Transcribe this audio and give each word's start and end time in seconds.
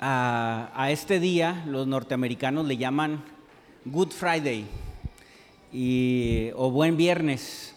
a, 0.00 0.88
este 0.90 1.20
día 1.20 1.64
los 1.66 1.86
norteamericanos 1.86 2.66
le 2.66 2.76
llaman 2.76 3.22
Good 3.84 4.10
Friday 4.12 4.66
o 6.54 6.70
Buen 6.70 6.96
Viernes. 6.96 7.74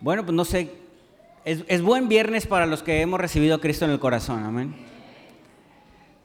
Bueno, 0.00 0.24
pues 0.24 0.34
no 0.34 0.44
sé, 0.44 0.70
es, 1.44 1.82
buen 1.82 2.08
viernes 2.08 2.46
para 2.46 2.66
los 2.66 2.82
que 2.82 3.00
hemos 3.00 3.20
recibido 3.20 3.56
a 3.56 3.60
Cristo 3.60 3.84
en 3.84 3.90
el 3.90 3.98
corazón, 3.98 4.44
amén. 4.44 4.74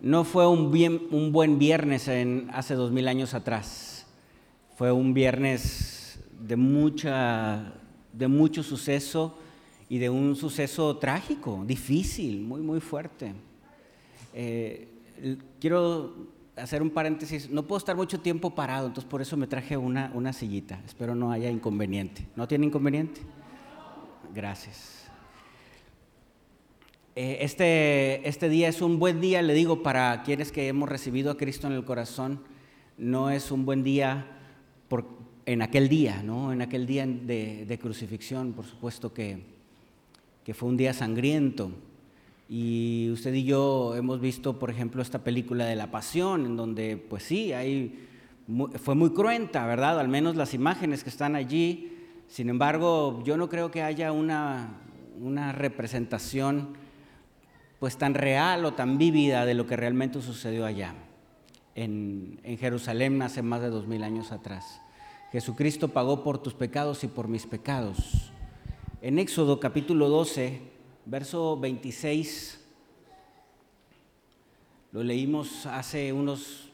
No 0.01 0.23
fue 0.23 0.47
un, 0.47 0.71
bien, 0.71 1.01
un 1.11 1.31
buen 1.31 1.59
viernes 1.59 2.07
en, 2.07 2.49
hace 2.53 2.75
dos 2.75 2.91
mil 2.91 3.07
años 3.07 3.33
atrás, 3.33 4.07
fue 4.77 4.91
un 4.91 5.13
viernes 5.13 6.19
de, 6.39 6.55
mucha, 6.55 7.73
de 8.13 8.27
mucho 8.29 8.63
suceso 8.63 9.37
y 9.89 9.97
de 9.97 10.09
un 10.09 10.35
suceso 10.35 10.97
trágico, 10.97 11.63
difícil, 11.65 12.41
muy, 12.41 12.61
muy 12.61 12.79
fuerte. 12.79 13.33
Eh, 14.33 14.87
quiero 15.59 16.27
hacer 16.55 16.81
un 16.81 16.89
paréntesis, 16.89 17.49
no 17.49 17.65
puedo 17.65 17.77
estar 17.77 17.95
mucho 17.95 18.19
tiempo 18.19 18.53
parado, 18.53 18.87
entonces 18.87 19.09
por 19.09 19.21
eso 19.21 19.37
me 19.37 19.47
traje 19.47 19.77
una, 19.77 20.33
sillita, 20.33 20.81
espero 20.85 21.15
no 21.15 21.31
haya 21.31 21.49
inconveniente. 21.49 22.27
¿No 22.35 22.47
tiene 22.47 22.65
inconveniente? 22.65 23.21
Gracias. 24.33 25.07
Eh, 27.15 27.37
este, 27.41 28.27
este 28.27 28.49
día 28.49 28.67
es 28.67 28.81
un 28.81 28.99
buen 28.99 29.19
día, 29.21 29.41
le 29.41 29.53
digo, 29.53 29.83
para 29.83 30.23
quienes 30.23 30.51
que 30.51 30.67
hemos 30.67 30.89
recibido 30.89 31.31
a 31.31 31.37
Cristo 31.37 31.67
en 31.67 31.73
el 31.73 31.85
corazón, 31.85 32.41
no 32.97 33.29
es 33.29 33.51
un 33.51 33.65
buen 33.65 33.83
día 33.83 34.27
por, 34.87 35.05
en 35.45 35.61
aquel 35.61 35.89
día, 35.89 36.21
¿no? 36.23 36.51
En 36.51 36.61
aquel 36.61 36.85
día 36.85 37.05
de, 37.05 37.65
de 37.65 37.79
crucifixión, 37.79 38.53
por 38.53 38.65
supuesto 38.65 39.13
que 39.13 39.59
que 40.49 40.55
fue 40.55 40.67
un 40.67 40.77
día 40.77 40.93
sangriento. 40.93 41.71
Y 42.51 43.11
usted 43.11 43.31
y 43.35 43.43
yo 43.43 43.95
hemos 43.95 44.19
visto, 44.19 44.57
por 44.57 44.71
ejemplo, 44.71 45.03
esta 45.03 45.23
película 45.23 45.65
de 45.65 45.75
la 45.75 45.91
pasión, 45.91 46.47
en 46.47 46.57
donde, 46.57 46.97
pues 46.97 47.21
sí, 47.21 47.53
hay, 47.53 48.07
fue 48.81 48.95
muy 48.95 49.11
cruenta, 49.11 49.67
¿verdad? 49.67 49.99
Al 49.99 50.07
menos 50.07 50.35
las 50.35 50.55
imágenes 50.55 51.03
que 51.03 51.11
están 51.11 51.35
allí. 51.35 51.95
Sin 52.27 52.49
embargo, 52.49 53.21
yo 53.23 53.37
no 53.37 53.49
creo 53.49 53.69
que 53.69 53.83
haya 53.83 54.11
una, 54.11 54.79
una 55.19 55.51
representación 55.51 56.69
pues 57.77 57.97
tan 57.97 58.15
real 58.15 58.65
o 58.65 58.73
tan 58.73 58.97
vívida 58.97 59.45
de 59.45 59.53
lo 59.53 59.67
que 59.67 59.77
realmente 59.77 60.19
sucedió 60.19 60.65
allá, 60.65 60.95
en, 61.75 62.39
en 62.43 62.57
Jerusalén 62.57 63.21
hace 63.21 63.43
más 63.43 63.61
de 63.61 63.69
dos 63.69 63.87
mil 63.87 64.03
años 64.03 64.31
atrás. 64.31 64.81
Jesucristo 65.31 65.89
pagó 65.89 66.23
por 66.23 66.39
tus 66.39 66.55
pecados 66.55 67.03
y 67.03 67.07
por 67.07 67.27
mis 67.27 67.45
pecados. 67.45 68.31
En 69.01 69.19
Éxodo 69.19 69.59
capítulo 69.59 70.09
12, 70.09 70.78
verso 71.05 71.57
26, 71.59 72.59
lo 74.91 75.03
leímos 75.03 75.65
hace 75.65 76.11
unos, 76.13 76.69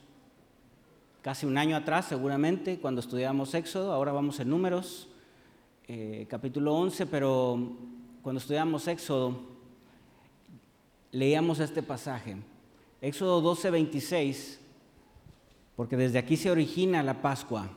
casi 1.21 1.45
un 1.45 1.57
año 1.57 1.75
atrás 1.75 2.05
seguramente, 2.05 2.79
cuando 2.79 3.01
estudiábamos 3.01 3.53
Éxodo, 3.53 3.91
ahora 3.91 4.11
vamos 4.11 4.39
en 4.39 4.49
números, 4.49 5.07
eh, 5.87 6.25
capítulo 6.29 6.73
11, 6.75 7.05
pero 7.05 7.77
cuando 8.21 8.39
estudiamos 8.39 8.87
Éxodo, 8.87 9.39
leíamos 11.11 11.59
este 11.59 11.83
pasaje. 11.83 12.37
Éxodo 13.01 13.41
12, 13.41 13.69
26, 13.69 14.59
porque 15.75 15.97
desde 15.97 16.17
aquí 16.17 16.37
se 16.37 16.49
origina 16.49 17.03
la 17.03 17.21
Pascua 17.21 17.69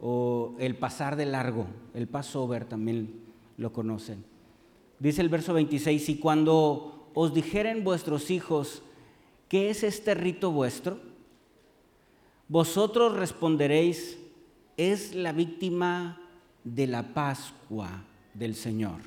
o 0.00 0.54
el 0.58 0.76
pasar 0.76 1.16
de 1.16 1.26
largo, 1.26 1.66
el 1.92 2.08
Passover 2.08 2.64
también 2.64 3.22
lo 3.58 3.72
conocen. 3.72 4.29
Dice 5.00 5.22
el 5.22 5.30
verso 5.30 5.54
26, 5.54 6.10
y 6.10 6.18
cuando 6.18 7.10
os 7.14 7.32
dijeren 7.32 7.84
vuestros 7.84 8.30
hijos, 8.30 8.82
¿qué 9.48 9.70
es 9.70 9.82
este 9.82 10.14
rito 10.14 10.52
vuestro? 10.52 11.00
Vosotros 12.48 13.14
responderéis, 13.14 14.18
es 14.76 15.14
la 15.14 15.32
víctima 15.32 16.20
de 16.64 16.86
la 16.86 17.14
Pascua 17.14 18.04
del 18.34 18.54
Señor, 18.54 19.00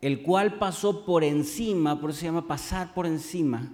el 0.00 0.22
cual 0.22 0.58
pasó 0.58 1.04
por 1.04 1.24
encima, 1.24 2.00
por 2.00 2.10
eso 2.10 2.20
se 2.20 2.26
llama 2.26 2.46
pasar 2.46 2.94
por 2.94 3.04
encima, 3.04 3.72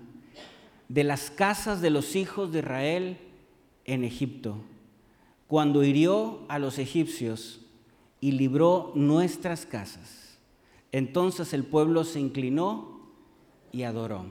de 0.89 1.05
las 1.05 1.31
casas 1.31 1.83
de 1.83 1.91
los 1.91 2.17
hijos 2.17 2.51
de 2.51 2.61
Israel 2.61 3.19
en 3.85 4.05
Egipto, 4.05 4.57
cuando 5.49 5.85
hirió 5.85 6.47
a 6.49 6.59
los 6.59 6.79
egipcios 6.79 7.61
y 8.25 8.33
libró 8.33 8.91
nuestras 8.95 9.67
casas. 9.67 10.39
Entonces 10.93 11.53
el 11.53 11.63
pueblo 11.63 12.05
se 12.05 12.21
inclinó 12.21 13.03
y 13.71 13.83
adoró. 13.83 14.25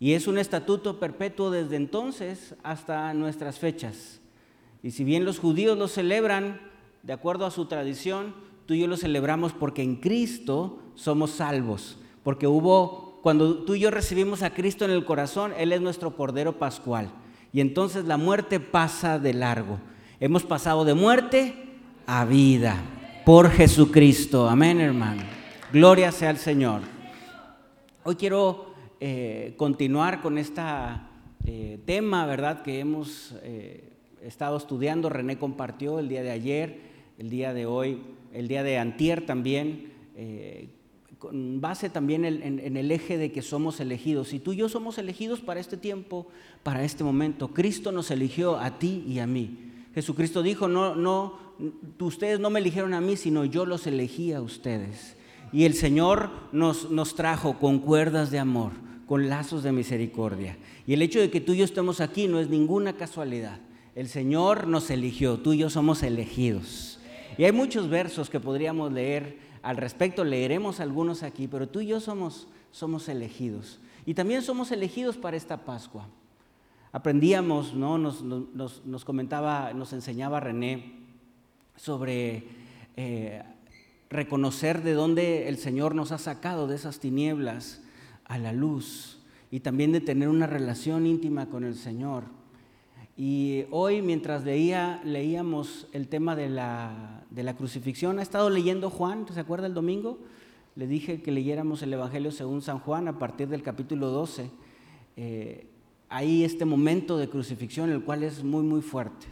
Y 0.00 0.14
es 0.14 0.26
un 0.26 0.38
estatuto 0.38 0.98
perpetuo 0.98 1.52
desde 1.52 1.76
entonces 1.76 2.56
hasta 2.64 3.14
nuestras 3.14 3.60
fechas. 3.60 4.20
Y 4.82 4.90
si 4.90 5.04
bien 5.04 5.24
los 5.24 5.38
judíos 5.38 5.78
lo 5.78 5.86
celebran 5.86 6.60
de 7.04 7.12
acuerdo 7.12 7.46
a 7.46 7.52
su 7.52 7.66
tradición, 7.66 8.34
tú 8.66 8.74
y 8.74 8.80
yo 8.80 8.88
lo 8.88 8.96
celebramos 8.96 9.52
porque 9.52 9.84
en 9.84 9.94
Cristo 9.94 10.80
somos 10.96 11.30
salvos. 11.30 12.00
Porque 12.24 12.48
hubo, 12.48 13.20
cuando 13.22 13.58
tú 13.58 13.76
y 13.76 13.78
yo 13.82 13.92
recibimos 13.92 14.42
a 14.42 14.52
Cristo 14.52 14.84
en 14.84 14.90
el 14.90 15.04
corazón, 15.04 15.52
Él 15.56 15.72
es 15.72 15.80
nuestro 15.80 16.16
Cordero 16.16 16.58
Pascual. 16.58 17.12
Y 17.52 17.60
entonces 17.60 18.04
la 18.06 18.16
muerte 18.16 18.58
pasa 18.58 19.20
de 19.20 19.32
largo. 19.32 19.78
Hemos 20.18 20.42
pasado 20.42 20.84
de 20.84 20.94
muerte 20.94 21.54
a 22.08 22.24
vida 22.24 22.82
por 23.26 23.50
Jesucristo. 23.50 24.48
Amén, 24.48 24.80
hermano. 24.80 25.24
Gloria 25.72 26.12
sea 26.12 26.30
al 26.30 26.36
Señor. 26.36 26.82
Hoy 28.04 28.14
quiero 28.14 28.66
eh, 29.00 29.54
continuar 29.56 30.22
con 30.22 30.38
este 30.38 30.62
tema, 31.84 32.24
¿verdad? 32.24 32.62
Que 32.62 32.78
hemos 32.78 33.34
eh, 33.42 33.82
estado 34.22 34.56
estudiando. 34.56 35.08
René 35.08 35.38
compartió 35.40 35.98
el 35.98 36.08
día 36.08 36.22
de 36.22 36.30
ayer, 36.30 36.78
el 37.18 37.28
día 37.28 37.52
de 37.52 37.66
hoy, 37.66 38.00
el 38.32 38.46
día 38.46 38.62
de 38.62 38.78
antier 38.78 39.26
también. 39.26 39.90
con 41.18 41.60
base 41.60 41.90
también 41.90 42.24
en, 42.24 42.60
en 42.60 42.76
el 42.76 42.92
eje 42.92 43.18
de 43.18 43.32
que 43.32 43.42
somos 43.42 43.80
elegidos. 43.80 44.34
Y 44.34 44.38
tú 44.38 44.52
y 44.52 44.58
yo 44.58 44.68
somos 44.68 44.98
elegidos 44.98 45.40
para 45.40 45.58
este 45.58 45.76
tiempo, 45.76 46.28
para 46.62 46.84
este 46.84 47.02
momento. 47.02 47.48
Cristo 47.48 47.90
nos 47.90 48.12
eligió 48.12 48.56
a 48.56 48.78
ti 48.78 49.02
y 49.04 49.18
a 49.18 49.26
mí. 49.26 49.72
Jesucristo 49.96 50.42
dijo, 50.42 50.68
no, 50.68 50.94
no, 50.94 51.45
ustedes 51.98 52.40
no 52.40 52.50
me 52.50 52.60
eligieron 52.60 52.94
a 52.94 53.00
mí, 53.00 53.16
sino 53.16 53.44
yo 53.44 53.66
los 53.66 53.86
elegí 53.86 54.32
a 54.32 54.40
ustedes. 54.40 55.16
Y 55.52 55.64
el 55.64 55.74
Señor 55.74 56.30
nos, 56.52 56.90
nos 56.90 57.14
trajo 57.14 57.58
con 57.58 57.78
cuerdas 57.78 58.30
de 58.30 58.38
amor, 58.38 58.72
con 59.06 59.28
lazos 59.28 59.62
de 59.62 59.72
misericordia. 59.72 60.56
Y 60.86 60.94
el 60.94 61.02
hecho 61.02 61.20
de 61.20 61.30
que 61.30 61.40
tú 61.40 61.52
y 61.52 61.58
yo 61.58 61.64
estemos 61.64 62.00
aquí 62.00 62.28
no 62.28 62.40
es 62.40 62.48
ninguna 62.48 62.94
casualidad. 62.94 63.58
El 63.94 64.08
Señor 64.08 64.66
nos 64.66 64.90
eligió, 64.90 65.38
tú 65.38 65.52
y 65.52 65.58
yo 65.58 65.70
somos 65.70 66.02
elegidos. 66.02 67.00
Y 67.38 67.44
hay 67.44 67.52
muchos 67.52 67.88
versos 67.88 68.28
que 68.28 68.40
podríamos 68.40 68.92
leer 68.92 69.38
al 69.62 69.76
respecto, 69.76 70.24
leeremos 70.24 70.80
algunos 70.80 71.22
aquí, 71.22 71.48
pero 71.48 71.68
tú 71.68 71.80
y 71.80 71.86
yo 71.86 72.00
somos, 72.00 72.48
somos 72.70 73.08
elegidos. 73.08 73.78
Y 74.04 74.14
también 74.14 74.42
somos 74.42 74.70
elegidos 74.70 75.16
para 75.16 75.36
esta 75.36 75.64
Pascua. 75.64 76.08
Aprendíamos, 76.92 77.74
¿no? 77.74 77.98
nos, 77.98 78.22
nos, 78.22 78.84
nos 78.84 79.04
comentaba, 79.04 79.72
nos 79.72 79.92
enseñaba 79.92 80.40
René 80.40 81.05
sobre 81.76 82.44
eh, 82.96 83.42
reconocer 84.10 84.82
de 84.82 84.94
dónde 84.94 85.48
el 85.48 85.58
Señor 85.58 85.94
nos 85.94 86.12
ha 86.12 86.18
sacado 86.18 86.66
de 86.66 86.76
esas 86.76 87.00
tinieblas 87.00 87.82
a 88.24 88.38
la 88.38 88.52
luz 88.52 89.18
y 89.50 89.60
también 89.60 89.92
de 89.92 90.00
tener 90.00 90.28
una 90.28 90.46
relación 90.46 91.06
íntima 91.06 91.46
con 91.46 91.64
el 91.64 91.74
Señor. 91.74 92.24
Y 93.16 93.64
hoy, 93.70 94.02
mientras 94.02 94.44
leía, 94.44 95.00
leíamos 95.04 95.86
el 95.92 96.08
tema 96.08 96.36
de 96.36 96.50
la, 96.50 97.24
de 97.30 97.42
la 97.42 97.56
crucifixión, 97.56 98.18
ha 98.18 98.22
estado 98.22 98.50
leyendo 98.50 98.90
Juan, 98.90 99.26
¿se 99.32 99.40
acuerda 99.40 99.66
el 99.66 99.74
domingo? 99.74 100.18
Le 100.74 100.86
dije 100.86 101.22
que 101.22 101.30
leyéramos 101.30 101.82
el 101.82 101.94
Evangelio 101.94 102.30
según 102.30 102.60
San 102.60 102.78
Juan 102.78 103.08
a 103.08 103.18
partir 103.18 103.48
del 103.48 103.62
capítulo 103.62 104.08
12. 104.10 104.50
Eh, 105.16 105.66
ahí 106.10 106.44
este 106.44 106.66
momento 106.66 107.16
de 107.16 107.30
crucifixión, 107.30 107.90
el 107.90 108.02
cual 108.04 108.22
es 108.22 108.44
muy, 108.44 108.62
muy 108.62 108.82
fuerte. 108.82 109.26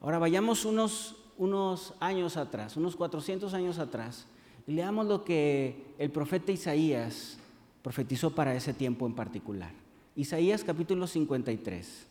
Ahora 0.00 0.18
vayamos 0.18 0.64
unos 0.64 1.19
unos 1.40 1.94
años 2.00 2.36
atrás, 2.36 2.76
unos 2.76 2.96
400 2.96 3.54
años 3.54 3.78
atrás, 3.78 4.26
y 4.66 4.72
leamos 4.72 5.06
lo 5.06 5.24
que 5.24 5.94
el 5.98 6.10
profeta 6.10 6.52
Isaías 6.52 7.38
profetizó 7.82 8.34
para 8.34 8.54
ese 8.54 8.74
tiempo 8.74 9.06
en 9.06 9.14
particular. 9.14 9.72
Isaías 10.14 10.62
capítulo 10.62 11.06
53. 11.06 12.06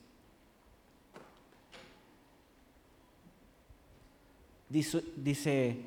Dice, 4.67 5.77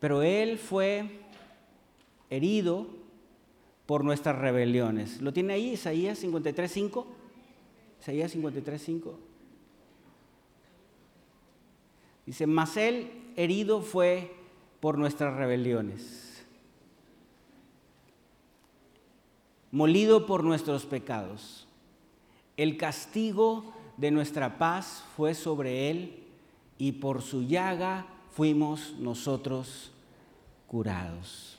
pero 0.00 0.22
él 0.22 0.58
fue 0.58 1.20
herido 2.28 2.88
por 3.86 4.02
nuestras 4.02 4.36
rebeliones. 4.36 5.22
¿Lo 5.22 5.32
tiene 5.32 5.52
ahí 5.52 5.74
Isaías 5.74 6.24
53.5? 6.24 7.04
Isaías 8.00 8.34
53.5. 8.34 9.12
Dice, 12.26 12.46
mas 12.46 12.76
él 12.76 13.10
herido 13.36 13.80
fue 13.82 14.34
por 14.80 14.98
nuestras 14.98 15.34
rebeliones, 15.34 16.44
molido 19.70 20.26
por 20.26 20.44
nuestros 20.44 20.86
pecados. 20.86 21.66
El 22.56 22.76
castigo 22.76 23.72
de 23.96 24.10
nuestra 24.10 24.58
paz 24.58 25.04
fue 25.16 25.34
sobre 25.34 25.90
él 25.90 26.24
y 26.78 26.92
por 26.92 27.22
su 27.22 27.42
llaga 27.42 28.06
fuimos 28.30 28.94
nosotros 28.98 29.92
curados. 30.66 31.58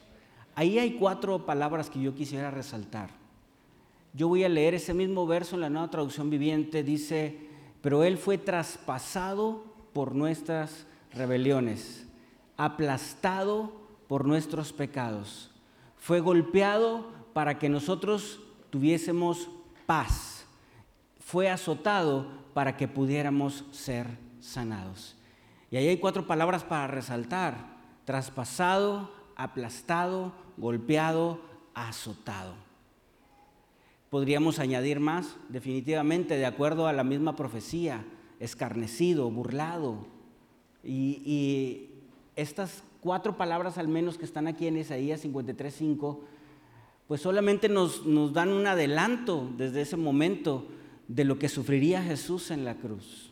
Ahí 0.55 0.79
hay 0.79 0.93
cuatro 0.93 1.45
palabras 1.45 1.89
que 1.89 2.01
yo 2.01 2.15
quisiera 2.15 2.49
resaltar. 2.49 3.09
Yo 4.13 4.29
voy 4.29 4.45
a 4.45 4.49
leer 4.49 4.73
ese 4.73 4.93
mismo 4.93 5.27
verso 5.27 5.55
en 5.55 5.61
la 5.61 5.69
nueva 5.69 5.89
traducción 5.89 6.29
viviente. 6.29 6.83
Dice, 6.83 7.37
pero 7.81 8.05
Él 8.05 8.17
fue 8.17 8.37
traspasado 8.37 9.74
por 9.95 10.13
nuestras 10.13 10.85
rebeliones, 11.13 12.05
aplastado 12.57 13.71
por 14.09 14.25
nuestros 14.25 14.73
pecados. 14.73 15.51
Fue 15.95 16.19
golpeado 16.19 17.13
para 17.31 17.57
que 17.57 17.69
nosotros 17.69 18.41
tuviésemos 18.71 19.49
paz. 19.85 20.47
Fue 21.21 21.49
azotado 21.49 22.27
para 22.53 22.75
que 22.75 22.89
pudiéramos 22.89 23.63
ser 23.71 24.07
sanados. 24.41 25.15
Y 25.71 25.77
ahí 25.77 25.87
hay 25.87 25.97
cuatro 25.97 26.27
palabras 26.27 26.65
para 26.65 26.87
resaltar. 26.87 27.55
Traspasado, 28.03 29.09
aplastado, 29.37 30.33
golpeado, 30.57 31.39
azotado. 31.73 32.55
Podríamos 34.09 34.59
añadir 34.59 34.99
más, 34.99 35.37
definitivamente, 35.47 36.35
de 36.35 36.45
acuerdo 36.45 36.85
a 36.85 36.93
la 36.93 37.05
misma 37.05 37.37
profecía, 37.37 38.03
escarnecido, 38.39 39.29
burlado. 39.29 40.07
Y, 40.83 41.89
estas 42.35 42.83
cuatro 42.99 43.37
palabras 43.37 43.77
al 43.77 43.87
menos 43.87 44.17
que 44.17 44.25
están 44.25 44.47
aquí 44.47 44.67
en 44.67 44.75
Isaías 44.75 45.23
53.5, 45.23 46.19
pues 47.07 47.21
solamente 47.21 47.69
nos, 47.69 48.05
nos 48.05 48.33
dan 48.33 48.49
un 48.49 48.67
adelanto 48.67 49.49
desde 49.57 49.81
ese 49.81 49.95
momento 49.95 50.67
de 51.07 51.23
lo 51.23 51.39
que 51.39 51.47
sufriría 51.47 52.03
Jesús 52.03 52.51
en 52.51 52.65
la 52.65 52.75
cruz. 52.75 53.31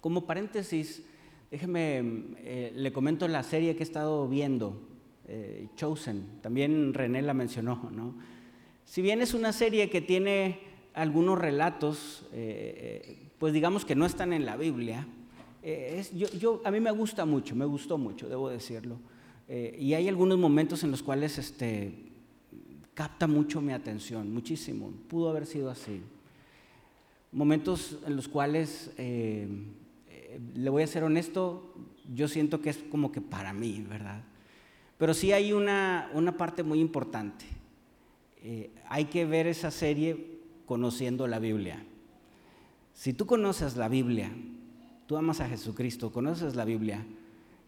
Como 0.00 0.24
paréntesis, 0.24 1.02
déjeme, 1.50 2.26
eh, 2.38 2.72
le 2.74 2.92
comento 2.92 3.26
la 3.26 3.42
serie 3.42 3.74
que 3.74 3.82
he 3.82 3.82
estado 3.82 4.28
viendo, 4.28 4.80
eh, 5.26 5.68
Chosen, 5.74 6.40
también 6.42 6.94
René 6.94 7.22
la 7.22 7.34
mencionó, 7.34 7.90
¿no? 7.90 8.14
Si 8.84 9.02
bien 9.02 9.20
es 9.20 9.34
una 9.34 9.52
serie 9.52 9.90
que 9.90 10.00
tiene 10.00 10.60
algunos 10.94 11.38
relatos, 11.38 12.24
eh, 12.32 13.25
pues 13.38 13.52
digamos 13.52 13.84
que 13.84 13.94
no 13.94 14.06
están 14.06 14.32
en 14.32 14.46
la 14.46 14.56
Biblia, 14.56 15.06
yo, 16.14 16.62
a 16.64 16.70
mí 16.70 16.78
me 16.78 16.92
gusta 16.92 17.24
mucho, 17.24 17.56
me 17.56 17.64
gustó 17.64 17.98
mucho, 17.98 18.28
debo 18.28 18.48
decirlo. 18.48 18.98
y 19.48 19.94
hay 19.94 20.06
algunos 20.06 20.38
momentos 20.38 20.84
en 20.84 20.92
los 20.92 21.02
cuales 21.02 21.38
este, 21.38 21.92
capta 22.94 23.26
mucho 23.26 23.60
mi 23.60 23.72
atención, 23.72 24.32
muchísimo. 24.32 24.92
Pudo 25.08 25.30
haber 25.30 25.44
sido 25.44 25.68
así. 25.68 26.02
Momentos 27.32 27.98
en 28.06 28.14
los 28.14 28.28
cuales, 28.28 28.92
le 28.96 30.70
voy 30.70 30.84
a 30.84 30.86
ser 30.86 31.02
honesto, 31.02 31.74
yo 32.14 32.28
siento 32.28 32.60
que 32.60 32.70
es 32.70 32.78
como 32.90 33.10
que 33.10 33.20
para 33.20 33.52
mí, 33.52 33.84
¿verdad? 33.88 34.22
Pero 34.98 35.14
sí 35.14 35.32
hay 35.32 35.52
una, 35.52 36.10
parte 36.38 36.62
muy 36.62 36.80
importante. 36.80 37.44
Eh, 38.42 38.70
hay 38.88 39.06
que 39.06 39.26
ver 39.26 39.46
esa 39.46 39.70
serie 39.70 40.38
conociendo 40.64 41.26
la 41.26 41.38
Biblia. 41.38 41.84
Si 42.96 43.12
tú 43.12 43.26
conoces 43.26 43.76
la 43.76 43.88
Biblia, 43.88 44.32
tú 45.06 45.18
amas 45.18 45.40
a 45.40 45.48
Jesucristo, 45.48 46.10
conoces 46.10 46.56
la 46.56 46.64
Biblia 46.64 47.04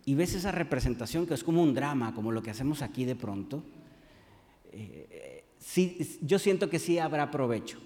y 0.07 0.15
ves 0.15 0.35
esa 0.35 0.53
representación 0.53 1.27
que 1.27 1.35
es 1.35 1.45
como 1.45 1.63
un 1.63 1.75
drama, 1.75 2.15
como 2.15 2.33
lo 2.33 2.43
que 2.43 2.51
hacemos 2.51 2.81
aquí 2.81 3.05
de 3.05 3.15
pronto, 3.15 3.63
eh, 4.73 5.45
yo 6.23 6.39
siento 6.39 6.71
que 6.71 6.79
sí 6.79 6.99
habrá 6.99 7.31
provecho. 7.31 7.79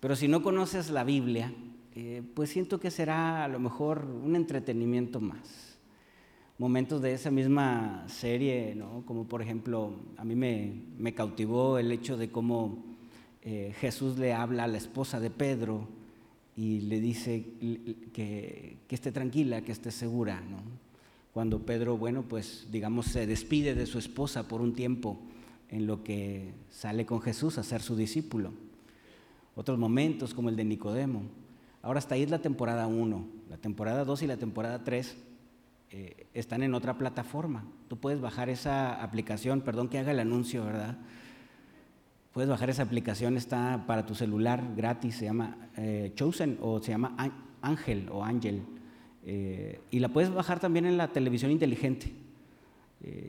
Pero 0.00 0.16
si 0.16 0.26
no 0.26 0.42
conoces 0.42 0.90
la 0.90 1.04
Biblia, 1.04 1.54
eh, 1.94 2.22
pues 2.34 2.50
siento 2.50 2.80
que 2.80 2.90
será 2.90 3.44
a 3.44 3.48
lo 3.48 3.60
mejor 3.60 4.04
un 4.04 4.34
entretenimiento 4.34 5.20
más 5.20 5.78
momentos 6.58 7.00
de 7.02 7.14
esa 7.14 7.30
misma 7.30 8.04
serie, 8.08 8.74
¿no? 8.74 9.04
como 9.06 9.26
por 9.26 9.42
ejemplo, 9.42 9.92
a 10.16 10.24
mí 10.24 10.34
me, 10.34 11.14
cautivó 11.14 11.78
el 11.78 11.92
hecho 11.92 12.16
de 12.16 12.30
cómo 12.30 12.96
eh, 13.42 13.74
Jesús 13.78 14.18
le 14.18 14.32
habla 14.32 14.64
a 14.64 14.68
la 14.68 14.78
esposa 14.78 15.20
de 15.20 15.30
Pedro 15.30 15.86
y 16.56 16.80
le 16.82 17.00
dice 17.00 17.44
que, 18.12 18.78
esté 18.88 19.10
tranquila, 19.10 19.62
que 19.62 19.72
esté 19.72 19.90
segura. 19.90 20.40
Cuando 21.32 21.66
Pedro, 21.66 21.96
bueno, 21.96 22.22
pues 22.22 22.68
digamos, 22.70 23.06
se 23.06 23.26
despide 23.26 23.74
de 23.74 23.86
su 23.86 23.98
esposa 23.98 24.46
por 24.46 24.60
un 24.60 24.74
tiempo 24.74 25.18
en 25.68 25.86
lo 25.86 26.04
que 26.04 26.52
sale 26.70 27.06
con 27.06 27.20
Jesús 27.20 27.58
a 27.58 27.64
ser 27.64 27.82
su 27.82 27.96
discípulo. 27.96 28.52
Otros 29.56 29.78
momentos 29.78 30.34
como 30.34 30.48
el 30.48 30.56
de 30.56 30.64
Nicodemo. 30.64 31.22
Ahora 31.82 31.98
hasta 31.98 32.14
ahí 32.14 32.22
es 32.22 32.30
la 32.30 32.40
temporada 32.40 32.86
1, 32.86 33.26
la 33.50 33.56
temporada 33.58 34.04
2 34.04 34.22
y 34.22 34.26
la 34.26 34.36
temporada 34.36 34.84
3 34.84 35.16
eh, 35.90 36.26
están 36.34 36.62
en 36.62 36.74
otra 36.74 36.96
plataforma. 36.96 37.64
Tú 37.88 37.98
puedes 37.98 38.20
bajar 38.20 38.48
esa 38.48 39.02
aplicación, 39.02 39.60
perdón 39.60 39.88
que 39.88 39.98
haga 39.98 40.12
el 40.12 40.20
anuncio, 40.20 40.64
¿verdad? 40.64 40.98
Puedes 42.34 42.50
bajar 42.50 42.68
esa 42.68 42.82
aplicación, 42.82 43.38
está 43.38 43.84
para 43.86 44.04
tu 44.04 44.14
celular 44.14 44.62
gratis, 44.76 45.14
se 45.14 45.24
llama 45.24 45.56
eh, 45.78 46.12
Chosen 46.14 46.58
o 46.60 46.82
se 46.82 46.90
llama 46.90 47.16
Ángel 47.62 48.10
o 48.10 48.22
Ángel. 48.22 48.62
Eh, 49.24 49.80
y 49.90 50.00
la 50.00 50.10
puedes 50.10 50.30
bajar 50.30 50.60
también 50.60 50.84
en 50.84 50.98
la 50.98 51.08
televisión 51.08 51.50
inteligente. 51.50 52.12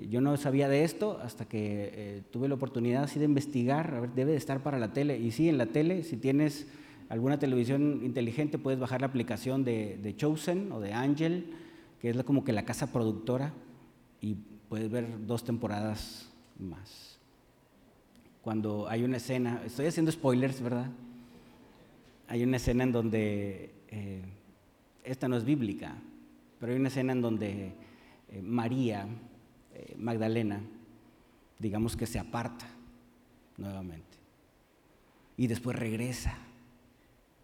yo 0.10 0.20
no 0.20 0.36
sabía 0.36 0.68
de 0.68 0.84
esto 0.84 1.20
hasta 1.24 1.46
que 1.46 2.24
tuve 2.32 2.50
la 2.50 2.56
oportunidad 2.56 3.04
así 3.04 3.20
de 3.20 3.26
investigar, 3.26 3.94
a 3.94 4.00
ver, 4.02 4.14
debe 4.14 4.32
de 4.32 4.38
estar 4.38 4.62
para 4.62 4.80
la 4.80 4.92
tele. 4.92 5.18
Y 5.18 5.32
sí, 5.32 5.48
en 5.48 5.58
la 5.58 5.68
tele, 5.68 6.04
si 6.04 6.18
tienes 6.18 6.68
alguna 7.08 7.40
televisión 7.40 8.02
inteligente, 8.04 8.58
puedes 8.58 8.80
bajar 8.80 9.02
la 9.02 9.08
aplicación 9.08 9.64
de 9.64 10.14
Chosen 10.18 10.72
o 10.74 10.82
de 10.82 10.92
Ángel 10.94 11.54
que 12.06 12.12
es 12.12 12.24
como 12.24 12.44
que 12.44 12.54
la 12.54 12.66
casa 12.66 12.92
productora 12.92 13.52
y 14.22 14.36
puedes 14.70 14.92
ver 14.92 15.26
dos 15.26 15.44
temporadas 15.44 16.30
más. 16.60 17.15
Cuando 18.46 18.88
hay 18.88 19.04
una 19.04 19.18
escena, 19.18 19.64
estoy 19.66 19.88
haciendo 19.88 20.12
spoilers, 20.12 20.62
¿verdad? 20.62 20.92
Hay 22.28 22.44
una 22.44 22.58
escena 22.58 22.84
en 22.84 22.92
donde, 22.92 23.72
eh, 23.88 24.22
esta 25.04 25.28
no 25.28 25.36
es 25.36 25.44
bíblica, 25.44 25.96
pero 26.60 26.72
hay 26.72 26.78
una 26.78 26.90
escena 26.90 27.14
en 27.14 27.24
donde 27.24 27.74
eh, 28.30 28.42
María 28.44 29.08
eh, 29.74 29.96
Magdalena, 29.98 30.62
digamos 31.58 31.98
que 31.98 32.06
se 32.06 32.20
aparta 32.20 32.68
nuevamente 33.58 34.16
y 35.38 35.48
después 35.48 35.76
regresa. 35.76 36.38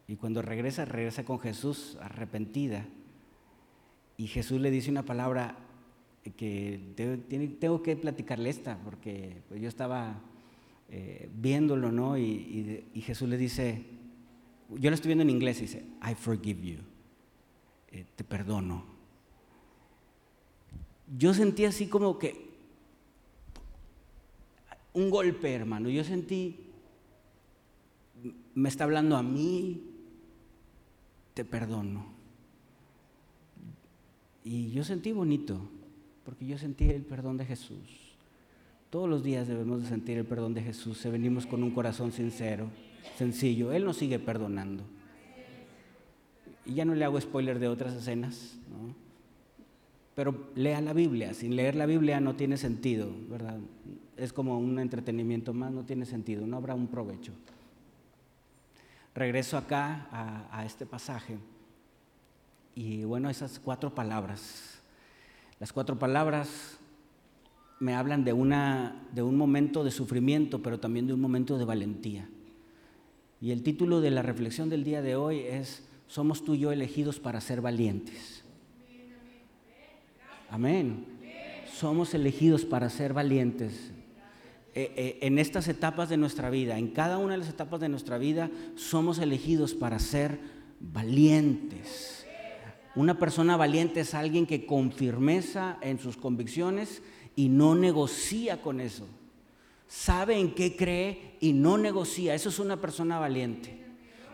Y 0.08 0.17
cuando 0.17 0.43
regresa, 0.43 0.86
regresa 0.86 1.25
con 1.25 1.39
Jesús 1.39 1.98
arrepentida 2.00 2.86
y 4.17 4.27
Jesús 4.27 4.62
le 4.62 4.70
dice 4.70 4.91
una 4.91 5.01
palabra 5.01 5.58
que 6.38 6.79
tengo 7.60 7.81
que 7.81 7.96
platicarle 7.96 8.51
esta, 8.51 8.77
porque 8.77 9.41
pues, 9.50 9.60
yo 9.60 9.67
estaba 9.67 10.22
eh, 10.93 11.29
viéndolo, 11.33 11.89
¿no? 11.91 12.17
Y, 12.17 12.86
Jesús 12.95 13.29
le 13.29 13.38
dice, 13.38 13.86
yo 14.69 14.89
lo 14.89 14.93
estoy 14.93 15.07
viendo 15.07 15.24
en 15.24 15.29
inglés, 15.29 15.60
y 15.60 15.62
dice, 15.62 15.86
I 16.03 16.13
forgive 16.15 16.62
you, 16.62 16.79
eh, 17.91 18.05
te 18.15 18.25
perdono. 18.25 18.83
Yo 21.17 21.33
sentí 21.33 21.63
así 21.65 21.88
como 21.88 22.19
que 22.19 22.51
un 24.93 25.10
golpe, 25.10 25.53
hermano. 25.53 25.89
Yo 25.89 26.03
sentí, 26.03 26.57
me 28.53 28.69
está 28.69 28.83
hablando 28.83 29.15
a 29.15 29.24
mí, 29.24 29.83
te 31.33 31.45
perdono. 31.45 32.05
Y 34.43 34.71
yo 34.71 34.83
sentí 34.83 35.12
bonito, 35.12 35.69
porque 36.25 36.45
yo 36.45 36.57
sentí 36.57 36.89
el 36.89 37.03
perdón 37.03 37.38
de 37.38 37.45
Jesús. 37.45 38.11
Todos 38.91 39.10
los 39.10 39.24
días 39.24 39.48
debemos 39.48 39.81
de 39.81 39.88
sentir 39.88 40.17
el 40.17 40.25
perdón 40.25 40.53
de 40.53 40.62
Jesús 40.62 40.98
si 40.98 41.10
venimos 41.10 41.45
con 41.45 41.63
un 41.63 41.71
corazón 41.71 42.12
sincero, 42.12 42.69
sencillo. 43.17 43.71
Él 43.71 43.86
nos 43.86 43.95
sigue 43.95 44.19
perdonando. 44.19 44.83
Y 46.65 46.74
ya 46.74 46.83
no 46.83 46.93
le 46.93 47.05
hago 47.05 47.19
spoiler 47.19 47.57
de 47.57 47.69
otras 47.69 47.93
escenas, 47.93 48.57
¿no? 48.69 48.93
pero 50.13 50.51
lea 50.55 50.81
la 50.81 50.91
Biblia. 50.91 51.33
Sin 51.33 51.55
leer 51.55 51.75
la 51.75 51.86
Biblia 51.86 52.19
no 52.19 52.36
tiene 52.36 52.57
sentido, 52.57 53.10
¿verdad? 53.29 53.60
Es 54.17 54.33
como 54.33 54.60
un 54.60 54.77
entretenimiento 54.77 55.53
más, 55.53 55.71
no 55.71 55.86
tiene 55.86 56.05
sentido, 56.05 56.45
no 56.45 56.57
habrá 56.57 56.75
un 56.75 56.88
provecho. 56.88 57.31
Regreso 59.15 59.57
acá 59.57 60.10
a, 60.12 60.60
a 60.60 60.65
este 60.65 60.86
pasaje. 60.86 61.38
Y 62.75 63.05
bueno, 63.05 63.29
esas 63.29 63.57
cuatro 63.57 63.95
palabras, 63.95 64.81
las 65.62 65.71
cuatro 65.71 65.98
palabras 65.98 66.77
me 67.82 67.96
hablan 67.96 68.24
de, 68.24 68.32
una, 68.32 69.08
de 69.12 69.24
un 69.24 69.36
momento 69.36 69.84
de 69.84 69.90
sufrimiento, 69.90 70.62
pero 70.62 70.80
también 70.80 71.08
de 71.08 71.14
un 71.14 71.20
momento 71.20 71.58
de 71.58 71.66
valentía. 71.66 72.30
Y 73.42 73.50
el 73.50 73.64
título 73.64 74.02
de 74.02 74.12
la 74.12 74.22
reflexión 74.22 74.70
del 74.70 74.84
día 74.84 75.02
de 75.02 75.16
hoy 75.16 75.40
es, 75.40 75.84
somos 76.06 76.46
tú 76.46 76.54
y 76.54 76.60
yo 76.60 76.72
elegidos 76.72 77.20
para 77.20 77.42
ser 77.42 77.60
valientes. 77.60 78.44
Amén. 80.52 81.08
Somos 81.74 82.14
elegidos 82.14 82.66
para 82.66 82.88
ser 82.88 83.14
valientes. 83.14 83.92
eh, 84.76 84.94
eh, 84.96 85.18
en 85.22 85.40
estas 85.40 85.68
etapas 85.68 86.08
de 86.08 86.18
nuestra 86.18 86.52
vida, 86.52 86.78
en 86.78 86.90
cada 86.90 87.18
una 87.18 87.34
de 87.34 87.40
las 87.40 87.50
etapas 87.50 87.80
de 87.82 87.90
nuestra 87.90 88.20
vida, 88.20 88.52
somos 88.76 89.18
elegidos 89.18 89.74
para 89.74 89.98
ser 89.98 90.38
valientes. 90.80 92.28
Una 92.94 93.18
persona 93.18 93.58
valiente 93.58 94.02
es 94.02 94.14
alguien 94.14 94.46
que 94.46 94.66
con 94.66 94.92
firmeza 94.92 95.78
en 95.82 95.98
sus 95.98 96.16
convicciones 96.16 97.02
y 97.36 97.50
no 97.50 97.76
negocia 97.76 98.62
con 98.62 98.80
eso. 98.80 99.06
Sabe 99.88 100.40
en 100.40 100.54
qué 100.54 100.76
cree 100.76 101.36
y 101.40 101.54
no 101.54 101.78
negocia. 101.78 102.34
Eso 102.34 102.50
es 102.50 102.60
una 102.60 102.78
persona 102.78 103.20
valiente. 103.20 103.82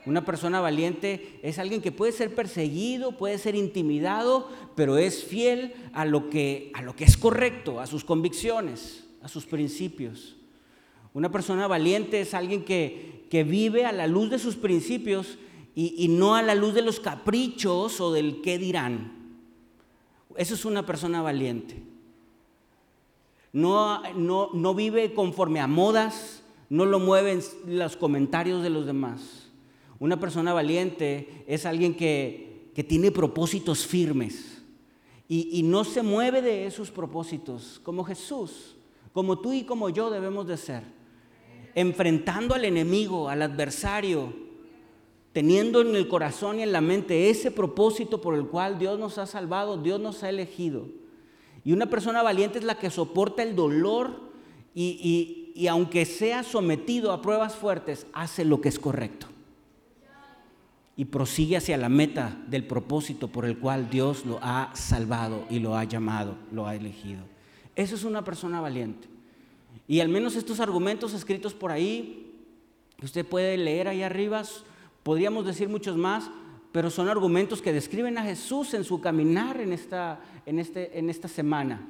Una 0.06 0.24
persona 0.24 0.62
valiente 0.62 1.40
es 1.44 1.60
alguien 1.60 1.82
que 1.82 1.92
puede 1.92 2.14
ser 2.14 2.34
perseguido, 2.34 3.18
puede 3.18 3.38
ser 3.38 3.56
intimidado, 3.56 4.50
pero 4.76 4.98
es 4.98 5.26
fiel 5.26 5.74
a 5.92 6.06
lo 6.06 6.30
que, 6.30 6.72
a 6.74 6.82
lo 6.82 6.96
que 6.96 7.04
es 7.04 7.18
correcto, 7.18 7.82
a 7.82 7.88
sus 7.88 8.06
convicciones, 8.06 9.06
a 9.22 9.28
sus 9.28 9.46
principios. 9.46 10.38
Una 11.14 11.30
persona 11.30 11.68
valiente 11.68 12.22
es 12.22 12.34
alguien 12.34 12.64
que, 12.64 13.26
que 13.30 13.44
vive 13.44 13.86
a 13.86 13.92
la 13.92 14.08
luz 14.08 14.30
de 14.30 14.40
sus 14.40 14.56
principios 14.56 15.38
y, 15.76 15.96
y 15.98 16.08
no 16.08 16.36
a 16.36 16.42
la 16.42 16.56
luz 16.56 16.74
de 16.74 16.84
los 16.84 17.02
caprichos 17.02 18.00
o 18.00 18.14
del 18.14 18.42
qué 18.42 18.58
dirán. 18.58 19.12
Eso 20.38 20.54
es 20.54 20.64
una 20.64 20.86
persona 20.86 21.22
valiente. 21.22 21.84
No, 23.54 24.02
no, 24.14 24.50
no 24.54 24.76
vive 24.76 25.14
conforme 25.14 25.60
a 25.60 25.68
modas, 25.68 26.44
no 26.70 26.86
lo 26.86 27.00
mueven 27.00 27.42
los 27.66 27.96
comentarios 27.98 28.62
de 28.62 28.70
los 28.70 28.86
demás. 28.86 29.50
Una 30.00 30.20
persona 30.20 30.54
valiente 30.54 31.44
es 31.48 31.66
alguien 31.66 31.96
que, 31.96 32.72
que 32.76 32.84
tiene 32.84 33.12
propósitos 33.12 33.86
firmes 33.86 34.62
y, 35.28 35.50
y, 35.60 35.64
no 35.64 35.84
se 35.84 36.04
mueve 36.04 36.42
de 36.42 36.68
esos 36.68 36.92
propósitos, 36.92 37.82
como 37.84 38.04
Jesús, 38.04 38.78
como 39.12 39.40
tú 39.40 39.52
y 39.52 39.64
como 39.64 39.90
yo 39.90 40.10
debemos 40.10 40.48
de 40.48 40.56
ser. 40.56 40.84
Enfrentando 41.76 42.56
al 42.56 42.64
enemigo, 42.64 43.28
al 43.28 43.42
adversario, 43.42 44.34
teniendo 45.34 45.82
en 45.82 45.96
el 45.96 46.08
corazón 46.08 46.60
y 46.60 46.64
en 46.64 46.72
la 46.72 46.82
mente 46.82 47.30
ese 47.30 47.52
propósito 47.52 48.22
por 48.22 48.36
el 48.36 48.48
cual 48.48 48.80
Dios 48.80 48.98
nos 48.98 49.18
ha 49.18 49.26
salvado, 49.26 49.78
Dios 49.78 50.00
nos 50.00 50.24
ha 50.24 50.30
elegido. 50.30 50.88
Y 51.68 51.74
una 51.74 51.88
persona 51.88 52.24
valiente 52.24 52.60
es 52.60 52.64
la 52.64 52.80
que 52.80 52.90
soporta 52.90 53.44
el 53.44 53.54
dolor 53.54 54.22
y, 54.74 55.52
y, 55.54 55.62
y 55.62 55.68
aunque 55.68 56.06
sea 56.06 56.44
sometido 56.44 57.12
a 57.12 57.22
pruebas 57.22 57.58
fuertes, 57.58 58.08
hace 58.14 58.46
lo 58.46 58.62
que 58.62 58.70
es 58.70 58.80
correcto 58.80 59.28
y 60.96 61.04
prosigue 61.04 61.58
hacia 61.58 61.76
la 61.76 61.90
meta 61.90 62.38
del 62.48 62.66
propósito 62.66 63.28
por 63.28 63.44
el 63.44 63.58
cual 63.58 63.90
Dios 63.90 64.26
lo 64.26 64.40
ha 64.42 64.72
salvado 64.76 65.46
y 65.50 65.60
lo 65.60 65.76
ha 65.76 65.84
llamado, 65.84 66.38
lo 66.54 66.68
ha 66.68 66.74
elegido. 66.74 67.20
Eso 67.76 67.96
es 67.96 68.06
una 68.06 68.24
persona 68.24 68.62
valiente. 68.62 69.10
Y 69.90 70.00
al 70.00 70.08
menos 70.08 70.38
estos 70.38 70.62
argumentos 70.62 71.14
escritos 71.14 71.54
por 71.54 71.74
ahí, 71.74 72.34
usted 73.04 73.26
puede 73.26 73.58
leer 73.58 73.90
ahí 73.90 74.04
arriba, 74.04 74.42
podríamos 75.04 75.46
decir 75.46 75.68
muchos 75.68 75.98
más, 75.98 76.32
pero 76.72 76.90
son 76.90 77.10
argumentos 77.10 77.62
que 77.62 77.74
describen 77.74 78.18
a 78.18 78.24
Jesús 78.24 78.74
en 78.74 78.86
su 78.86 79.02
caminar 79.02 79.60
en 79.60 79.74
esta, 79.74 80.22
en 80.48 80.60
este, 80.60 80.98
en 80.98 81.10
esta 81.10 81.28
semana. 81.28 81.88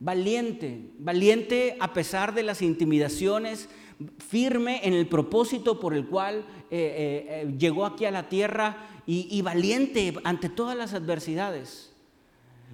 Valiente, 0.00 0.90
valiente 0.98 1.76
a 1.78 1.92
pesar 1.92 2.34
de 2.34 2.42
las 2.42 2.62
intimidaciones, 2.62 3.68
firme 4.18 4.80
en 4.82 4.94
el 4.94 5.06
propósito 5.06 5.78
por 5.78 5.94
el 5.94 6.06
cual 6.06 6.38
eh, 6.38 6.42
eh, 6.70 7.26
eh, 7.28 7.54
llegó 7.58 7.84
aquí 7.84 8.06
a 8.06 8.10
la 8.10 8.30
tierra 8.30 8.88
y, 9.06 9.28
y 9.30 9.42
valiente 9.42 10.14
ante 10.24 10.48
todas 10.48 10.76
las 10.76 10.94
adversidades. 10.94 11.92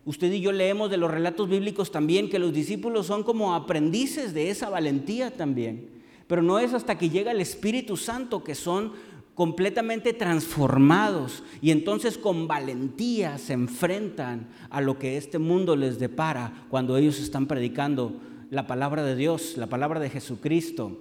Usted 0.05 0.31
y 0.31 0.41
yo 0.41 0.53
leemos 0.53 0.89
de 0.89 0.99
los 0.99 1.11
relatos 1.11 1.49
bíblicos 1.49 1.91
también 1.91 2.31
que 2.31 2.39
los 2.39 2.53
discípulos 2.53 3.07
son 3.07 3.25
como 3.25 3.57
aprendices 3.57 4.33
de 4.33 4.51
esa 4.51 4.71
valentía 4.71 5.33
también. 5.33 5.91
Pero 6.29 6.43
no 6.43 6.61
es 6.61 6.73
hasta 6.75 6.97
que 6.97 7.11
llega 7.11 7.33
el 7.33 7.41
Espíritu 7.41 7.97
Santo 7.97 8.45
que 8.45 8.55
son 8.55 8.93
completamente 9.37 10.13
transformados 10.13 11.45
y 11.63 11.71
entonces 11.71 12.19
con 12.19 12.49
valentía 12.49 13.39
se 13.39 13.53
enfrentan 13.53 14.49
a 14.71 14.81
lo 14.81 14.99
que 14.99 15.17
este 15.17 15.39
mundo 15.39 15.77
les 15.77 16.01
depara 16.01 16.67
cuando 16.71 16.97
ellos 16.97 17.21
están 17.21 17.47
predicando 17.47 18.21
la 18.51 18.67
palabra 18.67 19.05
de 19.05 19.15
Dios, 19.15 19.57
la 19.57 19.69
palabra 19.69 20.01
de 20.01 20.11
Jesucristo 20.11 20.99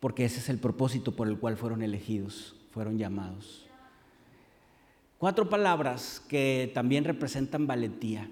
porque 0.00 0.24
ese 0.24 0.40
es 0.40 0.48
el 0.48 0.58
propósito 0.58 1.12
por 1.12 1.28
el 1.28 1.38
cual 1.38 1.56
fueron 1.56 1.82
elegidos, 1.82 2.54
fueron 2.70 2.98
llamados. 2.98 3.66
Cuatro 5.18 5.48
palabras 5.48 6.22
que 6.28 6.70
también 6.74 7.04
representan 7.04 7.66
valentía. 7.66 8.28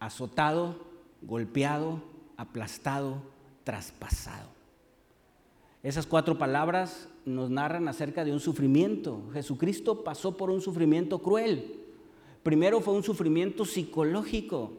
Azotado, 0.00 0.84
golpeado, 1.22 2.02
aplastado, 2.36 3.22
traspasado. 3.64 4.57
Esas 5.82 6.06
cuatro 6.06 6.38
palabras 6.38 7.08
nos 7.24 7.50
narran 7.50 7.88
acerca 7.88 8.24
de 8.24 8.32
un 8.32 8.40
sufrimiento. 8.40 9.22
Jesucristo 9.32 10.02
pasó 10.04 10.36
por 10.36 10.50
un 10.50 10.60
sufrimiento 10.60 11.20
cruel. 11.20 11.80
Primero 12.42 12.80
fue 12.80 12.94
un 12.94 13.02
sufrimiento 13.02 13.64
psicológico. 13.64 14.72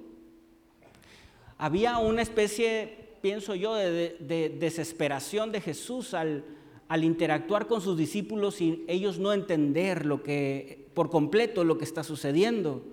Había 1.58 1.98
una 2.00 2.22
especie 2.22 3.10
pienso 3.22 3.56
yo, 3.56 3.76
de, 3.76 4.56
desesperación 4.60 5.52
de 5.52 5.62
Jesús 5.62 6.14
al, 6.14 6.44
interactuar 7.02 7.68
con 7.68 7.82
sus 7.82 7.98
discípulos 7.98 8.62
y 8.62 8.84
ellos 8.88 9.20
no 9.20 9.34
entender 9.34 10.06
lo 10.06 10.24
que, 10.24 10.88
por 10.94 11.10
completo 11.10 11.64
lo 11.64 11.78
que 11.78 11.86
está 11.86 12.04
sucediendo. 12.04 12.84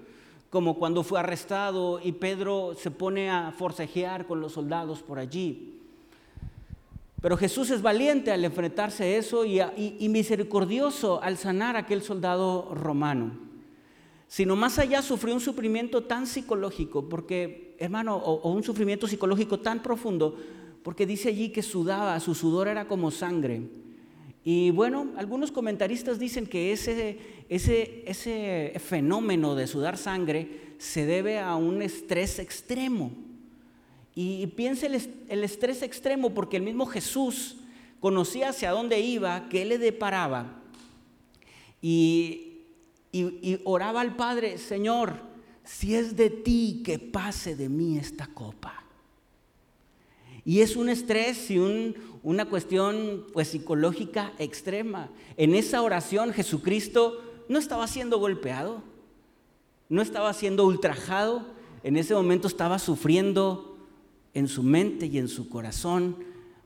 Como 0.51 0.79
cuando 0.79 1.03
fue 1.03 1.19
arrestado 1.19 2.01
y 2.03 2.13
Pedro 2.13 2.75
se 2.75 2.91
pone 2.91 3.31
a 3.31 3.53
forcejear 3.53 4.27
con 4.27 4.41
los 4.41 4.53
soldados 4.53 5.03
por 5.03 5.19
allí. 5.19 5.76
Pero 7.27 7.37
Jesús 7.37 7.71
es 7.71 7.83
valiente 7.83 8.31
al 8.31 8.45
enfrentarse 8.45 9.03
a 9.03 9.17
eso 9.17 9.45
y, 9.45 10.09
misericordioso 10.09 11.21
al 11.21 11.37
sanar 11.37 11.75
a 11.75 11.81
aquel 11.81 12.01
soldado 12.01 12.73
romano 12.73 13.33
sino 14.29 14.55
más 14.55 14.79
allá 14.79 15.03
sufrió 15.03 15.35
un 15.35 15.41
sufrimiento 15.41 16.05
tan 16.05 16.29
psicológico, 16.29 17.09
porque, 17.09 17.75
hermano, 17.81 18.17
o, 18.17 18.49
un 18.53 18.63
sufrimiento 18.63 19.09
psicológico 19.09 19.59
tan 19.59 19.83
profundo, 19.83 20.37
porque 20.85 21.05
dice 21.05 21.31
allí 21.31 21.49
que 21.49 21.63
sudaba, 21.63 22.21
su 22.21 22.33
sudor 22.37 22.69
era 22.69 22.87
como 22.87 23.11
sangre. 23.11 23.63
Y 24.45 24.71
bueno, 24.71 25.09
algunos 25.17 25.51
comentaristas 25.51 26.21
dicen 26.21 26.47
que 26.47 26.71
ese, 26.71 27.19
ese, 27.49 28.05
ese 28.07 28.73
fenómeno 28.79 29.57
de 29.57 29.67
sudar 29.67 29.97
sangre 29.97 30.75
se 30.79 31.07
debe 31.07 31.41
a 31.41 31.57
un 31.57 31.83
estrés 31.83 32.39
extremo. 32.39 33.26
Y 34.17 34.47
piense 34.49 34.87
el, 35.29 35.45
estrés 35.45 35.83
extremo 35.83 36.35
porque 36.35 36.57
el 36.57 36.65
mismo 36.65 36.87
Jesús 36.87 37.59
conocía 38.01 38.49
hacia 38.49 38.73
dónde 38.73 38.99
iba, 38.99 39.49
qué 39.49 39.65
le 39.65 39.79
deparaba. 39.79 40.63
Y 41.81 42.47
y, 43.17 43.61
oraba 43.65 44.01
al 44.01 44.17
Padre, 44.17 44.59
Señor, 44.59 45.15
si 45.65 45.95
es 45.95 46.17
de 46.17 46.31
ti, 46.31 46.83
que 46.85 46.99
pase 46.99 47.57
de 47.57 47.69
mí 47.69 47.99
esta 47.99 48.27
copa. 48.27 48.85
Y 50.45 50.61
es 50.61 50.77
un 50.77 50.89
estrés 50.89 51.51
y 51.51 51.59
una 52.23 52.45
cuestión 52.45 53.27
pues, 53.33 53.49
psicológica 53.49 54.33
extrema. 54.39 55.09
En 55.37 55.55
esa 55.55 55.83
oración 55.83 56.33
Jesucristo 56.33 57.21
no 57.49 57.59
estaba 57.59 57.87
siendo 57.89 58.19
golpeado, 58.19 58.83
no 59.89 60.03
estaba 60.03 60.33
siendo 60.35 60.65
ultrajado, 60.65 61.47
en 61.83 61.97
ese 61.97 62.15
momento 62.15 62.49
estaba 62.49 62.79
sufriendo 62.79 63.76
en 64.37 64.49
su 64.49 64.63
mente 64.63 65.07
y 65.07 65.17
en 65.17 65.29
su 65.29 65.49
corazón 65.49 66.19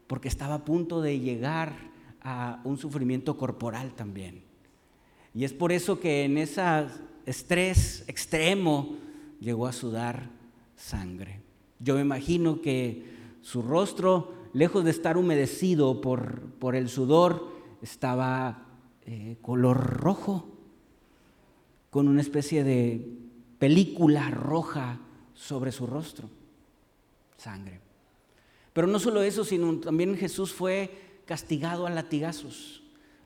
porque 0.08 0.26
estaba 0.26 0.56
a 0.56 0.64
punto 0.64 1.00
de 1.00 1.20
llegar 1.20 1.72
a 2.20 2.60
un 2.64 2.76
sufrimiento 2.76 3.36
corporal 3.36 3.94
también. 3.94 4.42
Y 5.32 5.44
es 5.44 5.52
por 5.52 5.70
eso 5.70 6.00
que 6.00 6.24
en 6.24 6.36
ese 6.36 6.62
estrés 7.26 8.02
extremo 8.08 8.96
llegó 9.38 9.68
a 9.68 9.72
sudar 9.72 10.30
sangre. 10.74 11.42
Yo 11.78 11.94
me 11.94 12.00
imagino 12.00 12.60
que 12.60 13.04
su 13.40 13.62
rostro, 13.62 14.34
lejos 14.52 14.84
de 14.84 14.90
estar 14.90 15.16
humedecido 15.16 16.00
por, 16.00 16.40
por 16.58 16.74
el 16.74 16.88
sudor, 16.88 17.52
estaba 17.82 18.66
eh, 19.06 19.36
color 19.40 20.00
rojo, 20.00 20.48
con 21.90 22.08
una 22.08 22.20
especie 22.20 22.64
de 22.64 23.16
película 23.60 24.28
roja 24.30 24.98
sobre 25.34 25.70
su 25.70 25.86
rostro, 25.86 26.28
sangre. 27.40 27.80
Pero 28.72 28.86
no 28.86 28.98
solo 28.98 29.22
eso, 29.22 29.44
sino 29.44 29.78
también 29.80 30.16
Jesús 30.16 30.52
fue 30.52 31.22
castigado 31.24 31.86
a 31.86 31.90
latigazos. 31.90 32.82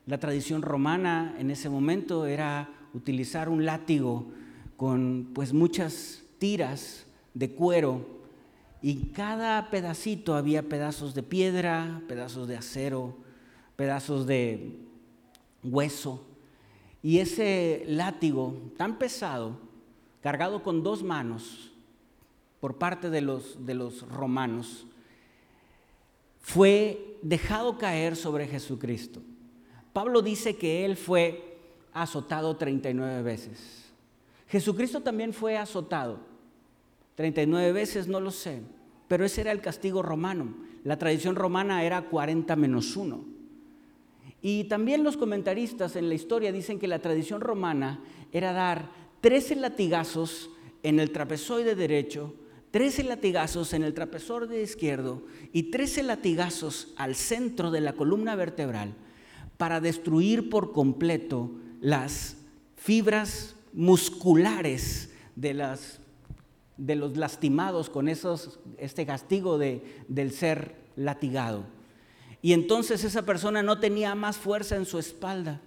La 0.07 0.19
tradición 0.19 0.61
romana 0.61 1.35
en 1.39 1.51
ese 1.51 1.69
momento 1.69 2.25
era 2.25 2.69
utilizar 2.93 3.49
un 3.49 3.65
látigo 3.65 4.27
con 4.77 5.31
pues 5.33 5.53
muchas 5.53 6.23
tiras 6.37 7.05
de 7.33 7.51
cuero 7.51 8.05
y 8.81 9.07
cada 9.07 9.69
pedacito 9.69 10.35
había 10.35 10.63
pedazos 10.63 11.13
de 11.15 11.23
piedra, 11.23 12.01
pedazos 12.07 12.47
de 12.47 12.57
acero, 12.57 13.17
pedazos 13.75 14.27
de 14.27 14.77
hueso. 15.63 16.25
Y 17.01 17.19
ese 17.19 17.83
látigo 17.87 18.71
tan 18.77 18.97
pesado, 18.97 19.59
cargado 20.21 20.63
con 20.63 20.83
dos 20.83 21.03
manos 21.03 21.74
por 22.65 22.79
parte 22.79 23.11
de 23.11 23.21
los, 23.21 23.63
de 23.63 23.75
los 23.75 24.09
romanos, 24.09 24.87
fue 26.41 27.19
dejado 27.21 27.77
caer 27.77 28.15
sobre 28.15 28.47
Jesucristo. 28.47 29.21
Pablo 29.93 30.23
dice 30.23 30.55
que 30.55 30.83
él 30.83 30.97
fue 30.97 31.59
azotado 31.93 32.57
39 32.57 33.21
veces. 33.21 33.93
Jesucristo 34.47 35.01
también 35.01 35.31
fue 35.31 35.59
azotado. 35.59 36.21
39 37.13 37.71
veces, 37.71 38.07
no 38.07 38.19
lo 38.19 38.31
sé, 38.31 38.63
pero 39.07 39.25
ese 39.25 39.41
era 39.41 39.51
el 39.51 39.61
castigo 39.61 40.01
romano. 40.01 40.55
La 40.83 40.97
tradición 40.97 41.35
romana 41.35 41.83
era 41.83 42.09
40 42.09 42.55
menos 42.55 42.97
1. 42.97 43.25
Y 44.41 44.63
también 44.63 45.03
los 45.03 45.17
comentaristas 45.17 45.95
en 45.95 46.09
la 46.09 46.15
historia 46.15 46.51
dicen 46.51 46.79
que 46.79 46.87
la 46.87 46.97
tradición 46.97 47.41
romana 47.41 47.99
era 48.31 48.53
dar 48.53 48.89
13 49.21 49.57
latigazos 49.57 50.49
en 50.81 50.99
el 50.99 51.11
trapezoide 51.11 51.75
derecho, 51.75 52.33
13 52.75 53.05
latigazos 53.05 53.71
en 53.71 53.83
el 53.83 53.93
trapezoide 53.93 54.61
izquierdo 54.61 55.23
y 55.53 55.71
13 55.71 56.03
latigazos 56.03 56.89
al 56.97 57.15
centro 57.15 57.71
de 57.71 57.79
la 57.79 57.93
columna 57.93 58.35
vertebral 58.35 58.93
para 59.55 59.79
destruir 59.79 60.49
por 60.49 60.73
completo 60.73 61.51
las 61.79 62.35
fibras 62.75 63.55
musculares 63.71 65.09
de, 65.37 65.53
las, 65.53 66.01
de 66.75 66.97
los 66.97 67.15
lastimados 67.15 67.89
con 67.89 68.09
esos, 68.09 68.59
este 68.77 69.05
castigo 69.05 69.57
de, 69.57 70.03
del 70.09 70.33
ser 70.33 70.75
latigado. 70.97 71.63
Y 72.41 72.51
entonces 72.51 73.05
esa 73.05 73.21
persona 73.21 73.63
no 73.63 73.79
tenía 73.79 74.15
más 74.15 74.35
fuerza 74.35 74.75
en 74.75 74.85
su 74.85 74.99
espalda. 74.99 75.61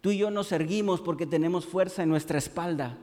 Tú 0.00 0.10
y 0.10 0.18
yo 0.18 0.32
nos 0.32 0.50
erguimos 0.50 1.00
porque 1.00 1.26
tenemos 1.26 1.64
fuerza 1.64 2.02
en 2.02 2.08
nuestra 2.08 2.38
espalda. 2.38 2.98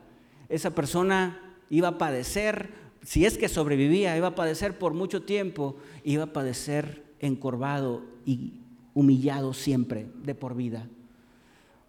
Esa 0.50 0.74
persona 0.74 1.56
iba 1.70 1.88
a 1.88 1.96
padecer 1.96 2.82
si 3.02 3.26
es 3.26 3.36
que 3.36 3.48
sobrevivía, 3.48 4.16
iba 4.16 4.28
a 4.28 4.34
padecer 4.34 4.78
por 4.78 4.94
mucho 4.94 5.22
tiempo, 5.22 5.76
iba 6.04 6.24
a 6.24 6.32
padecer 6.32 7.02
encorvado 7.20 8.04
y 8.24 8.60
humillado 8.94 9.54
siempre, 9.54 10.06
de 10.22 10.34
por 10.34 10.54
vida. 10.54 10.88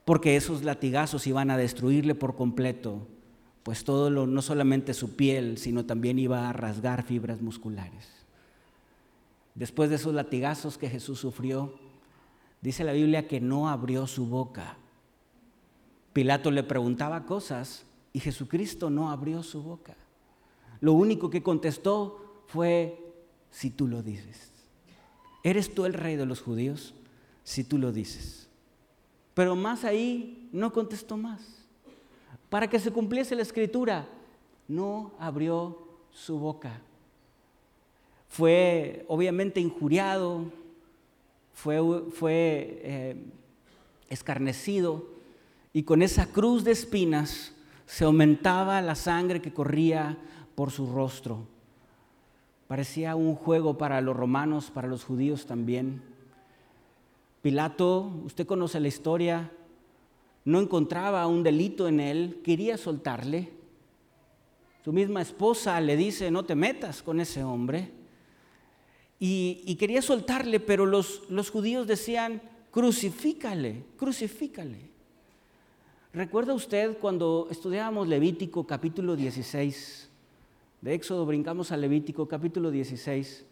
Porque 0.06 0.36
esos 0.36 0.64
latigazos 0.64 1.28
iban 1.28 1.52
a 1.52 1.58
destruirle 1.58 2.16
por 2.16 2.36
completo, 2.36 3.08
pues 3.62 3.84
todo 3.84 4.10
lo, 4.10 4.28
no 4.28 4.42
solamente 4.42 4.94
su 4.94 5.16
piel, 5.16 5.58
sino 5.58 5.86
también 5.86 6.20
iba 6.20 6.50
a 6.50 6.54
rasgar 6.54 7.04
fibras 7.04 7.42
musculares. 7.42 8.10
Después 9.56 9.90
de 9.90 9.98
esos 9.98 10.14
latigazos 10.14 10.78
que 10.78 10.90
Jesús 10.90 11.20
sufrió, 11.20 11.76
dice 12.62 12.84
la 12.84 12.92
Biblia 12.92 13.28
que 13.28 13.40
no 13.40 13.70
abrió 13.70 14.08
su 14.08 14.26
boca. 14.26 14.78
Pilato 16.12 16.50
le 16.50 16.64
preguntaba 16.64 17.26
cosas 17.26 17.86
y 18.12 18.20
Jesucristo 18.20 18.90
no 18.90 19.12
abrió 19.12 19.44
su 19.44 19.62
boca. 19.62 19.96
Lo 20.84 20.92
único 20.92 21.30
que 21.30 21.42
contestó 21.42 22.44
fue, 22.48 23.00
si 23.50 23.70
tú 23.70 23.88
lo 23.88 24.04
dices. 24.04 24.52
¿Eres 25.42 25.74
tú 25.74 25.86
el 25.86 25.94
rey 25.94 26.18
de 26.18 26.26
los 26.26 26.42
judíos? 26.42 26.94
Si 27.46 27.64
tú 27.64 27.78
lo 27.78 27.94
dices. 27.94 28.50
Pero 29.34 29.56
más 29.56 29.86
ahí 29.86 30.50
no 30.52 30.74
contestó 30.74 31.16
más. 31.16 31.66
Para 32.50 32.70
que 32.70 32.80
se 32.80 32.92
cumpliese 32.92 33.34
la 33.34 33.44
escritura, 33.44 34.10
no 34.68 35.14
abrió 35.20 35.88
su 36.12 36.38
boca. 36.38 36.82
Fue 38.28 39.06
obviamente 39.08 39.62
injuriado, 39.62 40.52
fue, 41.54 41.80
fue 42.12 42.82
eh, 42.84 43.16
escarnecido 44.10 45.08
y 45.72 45.84
con 45.84 46.02
esa 46.02 46.26
cruz 46.26 46.66
de 46.66 46.72
espinas 46.74 47.54
se 47.86 48.04
aumentaba 48.04 48.82
la 48.82 48.96
sangre 48.96 49.42
que 49.42 49.54
corría 49.54 50.18
por 50.56 50.72
su 50.72 50.92
rostro. 50.92 51.48
Parecía 52.68 53.16
un 53.16 53.36
juego 53.36 53.78
para 53.78 54.02
los 54.02 54.16
romanos, 54.16 54.72
para 54.72 54.88
los 54.88 55.04
judíos 55.04 55.46
también. 55.46 56.02
Pilato, 57.42 58.12
usted 58.26 58.48
conoce 58.48 58.80
la 58.80 58.88
historia, 58.88 59.52
no 60.46 60.60
encontraba 60.60 61.28
un 61.28 61.44
delito 61.44 61.88
en 61.88 62.00
él, 62.00 62.42
quería 62.44 62.78
soltarle. 62.78 63.52
Su 64.84 64.92
misma 64.92 65.22
esposa 65.22 65.80
le 65.82 65.96
dice, 65.96 66.32
no 66.32 66.44
te 66.44 66.56
metas 66.56 67.04
con 67.04 67.20
ese 67.20 67.44
hombre. 67.44 67.92
Y, 69.20 69.76
quería 69.76 70.02
soltarle, 70.02 70.60
pero 70.60 70.86
los, 70.86 71.24
los 71.30 71.50
judíos 71.50 71.88
decían, 71.88 72.42
crucifícale, 72.72 73.86
crucifícale. 73.96 74.92
¿Recuerda 76.12 76.54
usted 76.54 76.98
cuando 76.98 77.48
estudiábamos 77.50 78.08
Levítico 78.08 78.68
capítulo 78.68 79.16
16? 79.16 80.10
De 80.84 80.94
Éxodo 80.94 81.26
brincamos 81.26 81.72
a 81.72 81.78
Levítico 81.78 82.28
capítulo 82.28 82.70
16 82.70 83.46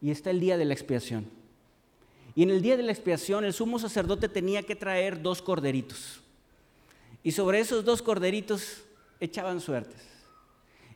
y 0.00 0.10
está 0.10 0.30
el 0.30 0.40
día 0.40 0.56
de 0.56 0.64
la 0.64 0.72
expiación. 0.72 1.26
Y 2.34 2.44
en 2.44 2.48
el 2.48 2.62
día 2.62 2.78
de 2.78 2.82
la 2.82 2.92
expiación 2.92 3.44
el 3.44 3.52
sumo 3.52 3.78
sacerdote 3.78 4.26
tenía 4.30 4.62
que 4.62 4.74
traer 4.74 5.20
dos 5.20 5.42
corderitos. 5.42 6.22
Y 7.22 7.32
sobre 7.32 7.60
esos 7.60 7.84
dos 7.84 8.00
corderitos 8.00 8.84
echaban 9.20 9.60
suertes. 9.60 10.00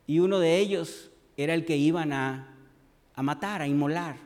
Y 0.07 0.21
uno 0.21 0.39
de 0.39 0.57
ellos 0.57 1.11
era 1.37 1.53
el 1.53 1.67
que 1.67 1.77
iban 1.77 2.15
a, 2.15 2.57
matar, 3.17 3.61
a 3.61 3.69
inmolar. 3.69 4.17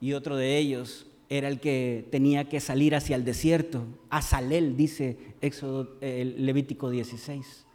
Y 0.00 0.12
otro 0.12 0.36
de 0.36 0.56
ellos 0.56 1.08
era 1.28 1.48
el 1.48 1.58
que 1.58 2.06
tenía 2.12 2.48
que 2.48 2.60
salir 2.60 2.94
hacia 2.94 3.16
el 3.16 3.24
desierto, 3.24 3.84
a 4.08 4.22
Salel, 4.22 4.76
dice 4.76 5.18
Éxodo, 5.40 5.96
Levítico 6.00 6.90
16. 6.90 7.65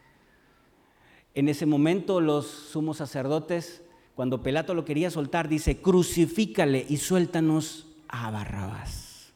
En 1.34 1.48
ese 1.48 1.64
momento 1.66 2.20
los 2.20 2.46
sumos 2.46 2.98
sacerdotes, 2.98 3.82
cuando 4.14 4.42
Pelato 4.42 4.74
lo 4.74 4.84
quería 4.84 5.10
soltar, 5.10 5.48
dice, 5.48 5.80
crucifícale 5.80 6.84
y 6.88 6.98
suéltanos 6.98 7.86
a 8.08 8.30
Barrabás. 8.30 9.32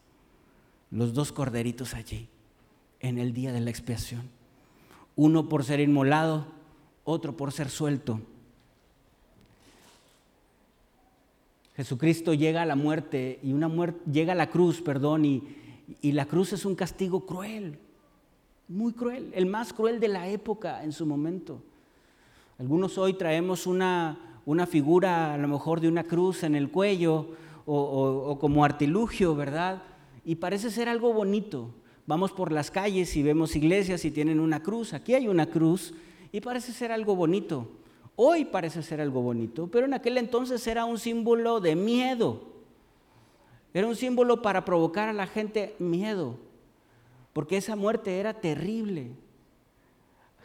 Los 0.91 1.13
dos 1.13 1.31
corderitos 1.31 1.95
allí, 1.95 2.29
en 2.99 3.17
el 3.17 3.33
día 3.33 3.51
de 3.51 3.61
la 3.61 3.71
expiación. 3.71 4.29
Uno 5.15 5.49
por 5.49 5.63
ser 5.63 5.79
inmolado, 5.79 6.45
otro 7.03 7.35
por 7.35 7.51
ser 7.51 7.69
suelto. 7.69 8.21
Jesucristo 11.75 12.33
llega 12.33 12.61
a 12.61 12.65
la 12.65 12.75
muerte 12.75 13.39
y 13.41 13.53
una 13.53 13.67
muerte, 13.67 13.99
llega 14.11 14.33
a 14.33 14.35
la 14.35 14.49
cruz, 14.49 14.81
perdón, 14.81 15.25
y, 15.25 15.43
y 16.01 16.11
la 16.11 16.25
cruz 16.25 16.53
es 16.53 16.65
un 16.65 16.75
castigo 16.75 17.25
cruel, 17.25 17.79
muy 18.67 18.93
cruel, 18.93 19.31
el 19.33 19.45
más 19.47 19.73
cruel 19.73 19.99
de 19.99 20.07
la 20.07 20.27
época 20.27 20.83
en 20.83 20.91
su 20.91 21.05
momento. 21.05 21.61
Algunos 22.59 22.97
hoy 22.97 23.13
traemos 23.13 23.67
una, 23.67 24.17
figura 24.67 25.35
a 25.35 25.37
lo 25.37 25.47
mejor 25.47 25.79
de 25.79 25.87
una 25.87 26.03
cruz 26.03 26.41
en 26.41 26.55
el 26.55 26.71
cuello 26.71 27.27
o, 27.67 28.37
como 28.39 28.65
artilugio, 28.65 29.35
¿verdad? 29.35 29.83
Y 30.25 30.35
parece 30.35 30.71
ser 30.71 30.89
algo 30.89 31.13
bonito. 31.13 31.69
Vamos 32.07 32.31
por 32.31 32.51
las 32.51 32.71
calles 32.71 33.15
y 33.15 33.21
vemos 33.21 33.55
iglesias 33.55 34.05
y 34.05 34.11
tienen 34.11 34.39
una 34.39 34.63
cruz. 34.63 34.93
Aquí 34.93 35.13
hay 35.13 35.27
una 35.27 35.45
cruz 35.45 35.93
y 36.31 36.41
parece 36.41 36.71
ser 36.71 36.91
algo 36.91 37.15
bonito. 37.15 37.69
Hoy 38.15 38.45
parece 38.45 38.81
ser 38.81 39.01
algo 39.01 39.21
bonito, 39.21 39.67
pero 39.67 39.85
en 39.85 39.93
aquel 39.93 40.17
entonces 40.17 40.65
era 40.65 40.85
un 40.85 40.97
símbolo 40.97 41.59
de 41.59 41.75
miedo. 41.75 42.41
Era 43.71 43.85
un 43.85 43.95
símbolo 43.95 44.41
para 44.41 44.65
provocar 44.65 45.09
a 45.09 45.13
la 45.13 45.27
gente 45.27 45.75
miedo, 45.77 46.37
porque 47.33 47.57
esa 47.57 47.75
muerte 47.75 48.19
era 48.19 48.33
terrible. 48.33 49.11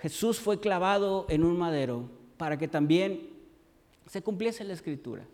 Jesús 0.02 0.40
fue 0.40 0.58
clavado 0.58 1.26
en 1.28 1.44
un 1.44 1.56
madero 1.56 2.10
para 2.36 2.58
que 2.58 2.66
también 2.66 3.30
se 4.10 4.20
cumpliese 4.20 4.64
la 4.64 4.72
escritura. 4.72 5.24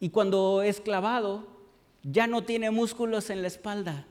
Y 0.00 0.10
cuando 0.10 0.62
es 0.62 0.80
clavado, 0.80 1.46
ya 2.02 2.26
no 2.26 2.42
tiene 2.42 2.72
músculos 2.72 3.30
en 3.30 3.40
la 3.40 3.46
espalda. 3.46 4.04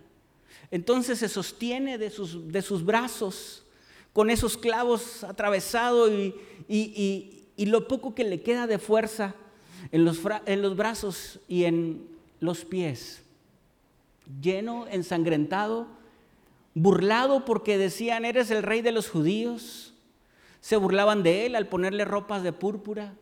Entonces 0.72 1.20
se 1.20 1.28
sostiene 1.28 1.98
de 1.98 2.10
sus, 2.12 2.50
de 2.50 2.62
sus 2.62 2.86
brazos 2.86 3.66
con 4.14 4.30
esos 4.30 4.58
clavos 4.58 5.26
atravesados 5.26 6.10
y, 6.10 6.34
y, 7.58 7.66
lo 7.66 7.90
poco 7.90 8.16
que 8.16 8.24
le 8.24 8.42
queda 8.42 8.68
de 8.68 8.80
fuerza 8.80 9.36
en 9.92 10.06
los, 10.06 10.22
en 10.46 10.62
los 10.62 10.78
brazos 10.78 11.40
y 11.50 11.66
en 11.66 12.08
los 12.40 12.64
pies. 12.64 13.22
Lleno, 14.42 14.88
ensangrentado 14.88 15.88
burlado 16.74 17.46
porque 17.46 17.78
decían, 17.78 18.26
eres 18.26 18.52
el 18.52 18.64
rey 18.64 18.82
de 18.82 18.92
los 18.92 19.10
judíos. 19.10 19.94
Se 20.60 20.78
burlaban 20.78 21.24
de 21.24 21.46
él 21.46 21.56
al 21.56 21.68
ponerle 21.68 22.06
ropas 22.06 22.44
de 22.44 22.54
púrpura. 22.54 23.16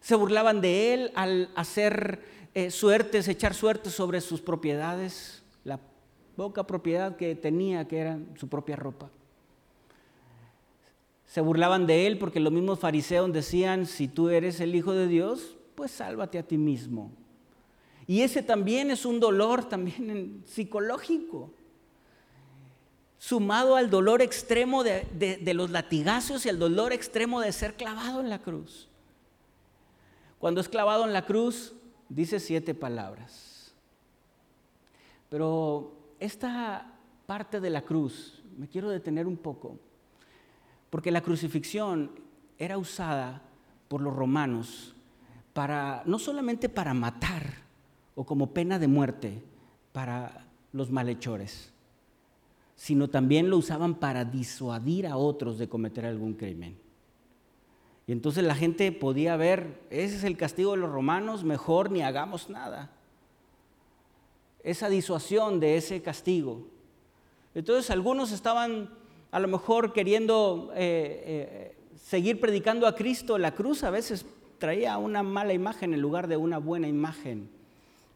Se 0.00 0.14
burlaban 0.14 0.60
de 0.60 0.94
él 0.94 1.12
al 1.14 1.50
hacer 1.54 2.22
eh, 2.54 2.70
suertes, 2.70 3.26
echar 3.28 3.54
suertes 3.54 3.94
sobre 3.94 4.20
sus 4.20 4.40
propiedades, 4.40 5.42
la 5.64 5.80
poca 6.36 6.66
propiedad 6.66 7.16
que 7.16 7.34
tenía, 7.34 7.88
que 7.88 7.98
era 7.98 8.18
su 8.36 8.48
propia 8.48 8.76
ropa. 8.76 9.10
Se 11.26 11.40
burlaban 11.40 11.86
de 11.86 12.06
él 12.06 12.18
porque 12.18 12.38
los 12.38 12.52
mismos 12.52 12.78
fariseos 12.78 13.32
decían, 13.32 13.86
si 13.86 14.06
tú 14.06 14.28
eres 14.28 14.60
el 14.60 14.74
Hijo 14.74 14.92
de 14.92 15.08
Dios, 15.08 15.56
pues 15.74 15.90
sálvate 15.90 16.38
a 16.38 16.46
ti 16.46 16.58
mismo. 16.58 17.10
Y 18.06 18.20
ese 18.20 18.42
también 18.42 18.90
es 18.90 19.06
un 19.06 19.18
dolor 19.18 19.64
también 19.68 20.42
psicológico 20.44 21.50
sumado 23.18 23.76
al 23.76 23.90
dolor 23.90 24.22
extremo 24.22 24.84
de, 24.84 25.52
los 25.54 25.70
latigazos 25.70 26.44
y 26.44 26.48
al 26.48 26.58
dolor 26.58 26.92
extremo 26.92 27.40
de 27.40 27.52
ser 27.52 27.74
clavado 27.74 28.20
en 28.20 28.28
la 28.28 28.40
cruz. 28.40 28.88
Cuando 30.38 30.60
es 30.60 30.68
clavado 30.68 31.04
en 31.04 31.12
la 31.12 31.24
cruz, 31.24 31.74
dice 32.08 32.38
siete 32.38 32.74
palabras. 32.74 33.72
Pero 35.30 35.92
esta 36.20 36.92
parte 37.26 37.60
de 37.60 37.70
la 37.70 37.82
cruz, 37.82 38.42
me 38.56 38.68
quiero 38.68 38.90
detener 38.90 39.26
un 39.26 39.36
poco, 39.36 39.78
porque 40.90 41.10
la 41.10 41.22
crucifixión 41.22 42.10
era 42.58 42.78
usada 42.78 43.42
por 43.88 44.00
los 44.00 44.14
romanos 44.14 44.94
para 45.52 46.02
no 46.04 46.18
solamente 46.18 46.68
para 46.68 46.94
matar 46.94 47.64
o 48.14 48.24
como 48.24 48.52
pena 48.52 48.78
de 48.78 48.88
muerte 48.88 49.42
para 49.92 50.46
los 50.72 50.90
malhechores, 50.90 51.73
sino 52.76 53.08
también 53.08 53.50
lo 53.50 53.58
usaban 53.58 53.94
para 53.94 54.24
disuadir 54.24 55.06
a 55.06 55.16
otros 55.16 55.58
de 55.58 55.68
cometer 55.68 56.06
algún 56.06 56.34
crimen. 56.34 56.76
Y 58.06 58.12
entonces 58.12 58.44
la 58.44 58.54
gente 58.54 58.90
podía 58.92 59.36
ver, 59.36 59.80
ese 59.90 60.16
es 60.16 60.24
el 60.24 60.36
castigo 60.36 60.72
de 60.72 60.78
los 60.78 60.90
romanos, 60.90 61.44
mejor 61.44 61.90
ni 61.90 62.02
hagamos 62.02 62.50
nada. 62.50 62.90
Esa 64.62 64.88
disuasión 64.88 65.60
de 65.60 65.76
ese 65.76 66.02
castigo. 66.02 66.66
Entonces 67.54 67.90
algunos 67.90 68.32
estaban 68.32 68.90
a 69.30 69.40
lo 69.40 69.48
mejor 69.48 69.92
queriendo 69.92 70.70
eh, 70.74 71.22
eh, 71.26 71.76
seguir 71.96 72.40
predicando 72.40 72.86
a 72.86 72.94
Cristo. 72.94 73.38
La 73.38 73.54
cruz 73.54 73.84
a 73.84 73.90
veces 73.90 74.26
traía 74.58 74.98
una 74.98 75.22
mala 75.22 75.52
imagen 75.52 75.94
en 75.94 76.00
lugar 76.00 76.28
de 76.28 76.36
una 76.36 76.58
buena 76.58 76.88
imagen, 76.88 77.48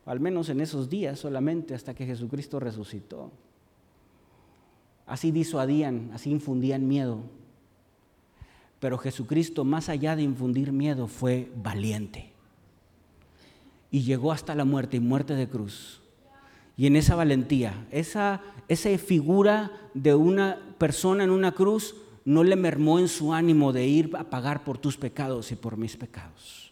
al 0.06 0.20
menos 0.20 0.48
en 0.48 0.60
esos 0.60 0.88
días 0.88 1.18
solamente 1.18 1.74
hasta 1.74 1.94
que 1.94 2.06
Jesucristo 2.06 2.60
resucitó. 2.60 3.32
Así 5.08 5.30
disuadían, 5.32 6.10
así 6.12 6.30
infundían 6.30 6.86
miedo. 6.86 7.22
Pero 8.78 8.98
Jesucristo, 8.98 9.64
más 9.64 9.88
allá 9.88 10.14
de 10.14 10.22
infundir 10.22 10.70
miedo, 10.70 11.08
fue 11.08 11.50
valiente. 11.56 12.30
Y 13.90 14.02
llegó 14.02 14.32
hasta 14.32 14.54
la 14.54 14.66
muerte 14.66 14.98
y 14.98 15.00
muerte 15.00 15.34
de 15.34 15.48
cruz. 15.48 16.02
Y 16.76 16.86
en 16.86 16.94
esa 16.94 17.16
valentía, 17.16 17.86
esa, 17.90 18.42
esa 18.68 18.96
figura 18.98 19.72
de 19.94 20.14
una 20.14 20.58
persona 20.78 21.24
en 21.24 21.30
una 21.30 21.52
cruz 21.52 21.96
no 22.24 22.44
le 22.44 22.54
mermó 22.54 22.98
en 22.98 23.08
su 23.08 23.32
ánimo 23.32 23.72
de 23.72 23.86
ir 23.86 24.10
a 24.16 24.24
pagar 24.24 24.62
por 24.62 24.76
tus 24.76 24.96
pecados 24.96 25.50
y 25.50 25.56
por 25.56 25.78
mis 25.78 25.96
pecados. 25.96 26.70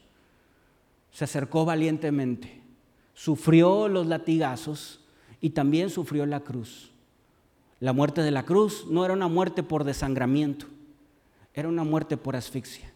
Se 1.10 1.24
acercó 1.24 1.64
valientemente, 1.64 2.60
sufrió 3.14 3.88
los 3.88 4.06
latigazos 4.06 5.00
y 5.40 5.50
también 5.50 5.88
sufrió 5.88 6.26
la 6.26 6.40
cruz. 6.40 6.92
La 7.78 7.92
muerte 7.92 8.22
de 8.22 8.30
la 8.30 8.44
cruz 8.44 8.86
no 8.88 9.04
era 9.04 9.12
una 9.12 9.28
muerte 9.28 9.62
por 9.62 9.84
desangramiento, 9.84 10.66
era 11.52 11.68
una 11.68 11.84
muerte 11.84 12.16
por 12.16 12.34
asfixia. 12.34 12.92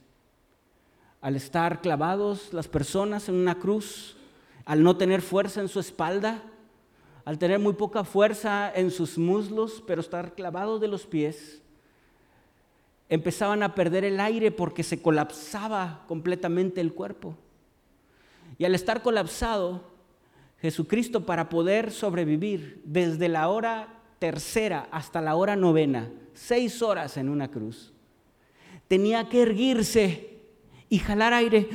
Al 1.20 1.36
estar 1.36 1.82
clavados 1.82 2.52
las 2.54 2.66
personas 2.66 3.28
en 3.28 3.34
una 3.34 3.58
cruz, 3.58 4.16
al 4.64 4.82
no 4.82 4.96
tener 4.96 5.20
fuerza 5.20 5.60
en 5.60 5.68
su 5.68 5.80
espalda, 5.80 6.42
al 7.26 7.38
tener 7.38 7.58
muy 7.58 7.74
poca 7.74 8.04
fuerza 8.04 8.72
en 8.74 8.90
sus 8.90 9.18
muslos, 9.18 9.82
pero 9.86 10.00
estar 10.00 10.34
clavados 10.34 10.80
de 10.80 10.88
los 10.88 11.06
pies, 11.06 11.60
empezaban 13.10 13.62
a 13.62 13.74
perder 13.74 14.04
el 14.04 14.18
aire 14.18 14.50
porque 14.50 14.82
se 14.82 15.02
colapsaba 15.02 16.04
completamente 16.08 16.80
el 16.80 16.94
cuerpo. 16.94 17.36
Y 18.56 18.64
al 18.64 18.74
estar 18.74 19.02
colapsado, 19.02 19.82
Jesucristo 20.62 21.26
para 21.26 21.50
poder 21.50 21.90
sobrevivir 21.90 22.80
desde 22.84 23.28
la 23.28 23.48
hora 23.48 23.99
tercera 24.20 24.86
hasta 24.92 25.20
la 25.20 25.34
hora 25.34 25.56
novena, 25.56 26.08
seis 26.34 26.82
horas 26.82 27.16
en 27.16 27.28
una 27.28 27.50
cruz, 27.50 27.92
tenía 28.86 29.28
que 29.28 29.42
erguirse 29.42 30.38
y 30.88 30.98
jalar 30.98 31.32
aire. 31.32 31.68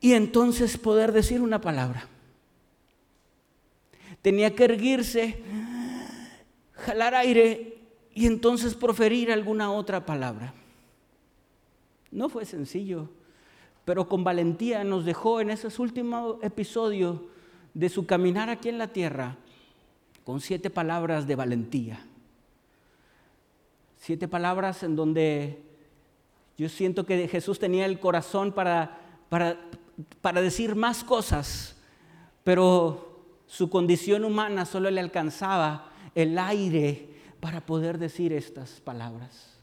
Y 0.00 0.12
entonces 0.12 0.76
poder 0.76 1.10
decir 1.10 1.40
una 1.40 1.60
palabra. 1.60 2.06
Tenía 4.22 4.54
que 4.54 4.64
erguirse, 4.64 5.42
jalar 6.72 7.14
aire 7.14 7.78
y 8.14 8.26
entonces 8.26 8.74
proferir 8.74 9.32
alguna 9.32 9.72
otra 9.72 10.04
palabra. 10.04 10.52
No 12.10 12.28
fue 12.28 12.44
sencillo, 12.44 13.08
pero 13.84 14.08
con 14.08 14.24
valentía 14.24 14.84
nos 14.84 15.04
dejó 15.04 15.40
en 15.40 15.50
ese 15.50 15.68
último 15.80 16.38
episodio 16.42 17.28
de 17.78 17.88
su 17.88 18.06
caminar 18.06 18.50
aquí 18.50 18.68
en 18.68 18.76
la 18.76 18.88
tierra 18.88 19.36
con 20.24 20.40
siete 20.40 20.68
palabras 20.68 21.28
de 21.28 21.36
valentía. 21.36 22.04
Siete 23.98 24.26
palabras 24.26 24.82
en 24.82 24.96
donde 24.96 25.62
yo 26.56 26.68
siento 26.68 27.06
que 27.06 27.28
Jesús 27.28 27.60
tenía 27.60 27.86
el 27.86 28.00
corazón 28.00 28.50
para, 28.50 28.98
para, 29.28 29.60
para 30.20 30.42
decir 30.42 30.74
más 30.74 31.04
cosas, 31.04 31.76
pero 32.42 33.22
su 33.46 33.70
condición 33.70 34.24
humana 34.24 34.64
solo 34.64 34.90
le 34.90 34.98
alcanzaba 34.98 35.92
el 36.16 36.36
aire 36.36 37.08
para 37.38 37.64
poder 37.64 37.98
decir 37.98 38.32
estas 38.32 38.80
palabras. 38.80 39.56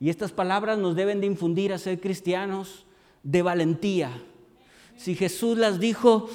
Y 0.00 0.10
estas 0.10 0.32
palabras 0.32 0.78
nos 0.78 0.96
deben 0.96 1.20
de 1.20 1.28
infundir 1.28 1.72
a 1.72 1.78
ser 1.78 2.00
cristianos 2.00 2.86
de 3.22 3.42
valentía. 3.42 4.10
Si 4.96 5.14
Jesús 5.14 5.58
las 5.58 5.78
dijo 5.78 6.28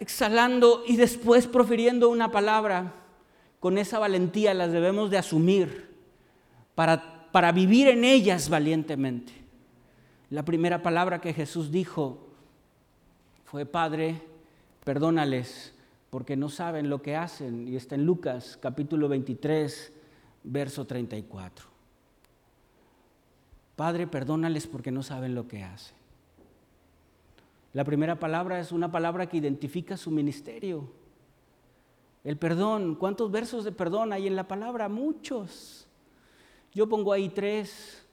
exhalando 0.00 0.82
y 0.86 0.96
después 0.96 1.46
profiriendo 1.46 2.08
una 2.08 2.30
palabra, 2.30 2.92
con 3.60 3.78
esa 3.78 3.98
valentía 3.98 4.52
las 4.54 4.72
debemos 4.72 5.10
de 5.10 5.18
asumir 5.18 5.94
para, 6.74 7.30
para 7.32 7.52
vivir 7.52 7.88
en 7.88 8.04
ellas 8.04 8.48
valientemente. 8.48 9.32
La 10.30 10.44
primera 10.44 10.82
palabra 10.82 11.20
que 11.20 11.32
Jesús 11.32 11.70
dijo 11.70 12.26
fue, 13.44 13.66
Padre, 13.66 14.20
perdónales 14.84 15.74
porque 16.10 16.36
no 16.36 16.48
saben 16.48 16.90
lo 16.90 17.02
que 17.02 17.16
hacen. 17.16 17.66
Y 17.66 17.76
está 17.76 17.94
en 17.94 18.04
Lucas 18.04 18.58
capítulo 18.60 19.08
23, 19.08 19.92
verso 20.44 20.86
34. 20.86 21.66
Padre, 23.76 24.06
perdónales 24.06 24.66
porque 24.66 24.90
no 24.90 25.02
saben 25.02 25.34
lo 25.34 25.48
que 25.48 25.64
hacen. 25.64 25.96
La 27.74 27.82
primera 27.82 28.18
palabra 28.20 28.60
es 28.60 28.70
una 28.70 28.90
palabra 28.90 29.28
que 29.28 29.36
identifica 29.36 29.96
su 29.96 30.12
ministerio. 30.12 30.88
El 32.22 32.38
perdón, 32.38 32.94
¿cuántos 32.94 33.32
versos 33.32 33.64
de 33.64 33.72
perdón 33.72 34.12
hay 34.12 34.28
en 34.28 34.36
la 34.36 34.46
palabra? 34.46 34.88
Muchos. 34.88 35.88
Yo 36.72 36.88
pongo 36.88 37.12
ahí 37.12 37.28
tres, 37.28 38.06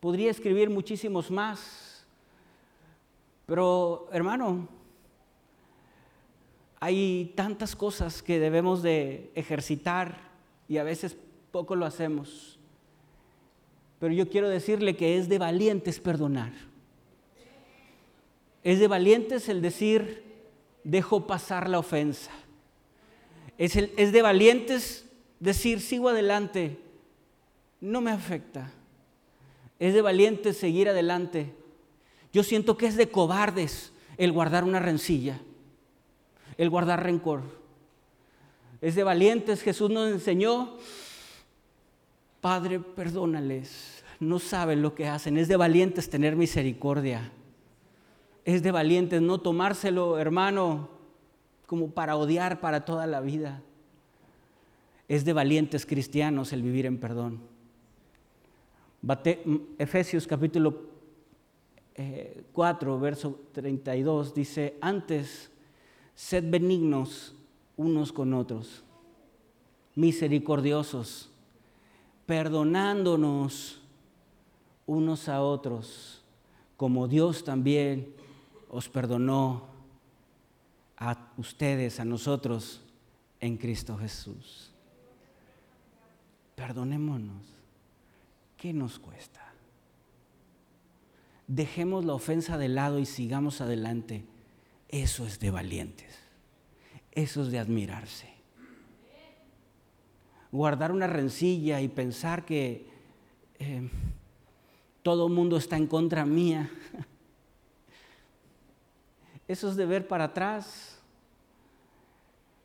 podría 0.00 0.30
escribir 0.30 0.70
muchísimos 0.70 1.30
más. 1.30 2.06
Pero 3.44 4.08
hermano, 4.10 4.68
hay 6.80 7.34
tantas 7.36 7.76
cosas 7.76 8.22
que 8.22 8.40
debemos 8.40 8.82
de 8.82 9.30
ejercitar 9.34 10.16
y 10.66 10.78
a 10.78 10.82
veces 10.82 11.14
poco 11.50 11.76
lo 11.76 11.84
hacemos. 11.84 12.58
Pero 14.00 14.14
yo 14.14 14.30
quiero 14.30 14.48
decirle 14.48 14.96
que 14.96 15.18
es 15.18 15.28
de 15.28 15.38
valientes 15.38 16.00
perdonar. 16.00 16.52
Es 18.64 18.80
de 18.80 18.88
valientes 18.88 19.48
el 19.48 19.62
decir, 19.62 20.24
dejo 20.82 21.26
pasar 21.26 21.68
la 21.68 21.78
ofensa. 21.78 22.32
Es, 23.56 23.74
de 23.74 24.22
valientes 24.22 25.04
decir, 25.38 25.80
sigo 25.80 26.08
adelante, 26.08 26.80
no 27.80 28.00
me 28.00 28.10
afecta. 28.10 28.72
Es 29.78 29.94
de 29.94 30.02
valientes 30.02 30.56
seguir 30.56 30.88
adelante. 30.88 31.54
Yo 32.32 32.42
siento 32.42 32.76
que 32.76 32.86
es 32.86 32.96
de 32.96 33.10
cobardes 33.10 33.92
el 34.16 34.32
guardar 34.32 34.64
una 34.64 34.80
rencilla 34.80 35.38
el 36.58 36.70
guardar 36.70 37.02
rencor. 37.02 37.42
Es 38.80 38.94
de 38.94 39.02
valientes, 39.02 39.62
Jesús 39.62 39.90
nos 39.90 40.10
enseñó, 40.10 40.76
Padre, 42.40 42.80
perdónales, 42.80 44.04
no 44.20 44.38
saben 44.38 44.82
lo 44.82 44.94
que 44.94 45.08
hacen. 45.08 45.38
Es 45.38 45.48
de 45.48 45.56
valientes 45.56 46.10
tener 46.10 46.36
misericordia. 46.36 47.32
Es 48.44 48.62
de 48.62 48.70
valientes 48.70 49.22
no 49.22 49.38
tomárselo, 49.38 50.18
hermano, 50.18 50.88
como 51.66 51.90
para 51.90 52.16
odiar 52.16 52.60
para 52.60 52.84
toda 52.84 53.06
la 53.06 53.20
vida. 53.20 53.62
Es 55.08 55.24
de 55.24 55.32
valientes 55.32 55.86
cristianos 55.86 56.52
el 56.52 56.62
vivir 56.62 56.84
en 56.86 56.98
perdón. 56.98 57.40
Efesios 59.78 60.26
capítulo 60.26 60.82
4, 62.52 62.96
eh, 62.96 63.00
verso 63.00 63.40
32 63.52 64.34
dice, 64.34 64.76
antes 64.80 65.50
Sed 66.14 66.44
benignos 66.48 67.34
unos 67.76 68.12
con 68.12 68.34
otros, 68.34 68.84
misericordiosos, 69.94 71.30
perdonándonos 72.24 73.80
unos 74.86 75.28
a 75.28 75.42
otros, 75.42 76.22
como 76.76 77.08
Dios 77.08 77.42
también 77.42 78.14
os 78.74 78.88
perdonó 78.88 79.68
a 80.96 81.32
ustedes, 81.36 82.00
a 82.00 82.04
nosotros, 82.04 82.82
en 83.40 83.56
Cristo 83.56 83.96
Jesús. 83.96 84.72
Perdonémonos. 86.56 87.46
¿Qué 88.56 88.72
nos 88.72 88.98
cuesta? 88.98 89.44
dejemos 91.46 92.04
la 92.04 92.14
ofensa 92.14 92.58
de 92.58 92.68
lado 92.68 92.98
y 92.98 93.06
sigamos 93.06 93.60
adelante. 93.60 94.24
Eso 94.88 95.26
es 95.26 95.38
de 95.40 95.50
valientes. 95.50 96.18
Eso 97.12 97.42
es 97.42 97.50
de 97.50 97.58
admirarse. 97.58 98.32
Guardar 100.52 100.92
una 100.92 101.06
rencilla 101.06 101.80
y 101.80 101.88
pensar 101.88 102.44
que 102.44 102.86
eh, 103.58 103.88
todo 105.02 105.26
el 105.26 105.32
mundo 105.32 105.56
está 105.56 105.76
en 105.76 105.86
contra 105.86 106.24
mía. 106.24 106.70
Eso 109.46 109.68
es 109.68 109.76
de 109.76 109.86
ver 109.86 110.08
para 110.08 110.24
atrás. 110.24 110.98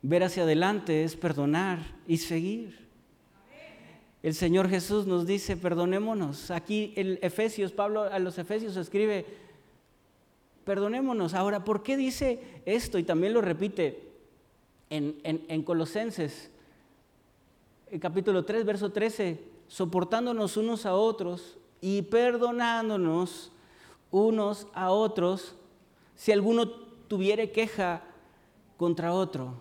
Ver 0.01 0.23
hacia 0.23 0.43
adelante 0.43 1.03
es 1.03 1.15
perdonar 1.15 1.79
y 2.07 2.17
seguir. 2.17 2.87
El 4.21 4.33
Señor 4.33 4.69
Jesús 4.69 5.05
nos 5.05 5.25
dice, 5.25 5.57
perdonémonos. 5.57 6.51
Aquí 6.51 6.93
el 6.95 7.19
Efesios, 7.21 7.71
Pablo 7.71 8.03
a 8.03 8.19
los 8.19 8.37
Efesios 8.37 8.75
escribe, 8.77 9.25
perdonémonos. 10.65 11.33
Ahora, 11.33 11.63
¿por 11.63 11.83
qué 11.83 11.97
dice 11.97 12.61
esto? 12.65 12.97
Y 12.97 13.03
también 13.03 13.33
lo 13.33 13.41
repite 13.41 14.09
en, 14.89 15.19
en 15.23 15.63
Colosenses, 15.63 16.49
el 17.91 17.99
capítulo 17.99 18.45
3, 18.45 18.65
verso 18.65 18.91
13, 18.91 19.39
soportándonos 19.67 20.57
unos 20.57 20.85
a 20.85 20.93
otros 20.95 21.57
y 21.81 22.01
perdonándonos 22.03 23.51
unos 24.11 24.67
a 24.73 24.91
otros 24.91 25.55
si 26.19 26.33
alguno 26.33 26.69
tuviere 27.07 27.49
queja 27.49 28.03
contra 28.75 29.13
otro. 29.13 29.53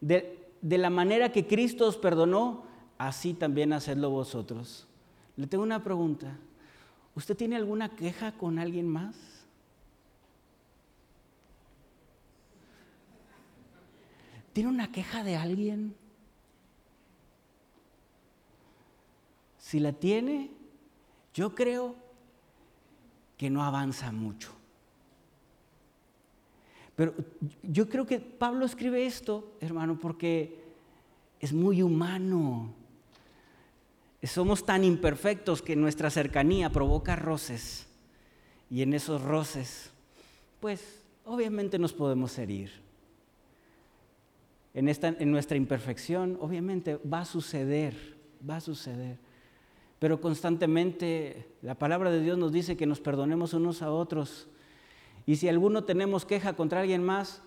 De, 0.00 0.48
de 0.62 0.78
la 0.78 0.88
manera 0.88 1.30
que 1.30 1.46
Cristo 1.46 1.86
os 1.86 1.98
perdonó, 1.98 2.64
así 2.96 3.34
también 3.34 3.74
hacedlo 3.74 4.08
vosotros. 4.08 4.88
Le 5.36 5.46
tengo 5.46 5.62
una 5.62 5.84
pregunta. 5.84 6.38
¿Usted 7.14 7.36
tiene 7.36 7.54
alguna 7.54 7.94
queja 7.94 8.32
con 8.32 8.58
alguien 8.58 8.88
más? 8.88 9.14
¿Tiene 14.54 14.70
una 14.70 14.90
queja 14.90 15.22
de 15.22 15.36
alguien? 15.36 15.94
Si 19.58 19.80
la 19.80 19.92
tiene, 19.92 20.50
yo 21.34 21.54
creo 21.54 21.94
que 23.36 23.50
no 23.50 23.62
avanza 23.62 24.12
mucho. 24.12 24.56
Pero 26.96 27.14
yo 27.62 27.88
creo 27.88 28.06
que 28.06 28.18
Pablo 28.18 28.64
escribe 28.64 29.04
esto, 29.04 29.52
hermano, 29.60 29.98
porque 30.00 30.64
es 31.38 31.52
muy 31.52 31.82
humano. 31.82 32.74
Somos 34.22 34.64
tan 34.64 34.82
imperfectos 34.82 35.62
que 35.62 35.76
nuestra 35.76 36.10
cercanía 36.10 36.70
provoca 36.70 37.14
roces. 37.14 37.86
Y 38.70 38.82
en 38.82 38.94
esos 38.94 39.22
roces, 39.22 39.90
pues 40.58 41.02
obviamente 41.24 41.78
nos 41.78 41.92
podemos 41.92 42.36
herir. 42.38 42.72
En, 44.74 44.88
esta, 44.88 45.08
en 45.08 45.30
nuestra 45.30 45.56
imperfección, 45.56 46.36
obviamente 46.40 46.96
va 46.96 47.20
a 47.20 47.24
suceder, 47.24 47.94
va 48.48 48.56
a 48.56 48.60
suceder. 48.60 49.18
Pero 49.98 50.20
constantemente 50.20 51.46
la 51.62 51.76
palabra 51.76 52.10
de 52.10 52.20
Dios 52.20 52.36
nos 52.36 52.52
dice 52.52 52.76
que 52.76 52.86
nos 52.86 53.00
perdonemos 53.00 53.54
unos 53.54 53.82
a 53.82 53.90
otros. 53.90 54.48
Y 55.26 55.36
si 55.36 55.48
alguno 55.48 55.84
tenemos 55.84 56.24
queja 56.24 56.54
contra 56.54 56.80
alguien 56.80 57.02
más, 57.02 57.42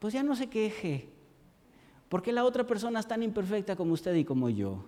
pues 0.00 0.12
ya 0.12 0.22
no 0.22 0.34
se 0.34 0.48
queje. 0.48 1.08
Porque 2.08 2.32
la 2.32 2.44
otra 2.44 2.66
persona 2.66 3.00
es 3.00 3.06
tan 3.06 3.22
imperfecta 3.22 3.76
como 3.76 3.92
usted 3.94 4.14
y 4.14 4.24
como 4.24 4.50
yo. 4.50 4.84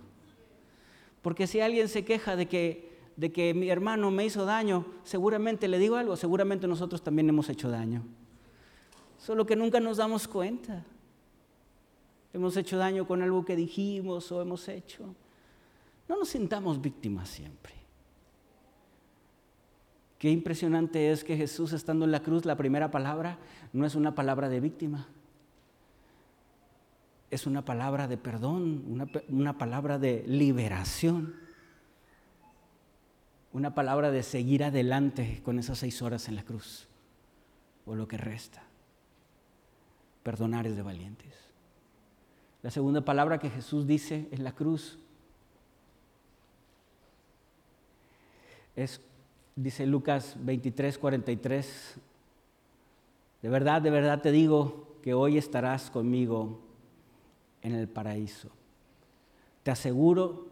Porque 1.21 1.47
si 1.47 1.61
alguien 1.61 1.87
se 1.87 2.05
queja 2.05 2.35
de 2.35 2.47
que, 2.47 2.99
de 3.15 3.31
que 3.31 3.53
mi 3.53 3.69
hermano 3.69 4.11
me 4.11 4.25
hizo 4.25 4.45
daño, 4.45 4.85
seguramente 5.03 5.67
le 5.67 5.79
digo 5.79 5.95
algo, 5.95 6.15
seguramente 6.15 6.67
nosotros 6.67 7.01
también 7.01 7.29
hemos 7.29 7.49
hecho 7.49 7.69
daño. 7.69 8.03
Solo 9.17 9.45
que 9.45 9.55
nunca 9.55 9.79
nos 9.79 9.97
damos 9.97 10.27
cuenta. 10.27 10.85
Hemos 12.33 12.55
hecho 12.57 12.77
daño 12.77 13.07
con 13.07 13.21
algo 13.21 13.43
que 13.43 13.55
dijimos 13.55 14.31
o 14.31 14.41
hemos 14.41 14.67
hecho. 14.67 15.15
No 16.07 16.19
nos 16.19 16.29
sintamos 16.29 16.79
víctimas 16.79 17.29
siempre. 17.29 17.76
Qué 20.17 20.31
impresionante 20.31 21.11
es 21.11 21.23
que 21.23 21.37
Jesús 21.37 21.73
estando 21.73 22.05
en 22.05 22.11
la 22.11 22.23
cruz, 22.23 22.45
la 22.45 22.55
primera 22.55 22.89
palabra 22.89 23.37
no 23.71 23.85
es 23.85 23.93
una 23.95 24.15
palabra 24.15 24.49
de 24.49 24.59
víctima, 24.59 25.07
es 27.29 27.45
una 27.45 27.63
palabra 27.63 28.07
de 28.07 28.17
perdón, 28.17 28.83
una, 28.87 29.07
una, 29.29 29.57
palabra 29.57 29.99
de 29.99 30.23
liberación, 30.27 31.35
una 33.53 33.75
palabra 33.75 34.09
de 34.09 34.23
seguir 34.23 34.63
adelante 34.63 35.41
con 35.43 35.59
esas 35.59 35.77
seis 35.77 36.01
horas 36.01 36.27
en 36.27 36.35
la 36.35 36.43
cruz 36.43 36.87
o 37.85 37.95
lo 37.95 38.07
que 38.07 38.17
resta. 38.17 38.63
Perdonar 40.23 40.65
es 40.65 40.75
de 40.75 40.81
valientes. 40.81 41.33
La 42.63 42.71
segunda 42.71 43.01
palabra 43.01 43.39
que 43.39 43.49
Jesús 43.49 43.85
dice 43.85 44.27
en 44.31 44.43
la 44.43 44.53
cruz 44.53 44.97
es, 48.75 49.01
dice 49.57 49.87
Lucas 49.87 50.35
23, 50.39 50.97
43, 50.97 51.95
de 53.41 53.49
verdad, 53.49 53.81
de 53.81 53.89
verdad 53.89 54.21
te 54.21 54.31
digo 54.31 54.97
que 55.01 55.13
hoy 55.13 55.37
estarás 55.37 55.89
conmigo 55.89 56.59
en 57.63 57.73
el 57.73 57.89
paraíso. 57.89 58.49
Te 59.63 59.71
aseguro 59.71 60.47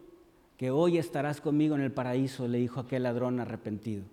que 0.56 0.70
hoy 0.70 0.98
estarás 0.98 1.40
conmigo 1.40 1.76
en 1.76 1.82
el 1.82 1.92
paraíso, 1.92 2.48
le 2.48 2.58
dijo 2.58 2.80
aquel 2.80 3.04
ladrón 3.04 3.38
arrepentido. 3.40 4.04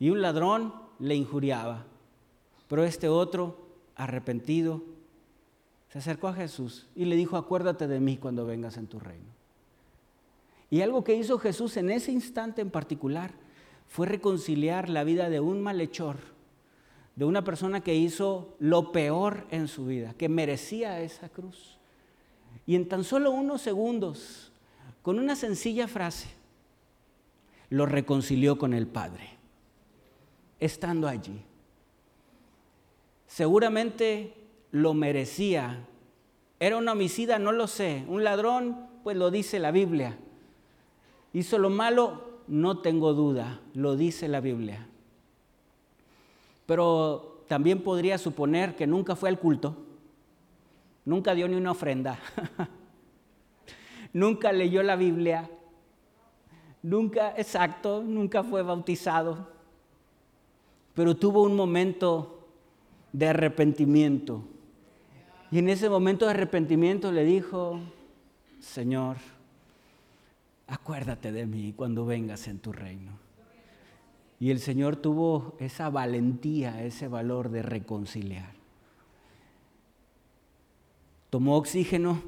Y 0.00 0.10
un 0.10 0.22
ladrón 0.22 0.74
le 0.98 1.14
injuriaba, 1.14 1.84
pero 2.68 2.84
este 2.84 3.08
otro, 3.08 3.58
arrepentido, 3.94 4.82
se 5.90 5.98
acercó 5.98 6.28
a 6.28 6.34
Jesús 6.34 6.88
y 6.96 7.04
le 7.04 7.16
dijo, 7.16 7.36
acuérdate 7.36 7.86
de 7.86 8.00
mí 8.00 8.16
cuando 8.16 8.46
vengas 8.46 8.78
en 8.78 8.86
tu 8.86 8.98
reino. 8.98 9.30
Y 10.70 10.80
algo 10.80 11.04
que 11.04 11.14
hizo 11.14 11.38
Jesús 11.38 11.76
en 11.76 11.90
ese 11.90 12.12
instante 12.12 12.62
en 12.62 12.70
particular 12.70 13.41
fue 13.92 14.06
reconciliar 14.06 14.88
la 14.88 15.04
vida 15.04 15.28
de 15.28 15.38
un 15.38 15.60
malhechor, 15.60 16.16
de 17.14 17.26
una 17.26 17.44
persona 17.44 17.82
que 17.82 17.94
hizo 17.94 18.56
lo 18.58 18.90
peor 18.90 19.46
en 19.50 19.68
su 19.68 19.84
vida, 19.84 20.14
que 20.14 20.30
merecía 20.30 21.02
esa 21.02 21.28
cruz. 21.28 21.76
Y 22.64 22.74
en 22.74 22.88
tan 22.88 23.04
solo 23.04 23.32
unos 23.32 23.60
segundos, 23.60 24.50
con 25.02 25.18
una 25.18 25.36
sencilla 25.36 25.88
frase, 25.88 26.30
lo 27.68 27.84
reconcilió 27.84 28.56
con 28.56 28.72
el 28.72 28.86
Padre, 28.86 29.28
estando 30.58 31.06
allí. 31.06 31.42
Seguramente 33.26 34.32
lo 34.70 34.94
merecía. 34.94 35.86
Era 36.58 36.78
un 36.78 36.88
homicida, 36.88 37.38
no 37.38 37.52
lo 37.52 37.66
sé. 37.66 38.06
Un 38.08 38.24
ladrón, 38.24 38.86
pues 39.04 39.18
lo 39.18 39.30
dice 39.30 39.58
la 39.58 39.70
Biblia. 39.70 40.16
Hizo 41.34 41.58
lo 41.58 41.68
malo, 41.68 42.31
no 42.52 42.80
tengo 42.80 43.14
duda, 43.14 43.60
lo 43.72 43.96
dice 43.96 44.28
la 44.28 44.42
Biblia. 44.42 44.86
Pero 46.66 47.44
también 47.48 47.82
podría 47.82 48.18
suponer 48.18 48.76
que 48.76 48.86
nunca 48.86 49.16
fue 49.16 49.30
al 49.30 49.38
culto, 49.38 49.74
nunca 51.06 51.34
dio 51.34 51.48
ni 51.48 51.54
una 51.54 51.70
ofrenda, 51.70 52.18
nunca 54.12 54.52
leyó 54.52 54.82
la 54.82 54.96
Biblia, 54.96 55.48
nunca, 56.82 57.32
exacto, 57.38 58.02
nunca 58.02 58.42
fue 58.42 58.62
bautizado, 58.62 59.48
pero 60.92 61.16
tuvo 61.16 61.44
un 61.44 61.56
momento 61.56 62.48
de 63.14 63.28
arrepentimiento. 63.28 64.42
Y 65.50 65.58
en 65.58 65.70
ese 65.70 65.88
momento 65.88 66.26
de 66.26 66.32
arrepentimiento 66.32 67.12
le 67.12 67.24
dijo, 67.24 67.80
Señor, 68.60 69.16
acuérdate 70.66 71.32
de 71.32 71.46
mí 71.46 71.72
cuando 71.76 72.06
vengas 72.06 72.48
en 72.48 72.58
tu 72.58 72.72
reino. 72.72 73.12
Y 74.40 74.50
el 74.50 74.58
Señor 74.58 74.96
tuvo 74.96 75.56
esa 75.60 75.88
valentía, 75.88 76.82
ese 76.82 77.06
valor 77.06 77.50
de 77.50 77.62
reconciliar. 77.62 78.54
Tomó 81.30 81.56
oxígeno. 81.56 82.20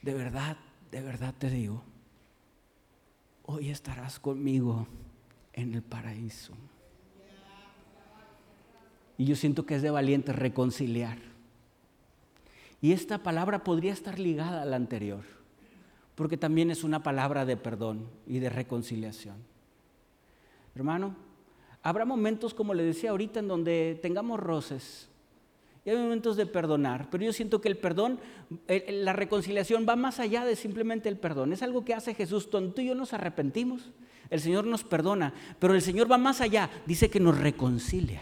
De 0.00 0.14
verdad, 0.14 0.56
de 0.90 1.02
verdad 1.02 1.34
te 1.36 1.50
digo, 1.50 1.82
hoy 3.44 3.70
estarás 3.70 4.18
conmigo 4.18 4.86
en 5.52 5.74
el 5.74 5.82
paraíso. 5.82 6.54
Y 9.18 9.26
yo 9.26 9.36
siento 9.36 9.66
que 9.66 9.76
es 9.76 9.82
de 9.82 9.90
valiente 9.90 10.32
reconciliar. 10.32 11.18
Y 12.80 12.92
esta 12.92 13.22
palabra 13.22 13.64
podría 13.64 13.92
estar 13.92 14.18
ligada 14.18 14.62
a 14.62 14.66
la 14.66 14.76
anterior 14.76 15.35
porque 16.16 16.36
también 16.36 16.72
es 16.72 16.82
una 16.82 17.04
palabra 17.04 17.44
de 17.44 17.56
perdón 17.56 18.08
y 18.26 18.40
de 18.40 18.50
reconciliación. 18.50 19.36
Hermano, 20.74 21.14
habrá 21.82 22.04
momentos, 22.04 22.52
como 22.52 22.74
le 22.74 22.82
decía 22.82 23.10
ahorita, 23.10 23.38
en 23.38 23.48
donde 23.48 23.98
tengamos 24.02 24.40
roces 24.40 25.08
y 25.86 25.90
hay 25.90 25.96
momentos 25.96 26.36
de 26.36 26.46
perdonar, 26.46 27.08
pero 27.10 27.24
yo 27.24 27.32
siento 27.32 27.60
que 27.60 27.68
el 27.68 27.76
perdón, 27.76 28.18
la 28.66 29.12
reconciliación 29.12 29.86
va 29.88 29.94
más 29.94 30.18
allá 30.18 30.44
de 30.44 30.56
simplemente 30.56 31.08
el 31.08 31.16
perdón. 31.16 31.52
Es 31.52 31.62
algo 31.62 31.84
que 31.84 31.94
hace 31.94 32.12
Jesús. 32.12 32.50
Tú 32.50 32.72
y 32.78 32.86
yo 32.86 32.96
nos 32.96 33.12
arrepentimos, 33.12 33.92
el 34.28 34.40
Señor 34.40 34.66
nos 34.66 34.82
perdona, 34.82 35.32
pero 35.60 35.74
el 35.74 35.82
Señor 35.82 36.10
va 36.10 36.18
más 36.18 36.40
allá. 36.40 36.70
Dice 36.86 37.08
que 37.08 37.20
nos 37.20 37.38
reconcilia. 37.38 38.20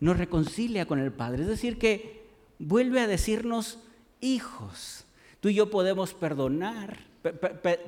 Nos 0.00 0.18
reconcilia 0.18 0.86
con 0.86 0.98
el 0.98 1.12
Padre. 1.12 1.42
Es 1.42 1.48
decir, 1.48 1.78
que 1.78 2.26
vuelve 2.58 2.98
a 2.98 3.06
decirnos 3.06 3.78
hijos. 4.20 5.04
Tú 5.40 5.48
y 5.48 5.54
yo 5.54 5.70
podemos 5.70 6.14
perdonar, 6.14 6.98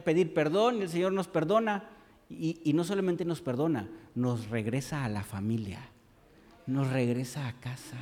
pedir 0.04 0.34
perdón, 0.34 0.78
y 0.78 0.82
el 0.82 0.88
Señor 0.88 1.12
nos 1.12 1.28
perdona. 1.28 1.90
y 2.28 2.72
no 2.74 2.84
solamente 2.84 3.24
nos 3.24 3.40
perdona, 3.40 3.88
nos 4.14 4.48
regresa 4.50 5.04
a 5.04 5.08
la 5.08 5.24
familia, 5.24 5.80
nos 6.66 6.90
regresa 6.90 7.48
a 7.48 7.54
casa 7.54 7.98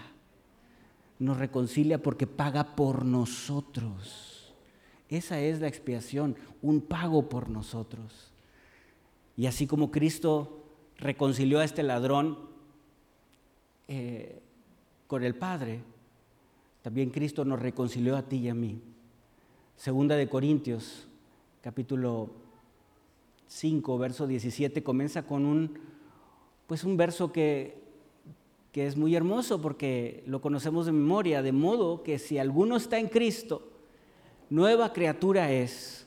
nos 1.18 1.36
reconcilia 1.36 2.02
porque 2.02 2.26
paga 2.26 2.76
por 2.76 3.04
nosotros. 3.04 4.54
Esa 5.08 5.40
es 5.40 5.60
la 5.60 5.68
expiación, 5.68 6.36
un 6.62 6.80
pago 6.80 7.28
por 7.28 7.48
nosotros. 7.48 8.32
Y 9.36 9.46
así 9.46 9.66
como 9.66 9.90
Cristo 9.90 10.64
reconcilió 10.96 11.60
a 11.60 11.64
este 11.64 11.82
ladrón 11.82 12.38
eh, 13.88 14.40
con 15.06 15.24
el 15.24 15.34
Padre, 15.34 15.80
también 16.82 17.10
Cristo 17.10 17.44
nos 17.44 17.60
reconcilió 17.60 18.16
a 18.16 18.22
ti 18.22 18.36
y 18.36 18.48
a 18.48 18.54
mí. 18.54 18.80
Segunda 19.78 20.14
de 20.16 20.28
Corintios, 20.28 21.08
capítulo 21.62 22.28
5, 23.46 23.96
verso 23.96 24.26
17, 24.26 24.82
comienza 24.82 25.22
con 25.22 25.46
un, 25.46 25.78
pues 26.66 26.84
un 26.84 26.98
verso 26.98 27.32
que 27.32 27.88
que 28.72 28.86
es 28.86 28.96
muy 28.96 29.16
hermoso 29.16 29.60
porque 29.60 30.22
lo 30.26 30.40
conocemos 30.40 30.86
de 30.86 30.92
memoria, 30.92 31.42
de 31.42 31.52
modo 31.52 32.02
que 32.02 32.18
si 32.18 32.38
alguno 32.38 32.76
está 32.76 32.98
en 32.98 33.08
Cristo, 33.08 33.62
nueva 34.50 34.92
criatura 34.92 35.50
es. 35.50 36.06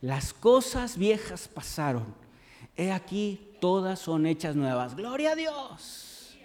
Las 0.00 0.32
cosas 0.32 0.98
viejas 0.98 1.48
pasaron. 1.48 2.14
He 2.76 2.90
aquí, 2.90 3.54
todas 3.60 4.00
son 4.00 4.26
hechas 4.26 4.56
nuevas. 4.56 4.96
Gloria 4.96 5.32
a 5.32 5.36
Dios. 5.36 6.36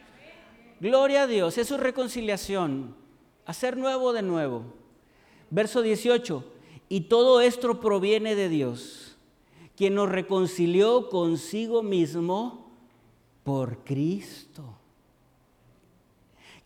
Gloria 0.80 1.24
a 1.24 1.28
Dios. 1.28 1.58
Es 1.58 1.68
su 1.68 1.78
reconciliación. 1.78 2.96
Hacer 3.46 3.78
nuevo 3.78 4.14
de 4.14 4.22
nuevo. 4.22 4.64
Verso 5.50 5.82
18. 5.82 6.55
Y 6.90 7.02
todo 7.02 7.42
esto 7.42 7.80
proviene 7.80 8.36
de 8.36 8.50
Dios, 8.50 9.18
quien 9.76 9.96
nos 9.96 10.10
reconcilió 10.10 11.10
consigo 11.10 11.84
mismo 11.84 12.72
por 13.44 13.84
Cristo 13.84 14.76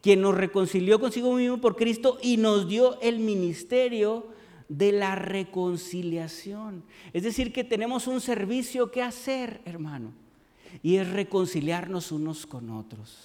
quien 0.01 0.21
nos 0.21 0.35
reconcilió 0.35 0.99
consigo 0.99 1.33
mismo 1.33 1.59
por 1.59 1.75
Cristo 1.75 2.17
y 2.21 2.37
nos 2.37 2.67
dio 2.67 2.99
el 3.01 3.19
ministerio 3.19 4.27
de 4.69 4.91
la 4.91 5.15
reconciliación. 5.15 6.83
Es 7.11 7.23
decir, 7.23 7.51
que 7.51 7.63
tenemos 7.63 8.07
un 8.07 8.21
servicio 8.21 8.91
que 8.91 9.01
hacer, 9.01 9.61
hermano, 9.65 10.13
y 10.83 10.97
es 10.97 11.09
reconciliarnos 11.09 12.11
unos 12.11 12.45
con 12.45 12.69
otros. 12.69 13.17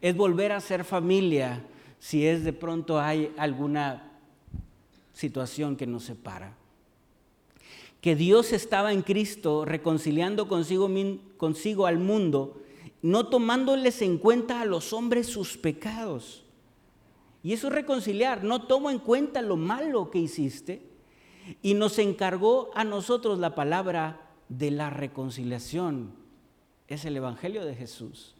Es 0.00 0.16
volver 0.16 0.52
a 0.52 0.60
ser 0.60 0.84
familia 0.84 1.64
si 1.98 2.24
es 2.26 2.44
de 2.44 2.52
pronto 2.52 3.00
hay 3.00 3.32
alguna 3.36 4.07
situación 5.18 5.74
que 5.74 5.88
nos 5.88 6.04
separa. 6.04 6.56
Que 8.00 8.14
Dios 8.14 8.52
estaba 8.52 8.92
en 8.92 9.02
Cristo 9.02 9.64
reconciliando 9.64 10.46
consigo, 10.46 10.88
consigo 11.36 11.86
al 11.86 11.98
mundo 11.98 12.62
no 13.02 13.26
tomándoles 13.26 14.00
en 14.02 14.18
cuenta 14.18 14.60
a 14.60 14.64
los 14.64 14.92
hombres 14.92 15.26
sus 15.26 15.56
pecados. 15.56 16.44
Y 17.42 17.52
eso 17.52 17.66
es 17.66 17.72
reconciliar, 17.72 18.44
no 18.44 18.62
tomo 18.66 18.90
en 18.90 19.00
cuenta 19.00 19.42
lo 19.42 19.56
malo 19.56 20.10
que 20.10 20.18
hiciste. 20.18 20.82
Y 21.62 21.74
nos 21.74 21.98
encargó 21.98 22.70
a 22.74 22.84
nosotros 22.84 23.40
la 23.40 23.56
palabra 23.56 24.30
de 24.48 24.70
la 24.70 24.90
reconciliación. 24.90 26.12
Es 26.86 27.04
el 27.04 27.16
Evangelio 27.16 27.64
de 27.64 27.74
Jesús. 27.74 28.34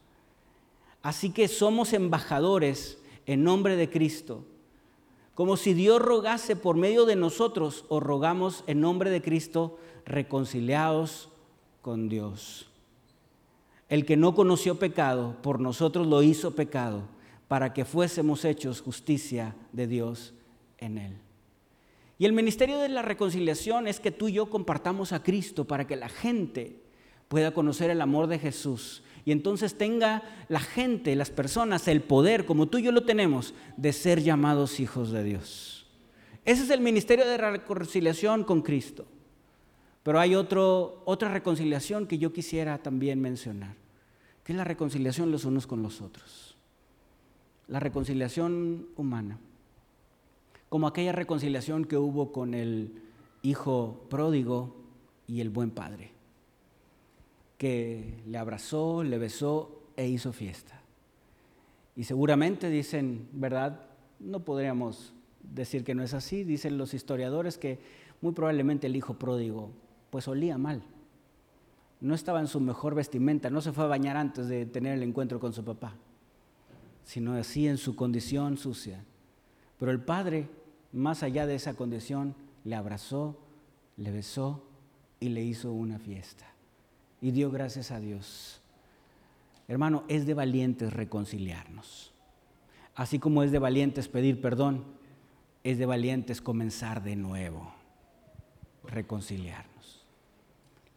Así 1.02 1.30
que 1.30 1.48
somos 1.48 1.92
embajadores 1.92 2.98
en 3.26 3.42
nombre 3.42 3.74
de 3.74 3.90
Cristo. 3.90 4.44
Como 5.38 5.56
si 5.56 5.72
Dios 5.72 6.02
rogase 6.02 6.56
por 6.56 6.74
medio 6.74 7.06
de 7.06 7.14
nosotros 7.14 7.84
o 7.88 8.00
rogamos 8.00 8.64
en 8.66 8.80
nombre 8.80 9.08
de 9.08 9.22
Cristo 9.22 9.78
reconciliados 10.04 11.28
con 11.80 12.08
Dios. 12.08 12.68
El 13.88 14.04
que 14.04 14.16
no 14.16 14.34
conoció 14.34 14.80
pecado, 14.80 15.36
por 15.40 15.60
nosotros 15.60 16.08
lo 16.08 16.24
hizo 16.24 16.56
pecado, 16.56 17.04
para 17.46 17.72
que 17.72 17.84
fuésemos 17.84 18.44
hechos 18.44 18.80
justicia 18.80 19.54
de 19.72 19.86
Dios 19.86 20.34
en 20.78 20.98
él. 20.98 21.16
Y 22.18 22.24
el 22.24 22.32
ministerio 22.32 22.78
de 22.78 22.88
la 22.88 23.02
reconciliación 23.02 23.86
es 23.86 24.00
que 24.00 24.10
tú 24.10 24.26
y 24.26 24.32
yo 24.32 24.50
compartamos 24.50 25.12
a 25.12 25.22
Cristo 25.22 25.66
para 25.66 25.86
que 25.86 25.94
la 25.94 26.08
gente 26.08 26.82
pueda 27.28 27.54
conocer 27.54 27.90
el 27.90 28.00
amor 28.00 28.26
de 28.26 28.40
Jesús 28.40 29.04
y 29.28 29.32
entonces 29.32 29.76
tenga 29.76 30.22
la 30.48 30.58
gente, 30.58 31.14
las 31.14 31.28
personas, 31.28 31.86
el 31.86 32.00
poder, 32.00 32.46
como 32.46 32.66
tú 32.66 32.78
y 32.78 32.84
yo 32.84 32.92
lo 32.92 33.02
tenemos, 33.02 33.52
de 33.76 33.92
ser 33.92 34.22
llamados 34.22 34.80
hijos 34.80 35.10
de 35.10 35.22
Dios. 35.22 35.86
Ese 36.46 36.62
es 36.62 36.70
el 36.70 36.80
ministerio 36.80 37.26
de 37.26 37.36
reconciliación 37.36 38.42
con 38.42 38.62
Cristo. 38.62 39.04
Pero 40.02 40.18
hay 40.18 40.34
otro, 40.34 41.02
otra 41.04 41.30
reconciliación 41.30 42.06
que 42.06 42.16
yo 42.16 42.32
quisiera 42.32 42.78
también 42.78 43.20
mencionar, 43.20 43.74
que 44.44 44.52
es 44.52 44.56
la 44.56 44.64
reconciliación 44.64 45.30
los 45.30 45.44
unos 45.44 45.66
con 45.66 45.82
los 45.82 46.00
otros. 46.00 46.56
La 47.66 47.80
reconciliación 47.80 48.86
humana, 48.96 49.38
como 50.70 50.86
aquella 50.86 51.12
reconciliación 51.12 51.84
que 51.84 51.98
hubo 51.98 52.32
con 52.32 52.54
el 52.54 52.94
hijo 53.42 54.06
pródigo 54.08 54.74
y 55.26 55.42
el 55.42 55.50
buen 55.50 55.70
padre, 55.70 56.12
que 57.58 58.22
le 58.26 58.38
abrazó, 58.38 59.02
le 59.02 59.18
besó 59.18 59.82
e 59.96 60.08
hizo 60.08 60.32
fiesta. 60.32 60.80
Y 61.96 62.04
seguramente 62.04 62.70
dicen, 62.70 63.28
¿verdad? 63.32 63.82
No 64.20 64.44
podríamos 64.44 65.12
decir 65.42 65.84
que 65.84 65.94
no 65.94 66.04
es 66.04 66.14
así, 66.14 66.44
dicen 66.44 66.78
los 66.78 66.94
historiadores 66.94 67.58
que 67.58 67.80
muy 68.20 68.32
probablemente 68.32 68.86
el 68.86 68.96
hijo 68.96 69.14
pródigo 69.14 69.70
pues 70.10 70.28
olía 70.28 70.56
mal. 70.56 70.82
No 72.00 72.14
estaba 72.14 72.40
en 72.40 72.46
su 72.46 72.60
mejor 72.60 72.94
vestimenta, 72.94 73.50
no 73.50 73.60
se 73.60 73.72
fue 73.72 73.84
a 73.84 73.88
bañar 73.88 74.16
antes 74.16 74.46
de 74.46 74.64
tener 74.66 74.94
el 74.94 75.02
encuentro 75.02 75.40
con 75.40 75.52
su 75.52 75.64
papá, 75.64 75.94
sino 77.04 77.34
así 77.34 77.66
en 77.66 77.76
su 77.76 77.96
condición 77.96 78.56
sucia. 78.56 79.04
Pero 79.78 79.90
el 79.90 80.00
padre, 80.00 80.48
más 80.92 81.24
allá 81.24 81.46
de 81.46 81.56
esa 81.56 81.74
condición, 81.74 82.36
le 82.64 82.76
abrazó, 82.76 83.36
le 83.96 84.12
besó 84.12 84.62
y 85.18 85.30
le 85.30 85.42
hizo 85.42 85.72
una 85.72 85.98
fiesta. 85.98 86.46
Y 87.20 87.30
dio 87.30 87.50
gracias 87.50 87.90
a 87.90 88.00
Dios. 88.00 88.60
Hermano, 89.66 90.04
es 90.08 90.26
de 90.26 90.34
valientes 90.34 90.92
reconciliarnos. 90.92 92.12
Así 92.94 93.18
como 93.18 93.42
es 93.42 93.52
de 93.52 93.58
valientes 93.58 94.08
pedir 94.08 94.40
perdón, 94.40 94.84
es 95.62 95.78
de 95.78 95.86
valientes 95.86 96.40
comenzar 96.40 97.02
de 97.02 97.16
nuevo, 97.16 97.72
reconciliar. 98.84 99.68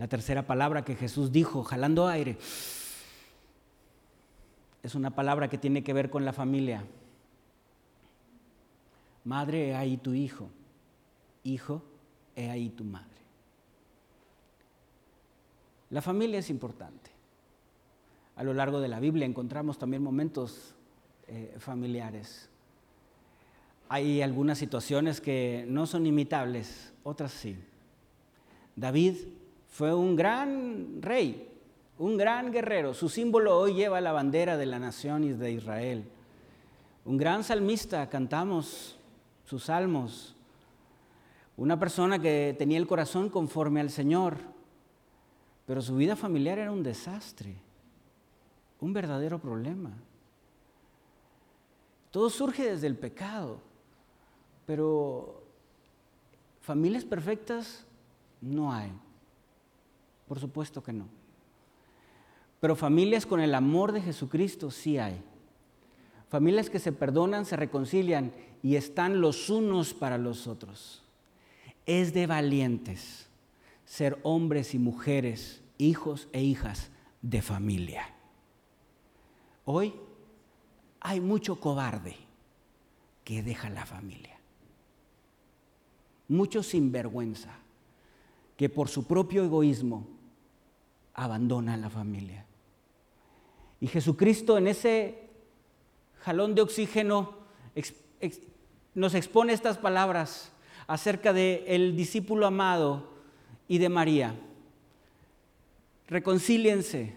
La 0.02 0.08
tercera 0.08 0.48
palabra 0.48 0.84
que 0.84 0.96
Jesús 0.96 1.32
dijo, 1.32 1.64
jalando 1.64 2.08
aire, 2.08 2.36
es 4.82 4.96
una 4.96 5.12
palabra 5.12 5.48
que 5.48 5.60
tiene 5.60 5.84
que 5.84 5.94
ver 5.94 6.10
con 6.10 6.26
la 6.26 6.34
familia. 6.34 6.84
Madre, 9.24 9.70
he 9.70 9.76
ahí 9.76 9.98
tu 9.98 10.16
hijo. 10.16 10.50
Hijo, 11.44 11.84
he 12.36 12.50
ahí 12.50 12.70
tu 12.70 12.84
madre. 12.84 13.11
La 15.92 16.02
familia 16.02 16.40
es 16.40 16.50
importante. 16.50 17.12
A 18.38 18.44
lo 18.44 18.54
largo 18.54 18.80
de 18.80 18.88
la 18.88 19.00
Biblia 19.00 19.26
encontramos 19.26 19.78
también 19.78 20.02
momentos 20.02 20.74
eh, 21.28 21.56
familiares. 21.60 22.50
Hay 23.90 24.22
algunas 24.22 24.58
situaciones 24.58 25.20
que 25.20 25.66
no 25.68 25.86
son 25.86 26.06
imitables, 26.06 26.94
otras 27.04 27.34
sí. 27.34 27.58
David 28.76 29.16
fue 29.68 29.94
un 29.94 30.16
gran 30.16 31.02
rey, 31.02 31.50
un 32.00 32.18
gran 32.18 32.52
guerrero. 32.54 32.94
Su 32.94 33.10
símbolo 33.10 33.58
hoy 33.58 33.74
lleva 33.74 34.00
la 34.00 34.14
bandera 34.14 34.56
de 34.56 34.66
la 34.66 34.80
nación 34.80 35.38
de 35.38 35.52
Israel. 35.52 36.06
Un 37.04 37.18
gran 37.18 37.44
salmista, 37.44 38.10
cantamos 38.10 38.98
sus 39.46 39.66
salmos. 39.66 40.36
Una 41.58 41.78
persona 41.78 42.18
que 42.18 42.56
tenía 42.58 42.78
el 42.78 42.88
corazón 42.88 43.30
conforme 43.30 43.82
al 43.82 43.90
Señor, 43.90 44.38
pero 45.66 45.82
su 45.82 45.96
vida 45.96 46.16
familiar 46.16 46.60
era 46.60 46.72
un 46.72 46.84
desastre, 46.84 47.56
un 48.80 48.94
verdadero 48.94 49.40
problema. 49.40 49.92
Todo 52.10 52.30
surge 52.30 52.70
desde 52.70 52.88
el 52.88 52.98
pecado, 52.98 53.60
pero 54.66 55.44
familias 56.62 57.06
perfectas 57.06 57.86
no 58.42 58.74
hay. 58.74 58.92
Por 60.28 60.40
supuesto 60.40 60.84
que 60.84 60.94
no. 60.94 61.06
Pero 62.60 62.76
familias 62.76 63.26
con 63.26 63.40
el 63.40 63.56
amor 63.56 63.92
de 63.92 64.02
Jesucristo 64.02 64.72
sí 64.72 64.98
hay. 64.98 65.22
Familias 66.30 66.70
que 66.70 66.80
se 66.80 66.92
perdonan, 66.92 67.46
se 67.46 67.56
reconcilian 67.56 68.34
y 68.64 68.76
están 68.76 69.20
los 69.20 69.50
unos 69.50 69.94
para 69.94 70.18
los 70.18 70.48
otros. 70.48 71.04
Es 71.86 72.14
de 72.14 72.28
valientes 72.28 73.31
ser 73.92 74.18
hombres 74.24 74.74
y 74.74 74.80
mujeres, 74.80 75.62
hijos 75.78 76.30
e 76.32 76.42
hijas 76.42 76.92
de 77.22 77.42
familia. 77.42 78.16
Hoy 79.66 79.94
hay 81.02 81.20
mucho 81.20 81.60
cobarde 81.60 82.16
que 83.26 83.44
deja 83.44 83.70
la 83.70 83.86
familia. 83.86 84.40
Mucho 86.30 86.64
sinvergüenza 86.64 87.50
que 88.56 88.70
por 88.70 88.88
su 88.88 89.08
propio 89.08 89.44
egoísmo 89.44 90.08
abandona 91.14 91.76
la 91.76 91.90
familia. 91.90 92.46
Y 93.82 93.88
Jesucristo 93.88 94.58
en 94.58 94.68
ese 94.68 95.28
jalón 96.22 96.56
de 96.56 96.62
oxígeno 96.62 97.36
nos 98.94 99.16
expone 99.16 99.52
estas 99.52 99.78
palabras 99.78 100.54
acerca 100.88 101.34
del 101.34 101.66
el 101.68 101.98
discípulo 101.98 102.48
amado 102.48 103.11
y 103.72 103.78
de 103.78 103.88
María. 103.88 104.36
Reconcíliense, 106.10 107.16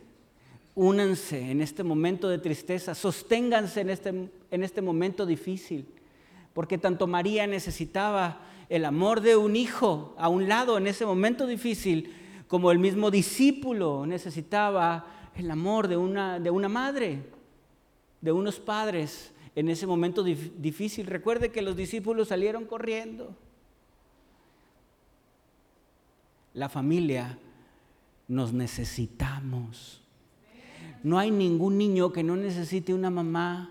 únanse 0.77 1.51
en 1.51 1.61
este 1.61 1.83
momento 1.83 2.29
de 2.29 2.39
tristeza, 2.39 2.95
sosténganse 2.95 3.81
en 3.81 3.91
este, 3.91 4.11
en 4.53 4.63
este 4.63 4.81
momento 4.81 5.27
difícil, 5.27 5.85
porque 6.53 6.79
tanto 6.79 7.09
María 7.09 7.49
necesitaba 7.49 8.41
el 8.69 8.85
amor 8.85 9.21
de 9.21 9.35
un 9.35 9.57
hijo 9.57 10.15
a 10.17 10.29
un 10.29 10.49
lado 10.49 10.79
en 10.79 10.87
ese 10.87 11.05
momento 11.05 11.49
difícil, 11.49 12.15
como 12.47 12.71
el 12.71 12.79
mismo 12.79 13.11
discípulo 13.11 14.07
necesitaba 14.07 15.31
el 15.35 15.51
amor 15.51 15.89
de 15.89 15.97
una, 15.97 16.39
de 16.39 16.51
una 16.51 16.69
madre, 16.69 17.19
de 18.21 18.31
unos 18.31 18.61
padres 18.61 19.33
en 19.57 19.69
ese 19.69 19.89
momento 19.89 20.23
difícil. 20.23 21.07
Recuerde 21.07 21.51
que 21.51 21.63
los 21.63 21.75
discípulos 21.75 22.29
salieron 22.29 22.65
corriendo. 22.65 23.35
La 26.55 26.69
familia 26.69 27.39
nos 28.29 28.53
necesitamos. 28.53 30.01
No 31.03 31.19
hay 31.19 31.31
ningún 31.31 31.77
niño 31.77 32.13
que 32.13 32.23
no 32.23 32.37
necesite 32.37 32.95
una 32.95 33.11
mamá 33.11 33.71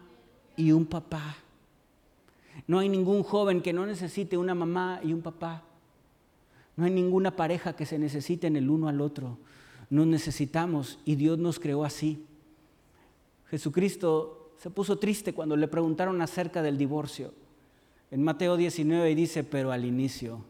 y 0.55 0.71
un 0.71 0.85
papá. 0.85 1.37
No 2.67 2.79
hay 2.79 2.89
ningún 2.89 3.23
joven 3.23 3.61
que 3.61 3.73
no 3.73 3.85
necesite 3.85 4.37
una 4.37 4.53
mamá 4.53 4.99
y 5.03 5.13
un 5.13 5.21
papá. 5.21 5.63
No 6.75 6.85
hay 6.85 6.91
ninguna 6.91 7.35
pareja 7.35 7.75
que 7.75 7.85
se 7.85 7.97
necesite 7.97 8.47
el 8.47 8.69
uno 8.69 8.87
al 8.87 9.01
otro. 9.01 9.37
Nos 9.89 10.07
necesitamos 10.07 10.99
y 11.05 11.15
Dios 11.15 11.39
nos 11.39 11.59
creó 11.59 11.83
así. 11.83 12.25
Jesucristo 13.49 14.51
se 14.57 14.69
puso 14.69 14.97
triste 14.97 15.33
cuando 15.33 15.55
le 15.55 15.67
preguntaron 15.67 16.21
acerca 16.21 16.61
del 16.61 16.77
divorcio. 16.77 17.33
En 18.11 18.23
Mateo 18.23 18.57
19 18.57 19.15
dice, 19.15 19.43
pero 19.43 19.71
al 19.71 19.85
inicio 19.85 20.43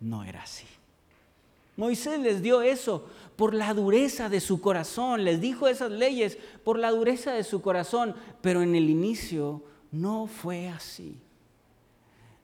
no 0.00 0.24
era 0.24 0.42
así. 0.42 0.66
Moisés 1.76 2.20
les 2.20 2.40
dio 2.42 2.62
eso 2.62 3.06
por 3.36 3.52
la 3.52 3.74
dureza 3.74 4.28
de 4.28 4.40
su 4.40 4.60
corazón, 4.60 5.24
les 5.24 5.40
dijo 5.40 5.66
esas 5.66 5.90
leyes 5.90 6.38
por 6.62 6.78
la 6.78 6.90
dureza 6.90 7.32
de 7.32 7.42
su 7.42 7.60
corazón, 7.62 8.14
pero 8.40 8.62
en 8.62 8.74
el 8.74 8.88
inicio 8.88 9.62
no 9.90 10.26
fue 10.26 10.68
así. 10.68 11.18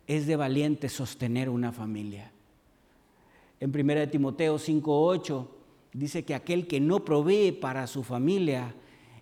Es 0.07 0.27
de 0.27 0.35
valiente 0.35 0.89
sostener 0.89 1.49
una 1.49 1.71
familia. 1.71 2.33
En 3.61 3.71
1 3.71 4.09
Timoteo 4.09 4.59
5:8 4.59 5.47
dice 5.93 6.25
que 6.25 6.35
aquel 6.35 6.67
que 6.67 6.81
no 6.81 7.05
provee 7.05 7.53
para 7.53 7.87
su 7.87 8.03
familia 8.03 8.75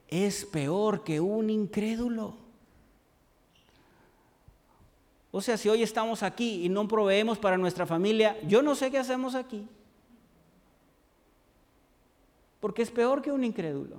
es 0.09 0.47
peor 0.47 1.05
que 1.05 1.21
un 1.21 1.51
incrédulo. 1.51 2.37
O 5.31 5.43
sea, 5.43 5.59
si 5.59 5.69
hoy 5.69 5.83
estamos 5.83 6.23
aquí 6.23 6.65
y 6.65 6.71
no 6.71 6.89
proveemos 6.89 7.39
para 7.39 7.59
nuestra 7.59 7.87
familia, 7.87 8.39
yo 8.47 8.63
no 8.63 8.75
sé 8.75 8.91
qué 8.91 8.97
hacemos 8.97 9.35
aquí. 9.35 9.67
Porque 12.61 12.83
es 12.83 12.91
peor 12.91 13.23
que 13.23 13.33
un 13.33 13.45
incrédulo. 13.45 13.97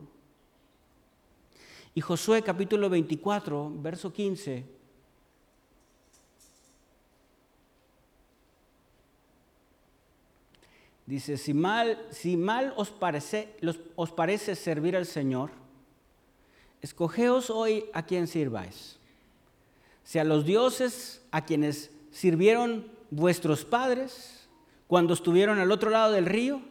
Y 1.95 2.01
Josué 2.01 2.41
capítulo 2.41 2.89
24, 2.89 3.73
verso 3.77 4.13
15. 4.13 4.65
Dice, 11.09 11.37
si 11.37 11.55
mal, 11.55 12.05
si 12.11 12.37
mal 12.37 12.71
os, 12.77 12.91
parece, 12.91 13.55
os 13.95 14.11
parece 14.11 14.53
servir 14.55 14.95
al 14.95 15.07
Señor, 15.07 15.49
escogeos 16.83 17.49
hoy 17.49 17.85
a 17.93 18.03
quien 18.05 18.27
sirváis. 18.27 18.99
Si 20.03 20.19
a 20.19 20.23
los 20.23 20.45
dioses 20.45 21.25
a 21.31 21.45
quienes 21.45 21.89
sirvieron 22.11 22.85
vuestros 23.09 23.65
padres 23.65 24.47
cuando 24.87 25.15
estuvieron 25.15 25.57
al 25.57 25.71
otro 25.71 25.89
lado 25.89 26.11
del 26.11 26.27
río, 26.27 26.61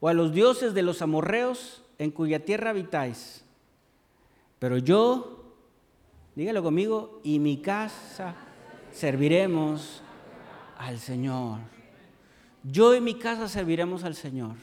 o 0.00 0.08
a 0.08 0.14
los 0.14 0.32
dioses 0.32 0.74
de 0.74 0.82
los 0.82 1.02
amorreos 1.02 1.82
en 1.98 2.10
cuya 2.10 2.44
tierra 2.44 2.70
habitáis. 2.70 3.44
Pero 4.58 4.78
yo, 4.78 5.44
dígalo 6.34 6.62
conmigo, 6.62 7.20
y 7.22 7.38
mi 7.38 7.58
casa 7.58 8.34
serviremos 8.92 10.02
al 10.78 10.98
Señor. 10.98 11.60
Yo 12.62 12.94
y 12.94 13.00
mi 13.00 13.14
casa 13.14 13.48
serviremos 13.48 14.04
al 14.04 14.14
Señor. 14.14 14.56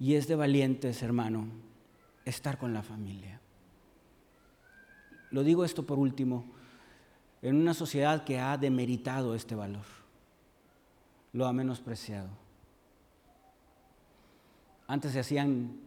Y 0.00 0.14
es 0.14 0.28
de 0.28 0.36
valientes, 0.36 1.02
hermano, 1.02 1.48
estar 2.24 2.58
con 2.58 2.72
la 2.72 2.82
familia. 2.82 3.40
Lo 5.30 5.42
digo 5.42 5.64
esto 5.64 5.84
por 5.84 5.98
último, 5.98 6.44
en 7.42 7.56
una 7.56 7.74
sociedad 7.74 8.24
que 8.24 8.38
ha 8.38 8.56
demeritado 8.56 9.34
este 9.34 9.54
valor, 9.54 9.84
lo 11.32 11.46
ha 11.46 11.52
menospreciado. 11.52 12.30
Antes 14.88 15.12
se 15.12 15.20
hacían 15.20 15.78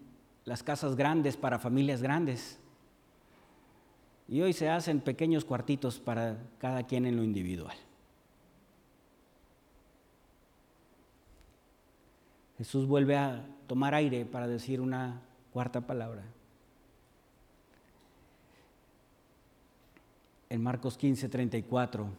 las 0.46 0.64
casas 0.64 0.96
grandes 0.96 1.36
para 1.36 1.60
familias 1.60 2.02
grandes 2.02 2.58
y 4.30 4.40
hoy 4.40 4.54
se 4.54 4.70
hacen 4.70 5.02
pequeños 5.02 5.44
cuartitos 5.44 6.00
para 6.00 6.38
cada 6.58 6.84
quien 6.84 7.06
en 7.06 7.18
lo 7.18 7.24
individual. 7.24 7.76
Jesús 12.58 12.88
vuelve 12.88 13.18
a 13.18 13.46
tomar 13.68 13.94
aire 13.94 14.26
para 14.26 14.48
decir 14.48 14.80
una 14.80 15.22
cuarta 15.52 15.82
palabra. 15.82 16.24
en 20.52 20.62
Marcos 20.62 20.98
15, 20.98 21.30
34. 21.30 22.10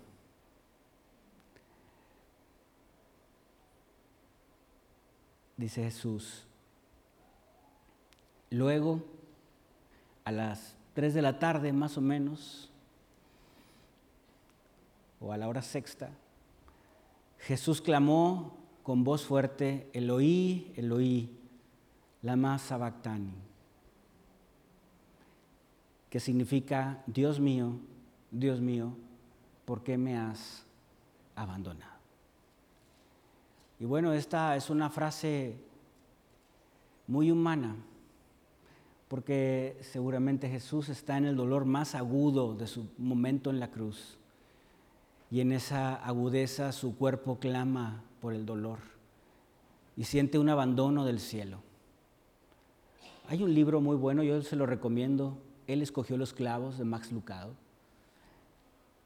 Dice 5.58 5.82
Jesús, 5.84 6.46
luego 8.52 9.02
a 10.24 10.30
las 10.30 10.76
3 10.94 11.14
de 11.14 11.22
la 11.22 11.38
tarde 11.38 11.72
más 11.72 11.96
o 11.96 12.00
menos, 12.00 12.70
o 15.20 15.32
a 15.32 15.36
la 15.36 15.48
hora 15.48 15.62
sexta, 15.62 16.10
Jesús 17.38 17.80
clamó 17.80 18.56
con 18.82 19.04
voz 19.04 19.24
fuerte, 19.24 19.88
Eloí, 19.92 20.72
Eloí, 20.76 21.30
lama 22.20 22.58
sabactani, 22.58 23.32
que 26.10 26.20
significa, 26.20 27.02
Dios 27.06 27.40
mío, 27.40 27.78
Dios 28.30 28.60
mío, 28.60 28.92
¿por 29.64 29.82
qué 29.82 29.96
me 29.96 30.18
has 30.18 30.66
abandonado? 31.34 31.90
Y 33.80 33.86
bueno, 33.86 34.12
esta 34.12 34.54
es 34.56 34.68
una 34.68 34.90
frase 34.90 35.56
muy 37.06 37.30
humana, 37.30 37.76
porque 39.12 39.76
seguramente 39.82 40.48
Jesús 40.48 40.88
está 40.88 41.18
en 41.18 41.26
el 41.26 41.36
dolor 41.36 41.66
más 41.66 41.94
agudo 41.94 42.54
de 42.54 42.66
su 42.66 42.88
momento 42.96 43.50
en 43.50 43.60
la 43.60 43.70
cruz. 43.70 44.16
Y 45.30 45.42
en 45.42 45.52
esa 45.52 45.96
agudeza 45.96 46.72
su 46.72 46.96
cuerpo 46.96 47.38
clama 47.38 48.04
por 48.22 48.32
el 48.32 48.46
dolor 48.46 48.78
y 49.98 50.04
siente 50.04 50.38
un 50.38 50.48
abandono 50.48 51.04
del 51.04 51.20
cielo. 51.20 51.58
Hay 53.28 53.42
un 53.42 53.52
libro 53.52 53.82
muy 53.82 53.96
bueno, 53.96 54.22
yo 54.22 54.40
se 54.40 54.56
lo 54.56 54.64
recomiendo, 54.64 55.36
Él 55.66 55.82
escogió 55.82 56.16
los 56.16 56.32
clavos 56.32 56.78
de 56.78 56.86
Max 56.86 57.12
Lucado 57.12 57.52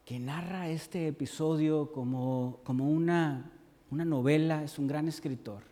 que 0.05 0.21
narra 0.21 0.69
este 0.69 1.09
episodio 1.09 1.91
como, 1.91 2.61
como 2.63 2.89
una, 2.89 3.51
una 3.91 4.05
novela, 4.05 4.63
es 4.63 4.79
un 4.79 4.87
gran 4.87 5.09
escritor. 5.09 5.65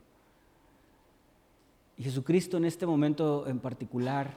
Y 1.97 2.05
Jesucristo 2.05 2.57
en 2.57 2.65
este 2.65 2.87
momento 2.87 3.47
en 3.47 3.61
particular 3.61 4.35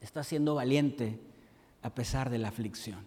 está 0.00 0.22
siendo 0.22 0.54
valiente 0.54 1.18
a 1.82 1.94
pesar 1.94 2.30
de 2.30 2.38
la 2.38 2.48
aflicción. 2.48 3.00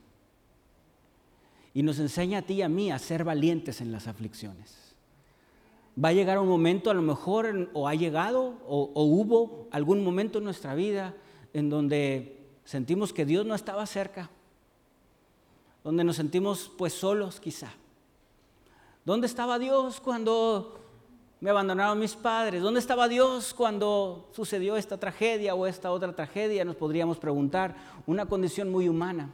Y 1.74 1.84
nos 1.84 2.00
enseña 2.00 2.40
a 2.40 2.42
ti 2.42 2.56
y 2.56 2.62
a 2.62 2.70
mí 2.70 2.92
a 2.92 3.00
ser 3.00 3.24
valientes 3.24 3.80
en 3.80 3.92
las 3.92 4.08
aflicciones. 4.08 4.94
Va 6.02 6.10
a 6.10 6.14
llegar 6.14 6.40
un 6.40 6.48
momento, 6.48 6.90
a 6.90 6.94
lo 6.94 7.02
mejor, 7.02 7.70
o 7.74 7.88
ha 7.88 7.96
llegado, 7.96 8.56
o, 8.68 8.92
o 8.94 9.04
hubo 9.04 9.68
algún 9.72 10.04
momento 10.04 10.40
en 10.40 10.46
nuestra 10.46 10.76
vida 10.76 11.16
en 11.54 11.70
donde 11.70 12.40
sentimos 12.66 13.14
que 13.14 13.26
Dios 13.26 13.46
no 13.46 13.56
estaba 13.56 13.86
cerca, 13.86 14.30
donde 15.84 16.04
nos 16.04 16.18
sentimos 16.18 16.72
pues 16.78 16.94
solos 16.94 17.40
quizá. 17.40 17.74
¿Dónde 19.04 19.28
estaba 19.28 19.58
Dios 19.58 20.00
cuando 20.00 20.81
me 21.42 21.50
abandonaron 21.50 22.00
mis 22.00 22.16
padres? 22.16 22.62
¿Dónde 22.62 22.80
estaba 22.80 23.08
Dios 23.08 23.54
cuando 23.56 24.30
sucedió 24.32 24.78
esta 24.78 25.00
tragedia 25.00 25.56
o 25.56 25.66
esta 25.66 25.92
otra 25.92 26.16
tragedia? 26.16 26.64
Nos 26.64 26.76
podríamos 26.76 27.18
preguntar, 27.18 27.76
una 28.06 28.28
condición 28.28 28.72
muy 28.72 28.88
humana. 28.88 29.34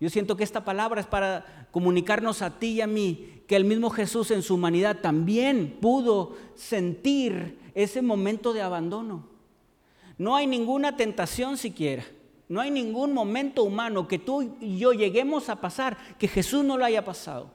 Yo 0.00 0.08
siento 0.08 0.34
que 0.34 0.44
esta 0.44 0.64
palabra 0.64 1.02
es 1.02 1.06
para 1.06 1.68
comunicarnos 1.70 2.40
a 2.40 2.58
ti 2.58 2.72
y 2.72 2.80
a 2.80 2.86
mí 2.86 3.42
que 3.46 3.54
el 3.54 3.66
mismo 3.66 3.90
Jesús 3.90 4.30
en 4.30 4.42
su 4.42 4.54
humanidad 4.54 5.00
también 5.00 5.76
pudo 5.78 6.36
sentir 6.54 7.58
ese 7.74 8.00
momento 8.00 8.54
de 8.54 8.62
abandono. 8.62 9.28
No 10.16 10.34
hay 10.36 10.46
ninguna 10.46 10.96
tentación 10.96 11.58
siquiera. 11.58 12.04
No 12.48 12.62
hay 12.62 12.70
ningún 12.70 13.12
momento 13.12 13.62
humano 13.62 14.08
que 14.08 14.18
tú 14.18 14.56
y 14.60 14.78
yo 14.78 14.92
lleguemos 14.92 15.50
a 15.50 15.60
pasar 15.60 16.16
que 16.18 16.28
Jesús 16.28 16.64
no 16.64 16.78
lo 16.78 16.84
haya 16.86 17.04
pasado. 17.04 17.50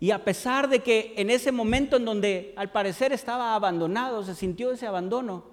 Y 0.00 0.12
a 0.12 0.24
pesar 0.24 0.68
de 0.68 0.80
que 0.80 1.14
en 1.16 1.30
ese 1.30 1.50
momento 1.50 1.96
en 1.96 2.04
donde 2.04 2.52
al 2.56 2.70
parecer 2.70 3.12
estaba 3.12 3.54
abandonado, 3.54 4.22
se 4.24 4.34
sintió 4.34 4.70
ese 4.70 4.86
abandono, 4.86 5.44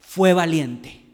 fue 0.00 0.32
valiente. 0.32 1.04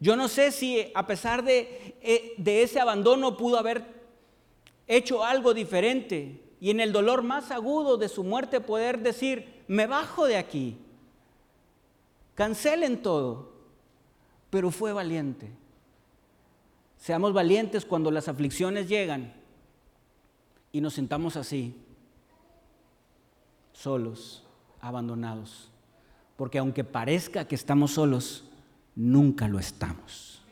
Yo 0.00 0.16
no 0.16 0.28
sé 0.28 0.50
si 0.50 0.90
a 0.94 1.06
pesar 1.06 1.44
de, 1.44 1.96
eh, 2.02 2.34
de 2.36 2.62
ese 2.62 2.80
abandono 2.80 3.36
pudo 3.36 3.58
haber 3.58 3.84
hecho 4.86 5.24
algo 5.24 5.54
diferente 5.54 6.42
y 6.60 6.70
en 6.70 6.80
el 6.80 6.92
dolor 6.92 7.22
más 7.22 7.50
agudo 7.50 7.96
de 7.96 8.08
su 8.08 8.22
muerte 8.22 8.60
poder 8.60 8.98
decir, 9.00 9.62
me 9.68 9.86
bajo 9.86 10.26
de 10.26 10.36
aquí, 10.36 10.76
cancelen 12.34 13.00
todo, 13.02 13.52
pero 14.50 14.70
fue 14.70 14.92
valiente. 14.92 15.50
Seamos 16.98 17.32
valientes 17.32 17.84
cuando 17.86 18.10
las 18.10 18.28
aflicciones 18.28 18.88
llegan 18.88 19.41
y 20.72 20.80
nos 20.80 20.94
sentamos 20.94 21.36
así, 21.36 21.76
solos, 23.72 24.42
abandonados. 24.80 25.70
Porque 26.36 26.58
aunque 26.58 26.82
parezca 26.82 27.46
que 27.46 27.54
estamos 27.54 27.92
solos, 27.92 28.48
nunca 28.96 29.48
lo 29.48 29.58
estamos. 29.58 30.42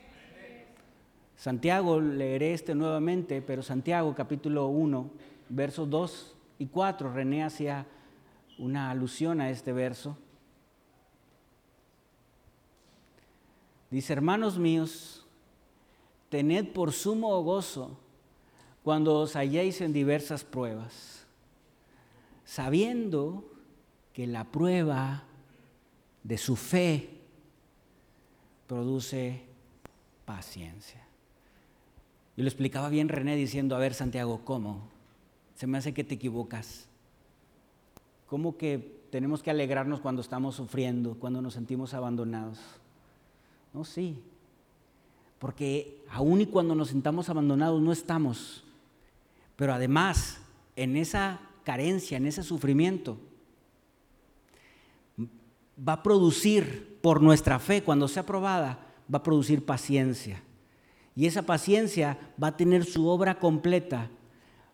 Santiago, 1.37 2.01
leeré 2.01 2.53
este 2.53 2.75
nuevamente, 2.75 3.41
pero 3.41 3.63
Santiago 3.63 4.15
capítulo 4.15 4.67
1, 4.67 5.11
versos 5.49 5.89
2 5.89 6.35
y 6.59 6.67
4, 6.67 7.15
René 7.15 7.43
hacía 7.43 7.87
una 8.59 8.91
alusión 8.91 9.41
a 9.41 9.49
este 9.49 9.73
verso. 9.73 10.19
Dice, 13.91 14.13
hermanos 14.13 14.59
míos, 14.59 15.27
tened 16.29 16.73
por 16.75 16.93
sumo 16.93 17.43
gozo 17.43 17.99
cuando 18.83 19.19
os 19.19 19.37
halléis 19.37 19.81
en 19.81 19.93
diversas 19.93 20.45
pruebas, 20.45 21.27
sabiendo 22.45 23.45
que 24.13 24.27
la 24.27 24.45
prueba 24.45 25.25
de 26.23 26.39
su 26.39 26.57
fe 26.57 27.11
produce 28.67 29.43
paciencia. 30.25 31.01
Y 32.37 32.43
lo 32.43 32.49
explicaba 32.49 32.89
bien 32.89 33.09
René 33.09 33.37
diciendo, 33.37 33.77
a 33.77 33.79
ver 33.79 33.95
Santiago, 33.95 34.41
¿cómo? 34.45 34.89
Se 35.55 35.67
me 35.67 35.79
hace 35.79 35.93
que 35.93 36.05
te 36.05 36.15
equivocas. 36.15 36.87
¿Cómo 38.27 38.57
que 38.57 39.03
tenemos 39.11 39.43
que 39.43 39.51
alegrarnos 39.51 40.01
cuando 40.01 40.23
estamos 40.23 40.55
sufriendo, 40.55 41.17
cuando 41.19 41.43
nos 41.43 41.55
sentimos 41.55 41.95
abandonados? 41.95 42.59
No, 43.75 43.85
sí. 43.85 44.23
Porque 45.39 46.05
aun 46.11 46.41
y 46.41 46.47
cuando 46.47 46.75
nos 46.75 46.89
sintamos 46.89 47.29
abandonados 47.29 47.83
no 47.83 47.93
estamos. 47.93 48.65
Pero 49.61 49.75
además, 49.75 50.39
en 50.75 50.97
esa 50.97 51.39
carencia, 51.65 52.17
en 52.17 52.25
ese 52.25 52.43
sufrimiento, 52.43 53.21
va 55.87 55.93
a 55.93 56.03
producir 56.03 56.99
por 57.03 57.21
nuestra 57.21 57.59
fe, 57.59 57.83
cuando 57.83 58.09
sea 58.09 58.25
probada, 58.25 58.79
va 59.15 59.19
a 59.19 59.23
producir 59.23 59.67
paciencia. 59.67 60.43
Y 61.15 61.27
esa 61.27 61.43
paciencia 61.43 62.17
va 62.43 62.49
a 62.49 62.57
tener 62.57 62.87
su 62.87 63.07
obra 63.07 63.39
completa 63.39 64.09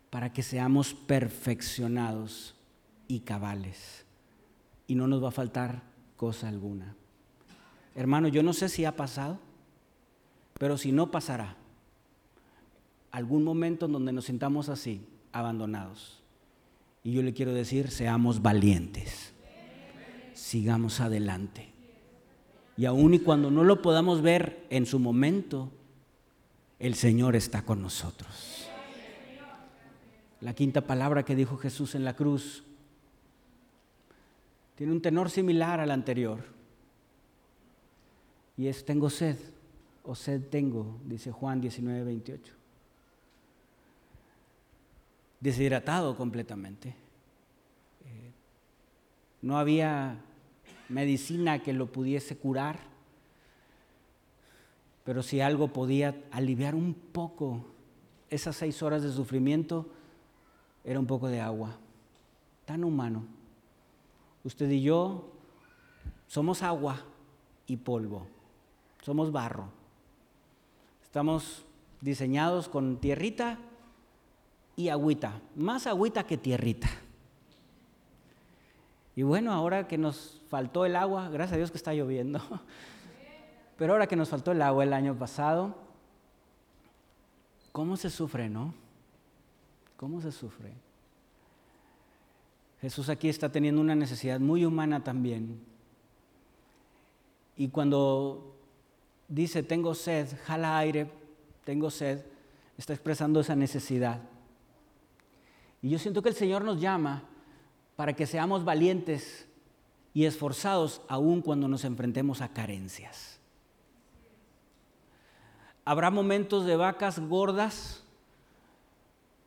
para 0.09 0.33
que 0.33 0.45
seamos 0.45 0.95
perfeccionados 0.95 2.55
y 3.09 3.23
cabales. 3.23 4.07
Y 4.87 4.95
no 4.95 5.09
nos 5.09 5.21
va 5.21 5.31
a 5.31 5.33
faltar 5.33 5.83
cosa 6.17 6.47
alguna. 6.47 6.95
Hermano, 7.97 8.29
yo 8.29 8.45
no 8.45 8.53
sé 8.53 8.69
si 8.69 8.85
ha 8.85 8.95
pasado, 8.95 9.41
pero 10.61 10.79
si 10.79 10.93
no 10.93 11.11
pasará 11.11 11.57
algún 13.17 13.45
momento 13.45 13.87
en 13.87 13.93
donde 13.93 14.13
nos 14.13 14.27
sintamos 14.27 14.69
así, 14.69 15.01
abandonados. 15.33 16.23
Y 17.03 17.13
yo 17.13 17.23
le 17.23 17.33
quiero 17.33 17.55
decir, 17.55 17.91
seamos 17.91 18.43
valientes, 18.43 19.33
sigamos 20.35 21.01
adelante. 21.01 21.73
Y 22.77 22.85
aun 22.85 23.15
y 23.15 23.21
cuando 23.21 23.51
no 23.51 23.65
lo 23.65 23.81
podamos 23.81 24.21
ver 24.21 24.67
en 24.69 24.85
su 24.85 24.99
momento, 24.99 25.71
el 26.79 26.95
Señor 26.95 27.37
está 27.37 27.63
con 27.63 27.81
nosotros. 27.81 28.69
La 30.43 30.53
quinta 30.53 30.83
palabra 30.83 31.25
que 31.25 31.35
dijo 31.35 31.57
Jesús 31.57 31.95
en 31.95 32.05
la 32.05 32.15
cruz 32.15 32.65
tiene 34.75 34.93
un 34.93 35.01
tenor 35.01 35.31
similar 35.31 35.81
al 35.81 35.91
anterior. 35.91 36.45
Y 38.59 38.67
es 38.67 38.85
tengo 38.85 39.09
sed, 39.09 39.39
o 40.03 40.15
sed 40.15 40.51
tengo, 40.51 41.01
dice 41.07 41.33
Juan 41.33 41.63
19, 41.63 42.05
28 42.05 42.56
deshidratado 45.41 46.17
completamente. 46.17 46.89
Eh, 48.05 48.33
no 49.43 49.59
había 49.59 50.19
medicina 50.89 51.63
que 51.63 51.73
lo 51.73 51.91
pudiese 51.91 52.37
curar, 52.37 52.79
pero 55.05 55.23
si 55.23 55.41
algo 55.41 55.69
podía 55.69 56.17
aliviar 56.31 56.75
un 56.75 56.95
poco 56.95 57.65
esas 58.31 58.57
seis 58.57 58.83
horas 58.83 59.03
de 59.03 59.13
sufrimiento, 59.13 59.87
era 60.85 60.99
un 60.99 61.07
poco 61.07 61.29
de 61.29 61.41
agua, 61.41 61.77
tan 62.65 62.85
humano. 62.85 63.25
Usted 64.45 64.71
y 64.71 64.83
yo 64.83 65.33
somos 66.27 66.63
agua 66.63 67.01
y 67.67 67.77
polvo, 67.77 68.27
somos 69.03 69.33
barro. 69.33 69.69
Estamos 71.03 71.65
diseñados 72.01 72.69
con 72.69 72.99
tierrita 72.99 73.59
y 74.77 74.91
agüita, 74.91 75.41
más 75.55 75.87
agüita 75.87 76.27
que 76.27 76.37
tierrita. 76.37 76.89
Y 79.17 79.23
bueno, 79.23 79.53
ahora 79.53 79.89
que 79.89 79.97
nos 79.97 80.43
faltó 80.49 80.85
el 80.85 80.95
agua, 80.95 81.31
gracias 81.31 81.55
a 81.55 81.57
Dios 81.57 81.71
que 81.71 81.79
está 81.79 81.95
lloviendo, 81.95 82.41
pero 83.79 83.95
ahora 83.95 84.07
que 84.07 84.17
nos 84.17 84.29
faltó 84.29 84.53
el 84.53 84.61
agua 84.61 84.85
el 84.85 84.93
año 84.93 85.19
pasado, 85.19 85.75
¿cómo 87.73 87.97
se 87.97 88.11
sufre, 88.11 88.51
no? 88.51 88.75
¿Cómo 89.97 90.21
se 90.21 90.31
sufre? 90.31 90.75
Jesús 92.83 93.09
aquí 93.09 93.31
está 93.31 93.51
teniendo 93.51 93.81
una 93.81 93.95
necesidad 93.95 94.39
muy 94.39 94.67
humana 94.67 95.03
también. 95.03 95.59
Y 97.57 97.69
cuando 97.69 98.55
dice, 99.29 99.63
tengo 99.63 99.95
sed, 99.95 100.29
jala 100.45 100.77
aire, 100.77 101.11
tengo 101.65 101.91
sed, 101.91 102.23
está 102.77 102.93
expresando 102.93 103.41
esa 103.41 103.57
necesidad. 103.57 104.21
Y 105.83 105.91
yo 105.91 105.99
siento 105.99 106.23
que 106.23 106.31
el 106.31 106.35
Señor 106.35 106.65
nos 106.65 106.81
llama 106.81 107.23
para 107.97 108.15
que 108.15 108.27
seamos 108.27 108.65
valientes 108.65 109.47
y 110.13 110.25
esforzados 110.25 111.03
aún 111.09 111.43
cuando 111.43 111.69
nos 111.69 111.85
enfrentemos 111.85 112.41
a 112.41 112.49
carencias. 112.49 113.39
Habrá 115.85 116.11
momentos 116.11 116.65
de 116.65 116.77
vacas 116.77 117.19
gordas, 117.19 118.03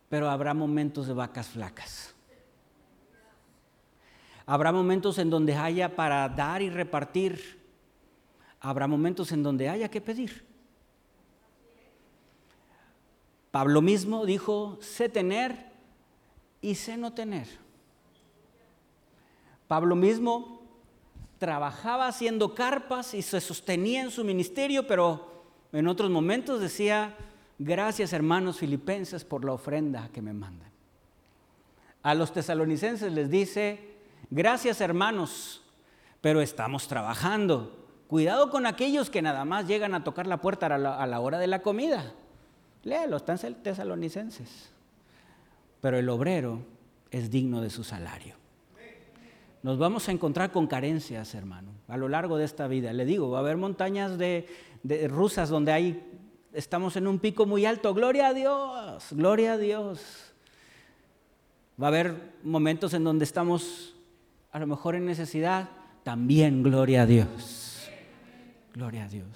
pero 0.10 0.30
habrá 0.30 0.54
momentos 0.54 1.08
de 1.08 1.14
vacas 1.14 1.48
flacas. 1.50 2.16
Habrá 4.46 4.72
momentos 4.72 5.20
en 5.20 5.30
donde 5.30 5.56
haya 5.56 5.96
para 5.96 6.28
dar 6.30 6.62
y 6.62 6.70
repartir. 6.70 7.60
Habrá 8.60 8.88
momentos 8.88 9.32
en 9.32 9.44
donde 9.44 9.70
haya 9.70 9.90
que 9.90 10.02
pedir. 10.02 10.46
Pablo 13.52 13.82
mismo 13.82 14.26
dijo, 14.26 14.78
sé 14.82 15.10
tener 15.10 15.69
y 16.62 16.76
sé 16.76 16.98
no 16.98 17.14
tener. 17.14 17.48
Pablo 19.68 19.96
mismo 19.96 20.62
trabajaba 21.38 22.08
haciendo 22.08 22.54
carpas 22.54 23.14
y 23.14 23.22
se 23.22 23.40
sostenía 23.40 24.02
en 24.02 24.12
su 24.12 24.24
ministerio, 24.24 24.88
pero 24.88 25.44
en 25.72 25.88
otros 25.88 26.10
momentos 26.10 26.60
decía, 26.60 27.16
gracias 27.60 28.14
hermanos 28.14 28.58
filipenses 28.58 29.24
por 29.24 29.46
la 29.46 29.54
ofrenda 29.54 30.10
que 30.14 30.22
me 30.22 30.34
mandan. 30.34 30.70
A 32.02 32.16
los 32.16 32.34
tesalonicenses 32.34 33.12
les 33.12 33.30
dice, 33.30 33.96
gracias 34.30 34.82
hermanos, 34.82 35.62
pero 36.22 36.42
estamos 36.42 36.88
trabajando, 36.88 37.80
Cuidado 38.10 38.50
con 38.50 38.66
aquellos 38.66 39.12
que 39.12 39.22
nada 39.22 39.46
más 39.46 39.68
llegan 39.68 39.94
a 39.94 40.04
tocar 40.04 40.26
la 40.26 40.42
puerta 40.42 40.66
a 40.66 41.06
la, 41.06 41.20
hora 41.20 41.38
de 41.38 41.46
la 41.46 41.62
comida. 41.62 42.12
Léalo, 42.82 43.18
están 43.18 43.38
tesalonicenses. 43.62 44.72
Pero 45.82 45.98
el 45.98 46.10
obrero 46.10 46.60
es 47.12 47.30
digno 47.30 47.62
de 47.62 47.70
su 47.70 47.84
salario. 47.84 48.36
Nos 49.62 49.78
vamos 49.78 50.08
a 50.08 50.12
encontrar 50.12 50.52
con 50.52 50.68
carencias, 50.68 51.36
hermano, 51.36 51.72
a 51.88 51.98
lo 51.98 52.08
largo 52.08 52.38
de 52.38 52.46
esta 52.46 52.68
vida. 52.68 52.94
Le 52.94 53.06
digo, 53.06 53.30
va 53.30 53.40
a 53.40 53.42
haber 53.42 53.58
montañas 53.58 54.18
de, 54.18 54.48
rusas 55.10 55.50
donde 55.50 55.74
hay, 55.74 56.04
estamos 56.54 56.96
en 56.96 57.08
un 57.08 57.20
pico 57.20 57.46
muy 57.46 57.66
alto. 57.66 57.94
Gloria 57.94 58.28
a 58.28 58.34
Dios, 58.34 59.08
gloria 59.12 59.54
a 59.54 59.58
Dios. 59.58 60.34
Va 61.82 61.88
a 61.88 61.90
haber 61.90 62.34
momentos 62.44 62.94
en 62.94 63.04
donde 63.04 63.26
estamos 63.26 63.96
a 64.52 64.60
lo 64.60 64.68
mejor 64.68 64.96
en 64.96 65.06
necesidad. 65.06 65.70
También 66.04 66.64
gloria 66.64 67.02
a 67.02 67.06
Dios. 67.06 67.90
Gloria 68.74 69.06
a 69.06 69.08
Dios. 69.10 69.28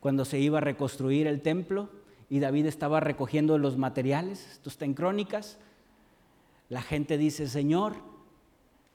Cuando 0.00 0.24
se 0.24 0.40
iba 0.40 0.58
a 0.58 0.62
reconstruir 0.62 1.28
el 1.28 1.42
templo 1.42 1.88
y 2.32 2.40
David 2.40 2.64
estaba 2.64 2.98
recogiendo 2.98 3.58
los 3.58 3.76
materiales, 3.76 4.52
esto 4.52 4.70
está 4.70 4.86
en 4.86 4.94
crónicas, 4.94 5.58
la 6.70 6.80
gente 6.80 7.18
dice, 7.18 7.46
Señor, 7.46 7.96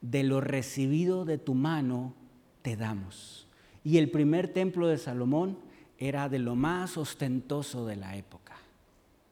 de 0.02 0.24
lo 0.24 0.42
recibido 0.42 1.24
de 1.24 1.38
tu 1.38 1.54
mano 1.54 2.16
te 2.64 2.76
damos. 2.76 3.48
Y 3.84 4.00
el 4.00 4.10
primer 4.10 4.48
templo 4.48 4.88
de 4.88 4.98
Salomón 4.98 5.60
era 6.00 6.30
de 6.30 6.40
lo 6.40 6.56
más 6.56 6.98
ostentoso 6.98 7.86
de 7.86 7.98
la 7.98 8.16
época, 8.16 8.56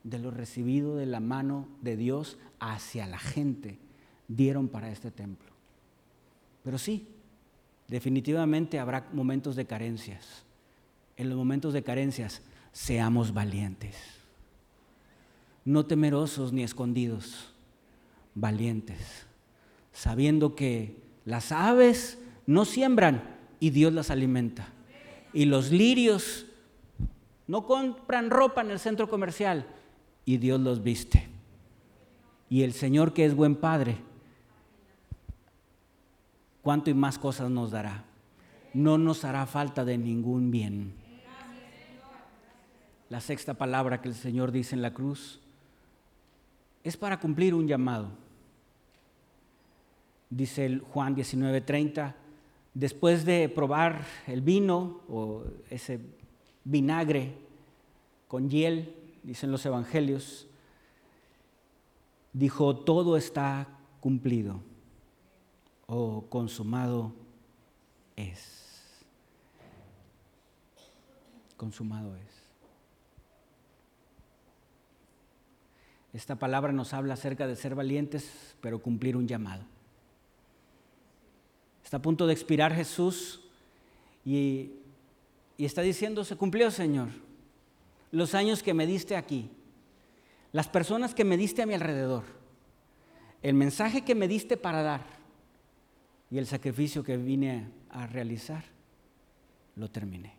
de 0.03 0.19
lo 0.19 0.29
recibido 0.29 0.95
de 0.95 1.07
la 1.07 1.19
mano 1.19 1.67
de 1.81 1.97
Dios 1.97 2.37
hacia 2.59 3.07
la 3.07 3.17
gente, 3.17 3.79
dieron 4.27 4.67
para 4.67 4.91
este 4.91 5.09
templo. 5.09 5.49
Pero 6.61 6.77
sí, 6.77 7.07
definitivamente 7.87 8.77
habrá 8.77 9.09
momentos 9.13 9.55
de 9.55 9.65
carencias. 9.65 10.45
En 11.17 11.27
los 11.27 11.37
momentos 11.39 11.73
de 11.73 11.81
carencias, 11.81 12.43
seamos 12.75 13.33
valientes. 13.33 13.95
No 15.63 15.85
temerosos 15.87 16.51
ni 16.51 16.61
escondidos, 16.61 17.53
valientes 18.35 19.25
sabiendo 19.95 20.55
que 20.55 21.01
las 21.23 21.51
aves 21.53 22.19
no 22.45 22.65
siembran 22.65 23.23
y 23.59 23.69
Dios 23.71 23.93
las 23.93 24.11
alimenta. 24.11 24.67
Y 25.33 25.45
los 25.45 25.71
lirios 25.71 26.45
no 27.47 27.65
compran 27.65 28.29
ropa 28.29 28.61
en 28.61 28.71
el 28.71 28.79
centro 28.79 29.09
comercial 29.09 29.65
y 30.25 30.37
Dios 30.37 30.59
los 30.59 30.83
viste. 30.83 31.29
Y 32.49 32.63
el 32.63 32.73
Señor 32.73 33.13
que 33.13 33.25
es 33.25 33.33
buen 33.33 33.55
Padre, 33.55 33.97
¿cuánto 36.61 36.89
y 36.89 36.93
más 36.93 37.17
cosas 37.17 37.49
nos 37.49 37.71
dará? 37.71 38.03
No 38.73 38.97
nos 38.97 39.23
hará 39.23 39.45
falta 39.45 39.85
de 39.85 39.97
ningún 39.97 40.51
bien. 40.51 40.93
La 43.15 43.21
sexta 43.21 43.53
palabra 43.53 44.01
que 44.01 44.09
el 44.09 44.13
Señor 44.13 44.51
dice 44.51 44.75
en 44.75 44.81
la 44.81 44.93
cruz 44.93 45.39
es 46.83 46.97
para 46.97 47.17
cumplir 47.17 47.55
un 47.55 47.65
llamado 47.65 48.09
dice 50.29 50.65
el 50.65 50.81
Juan 50.81 51.15
19:30, 51.15 52.13
después 52.73 53.23
de 53.23 53.47
probar 53.47 54.05
el 54.27 54.41
vino 54.41 54.99
o 55.07 55.45
ese 55.69 56.01
vinagre 56.65 57.37
con 58.27 58.49
hiel, 58.49 58.93
dicen 59.23 59.49
los 59.49 59.65
evangelios, 59.65 60.47
dijo, 62.33 62.75
todo 62.75 63.15
está 63.15 63.69
cumplido 64.01 64.59
o 65.87 66.25
consumado 66.27 67.13
es. 68.17 69.05
Consumado 71.55 72.17
es. 72.17 72.35
Esta 76.15 76.37
palabra 76.37 76.71
nos 76.71 76.93
habla 76.93 77.15
acerca 77.15 77.45
de 77.45 77.57
ser 77.57 77.75
valientes, 77.75 78.55
pero 78.61 78.81
cumplir 78.81 79.17
un 79.17 79.27
llamado. 79.27 79.65
Está 81.83 81.97
a 81.97 82.01
punto 82.01 82.25
de 82.25 82.31
expirar 82.31 82.73
Jesús 82.73 83.41
y, 84.23 84.71
está 85.57 85.81
diciendo, 85.81 86.23
se 86.23 86.37
cumplió 86.37 86.71
Señor, 86.71 87.09
los 88.11 88.33
años 88.33 88.63
que 88.63 88.73
me 88.73 88.87
diste 88.87 89.17
aquí, 89.17 89.51
las 90.53 90.69
personas 90.69 91.13
que 91.13 91.25
me 91.25 91.35
diste 91.35 91.63
a 91.63 91.65
mi 91.65 91.73
alrededor, 91.73 92.23
el 93.41 93.55
mensaje 93.55 94.05
que 94.05 94.15
me 94.15 94.29
diste 94.29 94.55
para 94.55 94.83
dar 94.83 95.05
y 96.31 96.37
el 96.37 96.47
sacrificio 96.47 97.03
que 97.03 97.17
vine 97.17 97.71
a 97.89 98.07
realizar, 98.07 98.63
lo 99.75 99.91
terminé. 99.91 100.33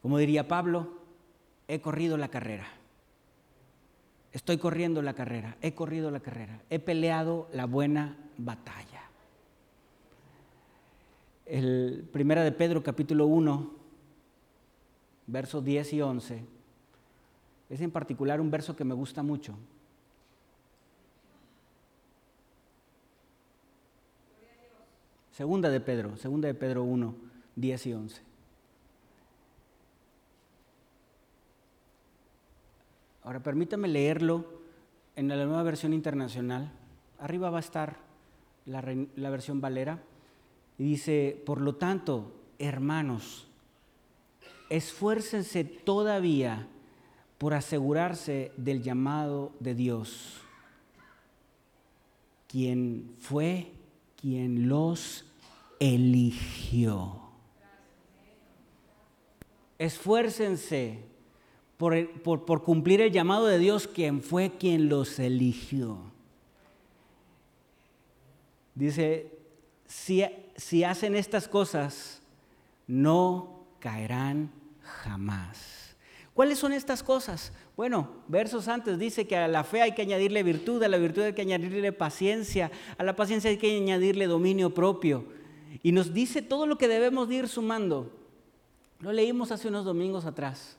Como 0.00 0.16
diría 0.16 0.48
Pablo, 0.48 1.02
he 1.68 1.82
corrido 1.82 2.16
la 2.16 2.28
carrera. 2.28 2.79
Estoy 4.32 4.58
corriendo 4.58 5.02
la 5.02 5.14
carrera, 5.14 5.56
he 5.60 5.74
corrido 5.74 6.10
la 6.10 6.20
carrera, 6.20 6.60
he 6.70 6.78
peleado 6.78 7.48
la 7.52 7.66
buena 7.66 8.16
batalla 8.38 9.10
el 11.50 12.08
Primera 12.12 12.44
de 12.44 12.52
Pedro 12.52 12.80
capítulo 12.80 13.26
1, 13.26 13.70
versos 15.26 15.64
10 15.64 15.92
y 15.94 16.00
11, 16.00 16.44
es 17.68 17.80
en 17.80 17.90
particular 17.90 18.40
un 18.40 18.52
verso 18.52 18.76
que 18.76 18.84
me 18.84 18.94
gusta 18.94 19.24
mucho. 19.24 19.56
Segunda 25.32 25.70
de 25.70 25.80
Pedro, 25.80 26.16
segunda 26.16 26.46
de 26.46 26.54
Pedro 26.54 26.84
1, 26.84 27.14
10 27.56 27.86
y 27.86 27.92
11. 27.94 28.29
Ahora 33.22 33.42
permítame 33.42 33.88
leerlo 33.88 34.44
en 35.16 35.28
la 35.28 35.36
nueva 35.36 35.62
versión 35.62 35.92
internacional. 35.92 36.72
Arriba 37.18 37.50
va 37.50 37.58
a 37.58 37.60
estar 37.60 37.98
la, 38.66 39.30
versión 39.30 39.60
Valera. 39.60 40.02
Y 40.78 40.84
dice, 40.84 41.42
por 41.44 41.60
lo 41.60 41.74
tanto, 41.74 42.32
hermanos, 42.58 43.46
esfuércense 44.70 45.64
todavía 45.64 46.66
por 47.36 47.54
asegurarse 47.54 48.52
del 48.56 48.82
llamado 48.82 49.52
de 49.60 49.74
Dios, 49.74 50.40
quien 52.48 53.14
fue 53.18 53.72
quien 54.16 54.68
los 54.68 55.26
eligió. 55.78 57.20
Esfuércense 59.78 61.09
por, 61.80 62.62
cumplir 62.62 63.00
el 63.00 63.10
llamado 63.10 63.46
de 63.46 63.58
Dios, 63.58 63.88
quien 63.88 64.22
fue 64.22 64.52
quien 64.58 64.88
los 64.88 65.18
eligió. 65.18 65.98
Dice, 68.74 69.38
si 69.86 70.22
si 70.60 70.84
hacen 70.84 71.16
estas 71.16 71.48
cosas, 71.48 72.20
no 72.86 73.64
caerán 73.78 74.50
jamás. 74.82 75.96
¿Cuáles 76.34 76.58
son 76.58 76.72
estas 76.72 77.02
cosas? 77.02 77.52
Bueno, 77.76 78.10
versos 78.28 78.68
antes 78.68 78.98
dice 78.98 79.26
que 79.26 79.36
a 79.36 79.48
la 79.48 79.64
fe 79.64 79.80
hay 79.80 79.92
que 79.92 80.02
añadirle 80.02 80.42
virtud, 80.42 80.82
a 80.82 80.88
la 80.88 80.98
virtud 80.98 81.22
hay 81.22 81.32
que 81.32 81.42
añadirle 81.42 81.92
paciencia, 81.92 82.70
a 82.98 83.04
la 83.04 83.16
paciencia 83.16 83.50
hay 83.50 83.56
que 83.56 83.74
añadirle 83.74 84.26
dominio 84.26 84.74
propio. 84.74 85.24
Y 85.82 85.92
nos 85.92 86.12
dice 86.12 86.42
todo 86.42 86.66
lo 86.66 86.76
que 86.76 86.88
debemos 86.88 87.30
ir 87.30 87.48
sumando. 87.48 88.12
Lo 88.98 89.12
leímos 89.12 89.50
hace 89.50 89.68
unos 89.68 89.86
domingos 89.86 90.26
atrás. 90.26 90.76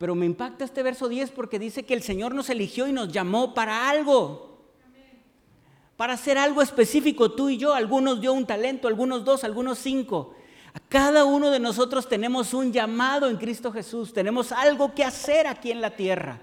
Pero 0.00 0.14
me 0.14 0.24
impacta 0.24 0.64
este 0.64 0.82
verso 0.82 1.10
10 1.10 1.30
porque 1.32 1.58
dice 1.58 1.84
que 1.84 1.92
el 1.92 2.02
Señor 2.02 2.34
nos 2.34 2.48
eligió 2.48 2.88
y 2.88 2.92
nos 2.92 3.12
llamó 3.12 3.52
para 3.52 3.90
algo 3.90 4.48
para 5.98 6.14
hacer 6.14 6.38
algo 6.38 6.62
específico 6.62 7.32
tú 7.32 7.50
y 7.50 7.58
yo. 7.58 7.74
Algunos 7.74 8.22
dio 8.22 8.32
un 8.32 8.46
talento, 8.46 8.88
algunos 8.88 9.26
dos, 9.26 9.44
algunos 9.44 9.78
cinco. 9.78 10.32
A 10.72 10.80
cada 10.80 11.26
uno 11.26 11.50
de 11.50 11.60
nosotros 11.60 12.08
tenemos 12.08 12.54
un 12.54 12.72
llamado 12.72 13.28
en 13.28 13.36
Cristo 13.36 13.70
Jesús. 13.70 14.14
Tenemos 14.14 14.52
algo 14.52 14.94
que 14.94 15.04
hacer 15.04 15.46
aquí 15.46 15.70
en 15.70 15.82
la 15.82 15.90
tierra. 15.90 16.40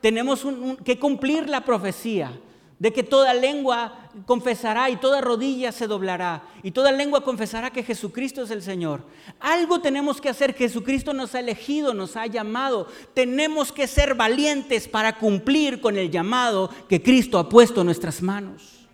Tenemos 0.00 0.46
que 0.82 0.98
cumplir 0.98 1.50
la 1.50 1.62
profecía 1.62 2.32
de 2.78 2.92
que 2.92 3.02
toda 3.02 3.32
lengua 3.32 4.10
confesará 4.26 4.90
y 4.90 4.96
toda 4.96 5.20
rodilla 5.20 5.72
se 5.72 5.86
doblará 5.86 6.42
y 6.62 6.72
toda 6.72 6.92
lengua 6.92 7.22
confesará 7.22 7.70
que 7.70 7.82
Jesucristo 7.82 8.42
es 8.42 8.50
el 8.50 8.62
Señor. 8.62 9.02
Algo 9.40 9.80
tenemos 9.80 10.20
que 10.20 10.28
hacer, 10.28 10.54
Jesucristo 10.54 11.14
nos 11.14 11.34
ha 11.34 11.40
elegido, 11.40 11.94
nos 11.94 12.16
ha 12.16 12.26
llamado. 12.26 12.86
Tenemos 13.14 13.72
que 13.72 13.86
ser 13.86 14.14
valientes 14.14 14.88
para 14.88 15.18
cumplir 15.18 15.80
con 15.80 15.96
el 15.96 16.10
llamado 16.10 16.70
que 16.88 17.02
Cristo 17.02 17.38
ha 17.38 17.48
puesto 17.48 17.80
en 17.80 17.86
nuestras 17.86 18.20
manos. 18.20 18.86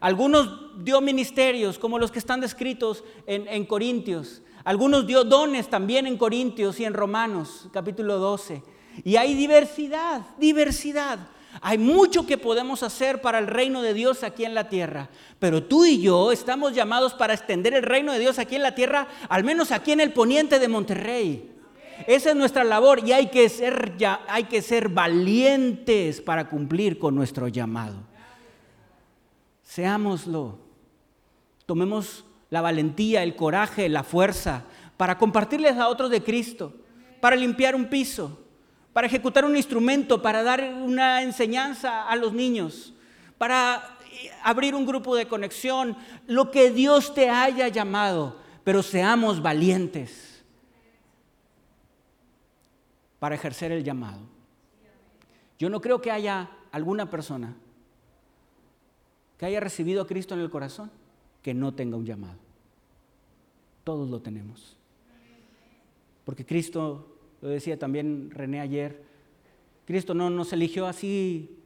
Algunos 0.00 0.84
dio 0.84 1.00
ministerios 1.00 1.78
como 1.78 1.98
los 1.98 2.12
que 2.12 2.20
están 2.20 2.40
descritos 2.40 3.02
en, 3.26 3.66
Corintios. 3.66 4.42
Algunos 4.62 5.06
dio 5.06 5.24
dones 5.24 5.68
también 5.68 6.06
en 6.06 6.16
Corintios 6.16 6.78
y 6.78 6.84
en 6.84 6.94
Romanos, 6.94 7.68
capítulo 7.72 8.18
12. 8.18 8.62
Y 9.04 9.16
hay 9.16 9.34
diversidad, 9.34 10.22
diversidad. 10.38 11.18
Hay 11.60 11.78
mucho 11.78 12.26
que 12.26 12.38
podemos 12.38 12.82
hacer 12.82 13.20
para 13.20 13.38
el 13.38 13.46
reino 13.46 13.82
de 13.82 13.94
Dios 13.94 14.22
aquí 14.22 14.44
en 14.44 14.54
la 14.54 14.68
tierra, 14.68 15.08
pero 15.38 15.62
tú 15.62 15.84
y 15.84 16.00
yo 16.00 16.30
estamos 16.30 16.72
llamados 16.72 17.14
para 17.14 17.34
extender 17.34 17.74
el 17.74 17.82
reino 17.82 18.12
de 18.12 18.18
Dios 18.18 18.38
aquí 18.38 18.56
en 18.56 18.62
la 18.62 18.74
tierra, 18.74 19.08
al 19.28 19.44
menos 19.44 19.72
aquí 19.72 19.92
en 19.92 20.00
el 20.00 20.12
poniente 20.12 20.58
de 20.58 20.68
Monterrey. 20.68 21.52
Esa 22.06 22.30
es 22.30 22.36
nuestra 22.36 22.62
labor 22.62 23.00
y 23.04 23.12
hay 23.12 23.26
que 23.26 23.48
ser, 23.48 23.96
ya, 23.96 24.20
hay 24.28 24.44
que 24.44 24.62
ser 24.62 24.88
valientes 24.88 26.20
para 26.20 26.48
cumplir 26.48 26.98
con 26.98 27.14
nuestro 27.14 27.48
llamado. 27.48 27.96
Seámoslo. 29.64 30.58
Tomemos 31.66 32.24
la 32.50 32.60
valentía, 32.60 33.22
el 33.22 33.36
coraje, 33.36 33.88
la 33.88 34.04
fuerza 34.04 34.64
para 34.96 35.16
compartirles 35.16 35.76
a 35.76 35.88
otros 35.88 36.10
de 36.10 36.22
Cristo, 36.22 36.74
para 37.20 37.36
limpiar 37.36 37.74
un 37.74 37.86
piso, 37.86 38.38
para 38.98 39.06
ejecutar 39.06 39.44
un 39.44 39.56
instrumento, 39.56 40.20
para 40.20 40.42
dar 40.42 40.60
una 40.60 41.22
enseñanza 41.22 42.08
a 42.08 42.16
los 42.16 42.32
niños, 42.32 42.92
para 43.38 43.96
abrir 44.42 44.74
un 44.74 44.84
grupo 44.84 45.14
de 45.14 45.28
conexión, 45.28 45.96
lo 46.26 46.50
que 46.50 46.72
Dios 46.72 47.14
te 47.14 47.30
haya 47.30 47.68
llamado, 47.68 48.40
pero 48.64 48.82
seamos 48.82 49.40
valientes 49.40 50.44
para 53.20 53.36
ejercer 53.36 53.70
el 53.70 53.84
llamado. 53.84 54.18
Yo 55.60 55.70
no 55.70 55.80
creo 55.80 56.02
que 56.02 56.10
haya 56.10 56.50
alguna 56.72 57.08
persona 57.08 57.54
que 59.36 59.46
haya 59.46 59.60
recibido 59.60 60.02
a 60.02 60.08
Cristo 60.08 60.34
en 60.34 60.40
el 60.40 60.50
corazón 60.50 60.90
que 61.40 61.54
no 61.54 61.72
tenga 61.72 61.96
un 61.96 62.04
llamado. 62.04 62.40
Todos 63.84 64.08
lo 64.10 64.18
tenemos. 64.18 64.76
Porque 66.24 66.44
Cristo, 66.44 67.17
lo 67.40 67.48
decía 67.48 67.78
también 67.78 68.30
René 68.30 68.60
ayer, 68.60 69.02
Cristo 69.86 70.14
no 70.14 70.30
nos 70.30 70.52
eligió 70.52 70.86
así 70.86 71.58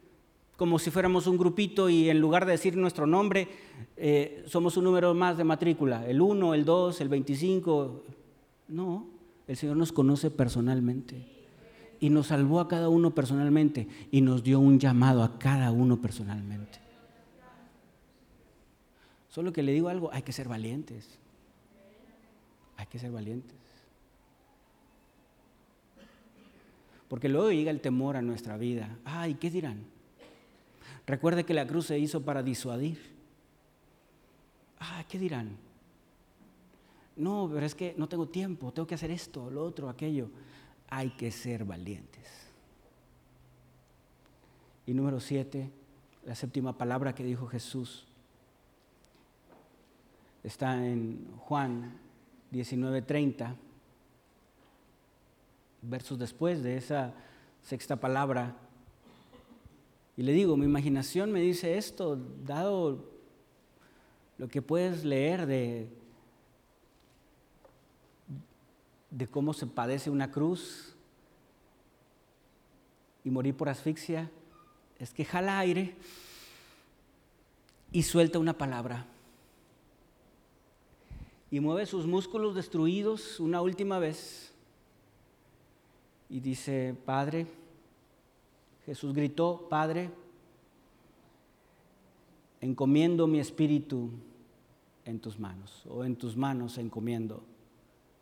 como 0.57 0.79
si 0.79 0.91
fuéramos 0.91 1.27
un 1.27 1.39
grupito 1.39 1.89
y 1.89 2.09
en 2.09 2.21
lugar 2.21 2.47
de 2.47 2.53
decir 2.53 2.77
nuestro 2.77 3.07
nombre, 3.07 3.49
eh, 3.97 4.45
somos 4.47 4.77
un 4.77 4.85
número 4.85 5.13
más 5.13 5.37
de 5.37 5.45
matrícula, 5.45 6.07
el 6.07 6.21
1, 6.21 6.55
el 6.55 6.65
2, 6.65 7.01
el 7.01 7.09
25. 7.09 8.05
No, 8.69 9.09
el 9.49 9.57
Señor 9.57 9.77
nos 9.77 9.91
conoce 9.91 10.31
personalmente 10.31 11.27
y 11.99 12.11
nos 12.11 12.29
salvó 12.29 12.61
a 12.61 12.69
cada 12.69 12.89
uno 12.89 13.15
personalmente 13.15 13.89
y 14.11 14.21
nos 14.21 14.45
dio 14.45 14.61
un 14.61 14.79
llamado 14.79 15.25
a 15.25 15.39
cada 15.39 15.73
uno 15.73 16.01
personalmente. 16.01 16.79
Solo 19.29 19.53
que 19.53 19.63
le 19.63 19.73
digo 19.73 19.89
algo, 19.89 20.11
hay 20.13 20.23
que 20.23 20.33
ser 20.33 20.47
valientes. 20.47 21.19
Hay 22.77 22.87
que 22.87 22.99
ser 22.99 23.11
valientes. 23.11 23.57
Porque 27.13 27.29
luego 27.29 27.53
llega 27.53 27.71
el 27.71 27.83
temor 27.83 28.17
a 28.17 28.23
nuestra 28.23 28.57
vida. 28.57 28.97
Ay, 29.05 29.35
¿qué 29.35 29.51
dirán? 29.51 29.85
Recuerde 31.07 31.45
que 31.45 31.53
la 31.53 31.67
cruz 31.67 31.89
se 31.89 31.99
hizo 31.99 32.23
para 32.23 32.43
disuadir. 32.43 32.99
Ay, 34.79 35.05
¿qué 35.11 35.19
dirán? 35.19 35.59
No, 37.17 37.51
pero 37.53 37.67
es 37.67 37.75
que 37.75 37.95
no 37.99 38.09
tengo 38.09 38.29
tiempo, 38.29 38.73
tengo 38.73 38.87
que 38.87 38.95
hacer 38.95 39.11
esto, 39.11 39.51
lo 39.51 39.63
otro, 39.63 39.91
aquello. 39.91 40.31
Hay 40.89 41.11
que 41.11 41.31
ser 41.31 41.67
valientes. 41.67 42.27
Y 44.87 44.95
número 44.95 45.21
siete, 45.21 45.71
la 46.25 46.35
séptima 46.35 46.79
palabra 46.79 47.15
que 47.15 47.25
dijo 47.25 47.47
Jesús 47.47 48.07
está 50.43 50.83
en 50.83 51.31
Juan 51.41 51.93
19:30 52.51 53.55
versos 55.83 56.19
después 56.19 56.63
de 56.63 56.77
esa 56.77 57.13
sexta 57.61 57.97
palabra. 57.97 58.57
Y 60.17 60.23
le 60.23 60.33
digo, 60.33 60.57
mi 60.57 60.65
imaginación 60.65 61.33
me 61.33 61.41
dice 61.41 61.77
esto, 61.77 62.17
dado 62.45 63.05
lo 64.39 64.49
que 64.49 64.63
puedes 64.63 65.05
leer 65.05 65.47
de, 65.47 65.89
de 69.11 69.27
cómo 69.27 69.53
se 69.53 69.67
padece 69.67 70.11
una 70.11 70.31
cruz 70.31 70.95
y 73.25 73.31
morir 73.31 73.57
por 73.57 73.69
asfixia, 73.69 74.31
es 74.99 75.13
que 75.13 75.25
jala 75.25 75.59
aire 75.59 75.97
y 77.91 78.03
suelta 78.03 78.39
una 78.39 78.57
palabra. 78.57 79.07
Y 81.51 81.61
mueve 81.61 81.87
sus 81.87 82.07
músculos 82.07 82.55
destruidos 82.55 83.39
una 83.39 83.61
última 83.61 83.99
vez 83.99 84.52
y 86.33 86.41
dice, 86.41 86.97
Padre, 87.05 87.47
Jesús 88.87 89.13
gritó, 89.13 89.67
Padre, 89.69 90.11
encomiendo 92.63 93.27
mi 93.27 93.39
espíritu 93.39 94.09
en 95.05 95.21
tus 95.21 95.39
manos, 95.39 95.85
o 95.91 96.07
en 96.07 96.17
tus 96.17 96.35
manos 96.35 96.79
encomiendo 96.79 97.45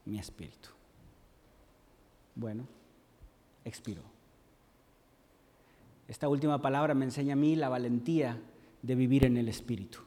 mi 0.06 0.18
espíritu. 0.18 0.70
Bueno, 2.34 2.66
expiró. 3.64 4.02
Esta 6.08 6.28
última 6.28 6.60
palabra 6.60 6.94
me 6.94 7.04
enseña 7.04 7.34
a 7.34 7.36
mí 7.36 7.54
la 7.54 7.68
valentía 7.68 8.42
de 8.82 8.94
vivir 8.96 9.24
en 9.24 9.36
el 9.36 9.48
espíritu. 9.48 10.00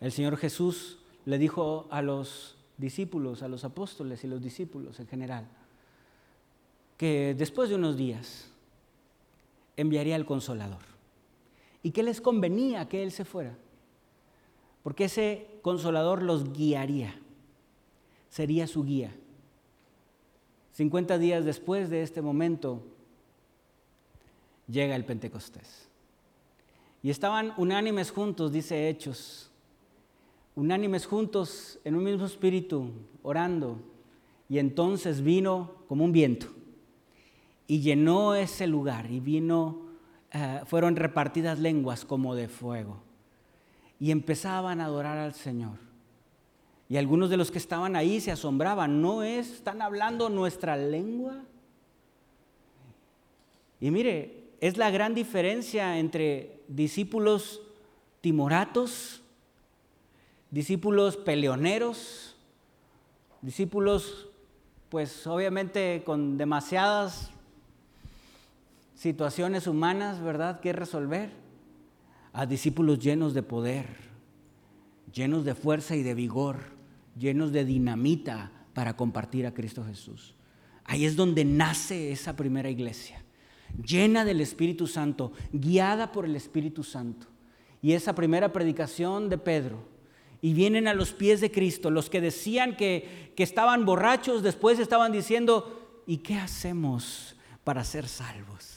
El 0.00 0.10
Señor 0.10 0.36
Jesús 0.36 0.98
le 1.26 1.38
dijo 1.38 1.86
a 1.92 2.02
los 2.02 2.58
discípulos, 2.76 3.44
a 3.44 3.48
los 3.48 3.64
apóstoles 3.64 4.24
y 4.24 4.26
los 4.26 4.42
discípulos 4.42 4.98
en 4.98 5.06
general, 5.06 5.48
que 6.96 7.34
después 7.36 7.68
de 7.68 7.74
unos 7.74 7.96
días 7.96 8.50
enviaría 9.76 10.16
al 10.16 10.26
consolador 10.26 10.82
y 11.82 11.90
que 11.90 12.02
les 12.02 12.20
convenía 12.20 12.88
que 12.88 13.02
Él 13.02 13.12
se 13.12 13.24
fuera, 13.24 13.56
porque 14.82 15.04
ese 15.04 15.46
consolador 15.62 16.22
los 16.22 16.52
guiaría, 16.52 17.20
sería 18.28 18.66
su 18.66 18.84
guía. 18.84 19.14
50 20.72 21.18
días 21.18 21.44
después 21.44 21.88
de 21.90 22.02
este 22.02 22.22
momento 22.22 22.82
llega 24.68 24.96
el 24.96 25.04
Pentecostés. 25.04 25.88
Y 27.02 27.10
estaban 27.10 27.52
unánimes 27.56 28.10
juntos, 28.10 28.52
dice 28.52 28.88
Hechos, 28.88 29.50
unánimes 30.54 31.06
juntos 31.06 31.78
en 31.84 31.94
un 31.94 32.04
mismo 32.04 32.26
espíritu, 32.26 32.90
orando. 33.22 33.78
Y 34.48 34.58
entonces 34.58 35.22
vino 35.22 35.72
como 35.88 36.04
un 36.04 36.12
viento 36.12 36.55
y 37.66 37.80
llenó 37.80 38.34
ese 38.34 38.66
lugar 38.66 39.10
y 39.10 39.20
vino, 39.20 39.86
eh, 40.32 40.60
fueron 40.66 40.96
repartidas 40.96 41.58
lenguas 41.58 42.04
como 42.04 42.34
de 42.34 42.48
fuego 42.48 43.02
y 43.98 44.10
empezaban 44.10 44.80
a 44.80 44.86
adorar 44.86 45.18
al 45.18 45.34
Señor. 45.34 45.78
Y 46.88 46.96
algunos 46.96 47.30
de 47.30 47.36
los 47.36 47.50
que 47.50 47.58
estaban 47.58 47.96
ahí 47.96 48.20
se 48.20 48.30
asombraban, 48.30 49.02
¿no 49.02 49.22
están 49.22 49.82
hablando 49.82 50.28
nuestra 50.28 50.76
lengua? 50.76 51.42
Y 53.80 53.90
mire, 53.90 54.44
es 54.60 54.76
la 54.76 54.90
gran 54.90 55.14
diferencia 55.14 55.98
entre 55.98 56.60
discípulos 56.68 57.60
timoratos, 58.20 59.22
discípulos 60.50 61.16
peleoneros, 61.16 62.36
discípulos 63.42 64.28
pues 64.88 65.26
obviamente 65.26 66.02
con 66.06 66.38
demasiadas 66.38 67.32
situaciones 68.96 69.66
humanas, 69.66 70.20
¿verdad?, 70.20 70.58
que 70.60 70.72
resolver. 70.72 71.30
A 72.32 72.44
discípulos 72.44 72.98
llenos 72.98 73.32
de 73.32 73.42
poder, 73.42 73.86
llenos 75.12 75.44
de 75.44 75.54
fuerza 75.54 75.96
y 75.96 76.02
de 76.02 76.12
vigor, 76.12 76.56
llenos 77.16 77.52
de 77.52 77.64
dinamita 77.64 78.52
para 78.74 78.94
compartir 78.96 79.46
a 79.46 79.54
Cristo 79.54 79.84
Jesús. 79.84 80.34
Ahí 80.84 81.06
es 81.06 81.16
donde 81.16 81.44
nace 81.44 82.12
esa 82.12 82.36
primera 82.36 82.68
iglesia, 82.68 83.22
llena 83.82 84.24
del 84.24 84.42
Espíritu 84.42 84.86
Santo, 84.86 85.32
guiada 85.52 86.12
por 86.12 86.26
el 86.26 86.36
Espíritu 86.36 86.82
Santo. 86.82 87.26
Y 87.80 87.92
esa 87.92 88.14
primera 88.14 88.52
predicación 88.52 89.30
de 89.30 89.38
Pedro, 89.38 89.88
y 90.42 90.52
vienen 90.52 90.88
a 90.88 90.94
los 90.94 91.12
pies 91.12 91.40
de 91.40 91.50
Cristo, 91.50 91.90
los 91.90 92.10
que 92.10 92.20
decían 92.20 92.76
que, 92.76 93.32
que 93.34 93.42
estaban 93.42 93.86
borrachos, 93.86 94.42
después 94.42 94.78
estaban 94.78 95.10
diciendo, 95.10 96.02
¿y 96.06 96.18
qué 96.18 96.34
hacemos 96.34 97.34
para 97.64 97.82
ser 97.82 98.06
salvos? 98.06 98.75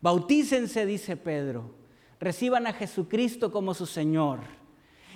Bautícense, 0.00 0.86
dice 0.86 1.16
Pedro. 1.16 1.74
Reciban 2.20 2.66
a 2.66 2.72
Jesucristo 2.72 3.52
como 3.52 3.74
su 3.74 3.86
Señor. 3.86 4.40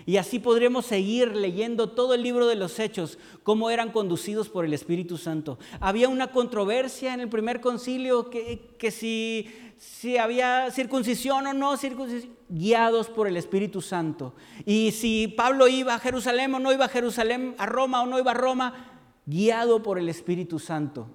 Y 0.04 0.16
así 0.16 0.38
podremos 0.38 0.86
seguir 0.86 1.36
leyendo 1.36 1.90
todo 1.90 2.14
el 2.14 2.22
libro 2.22 2.46
de 2.46 2.56
los 2.56 2.78
hechos, 2.80 3.18
cómo 3.42 3.70
eran 3.70 3.92
conducidos 3.92 4.48
por 4.48 4.64
el 4.64 4.72
Espíritu 4.72 5.16
Santo. 5.16 5.58
Había 5.80 6.08
una 6.08 6.32
controversia 6.32 7.14
en 7.14 7.20
el 7.20 7.28
primer 7.28 7.60
concilio 7.60 8.28
que, 8.28 8.90
si, 8.90 9.48
si, 9.78 10.16
había 10.16 10.70
circuncisión 10.72 11.46
o 11.46 11.52
no 11.52 11.76
circuncisión, 11.76 12.34
guiados 12.48 13.08
por 13.08 13.28
el 13.28 13.36
Espíritu 13.36 13.80
Santo. 13.80 14.34
Y 14.66 14.90
si 14.90 15.28
Pablo 15.28 15.68
iba 15.68 15.94
a 15.94 16.00
Jerusalén 16.00 16.52
o 16.54 16.58
no 16.58 16.72
iba 16.72 16.86
a 16.86 16.88
Jerusalén, 16.88 17.54
a 17.58 17.66
Roma 17.66 18.02
o 18.02 18.06
no 18.06 18.18
iba 18.18 18.32
a 18.32 18.34
Roma, 18.34 18.92
guiado 19.24 19.84
por 19.84 19.98
el 19.98 20.08
Espíritu 20.08 20.58
Santo. 20.58 21.06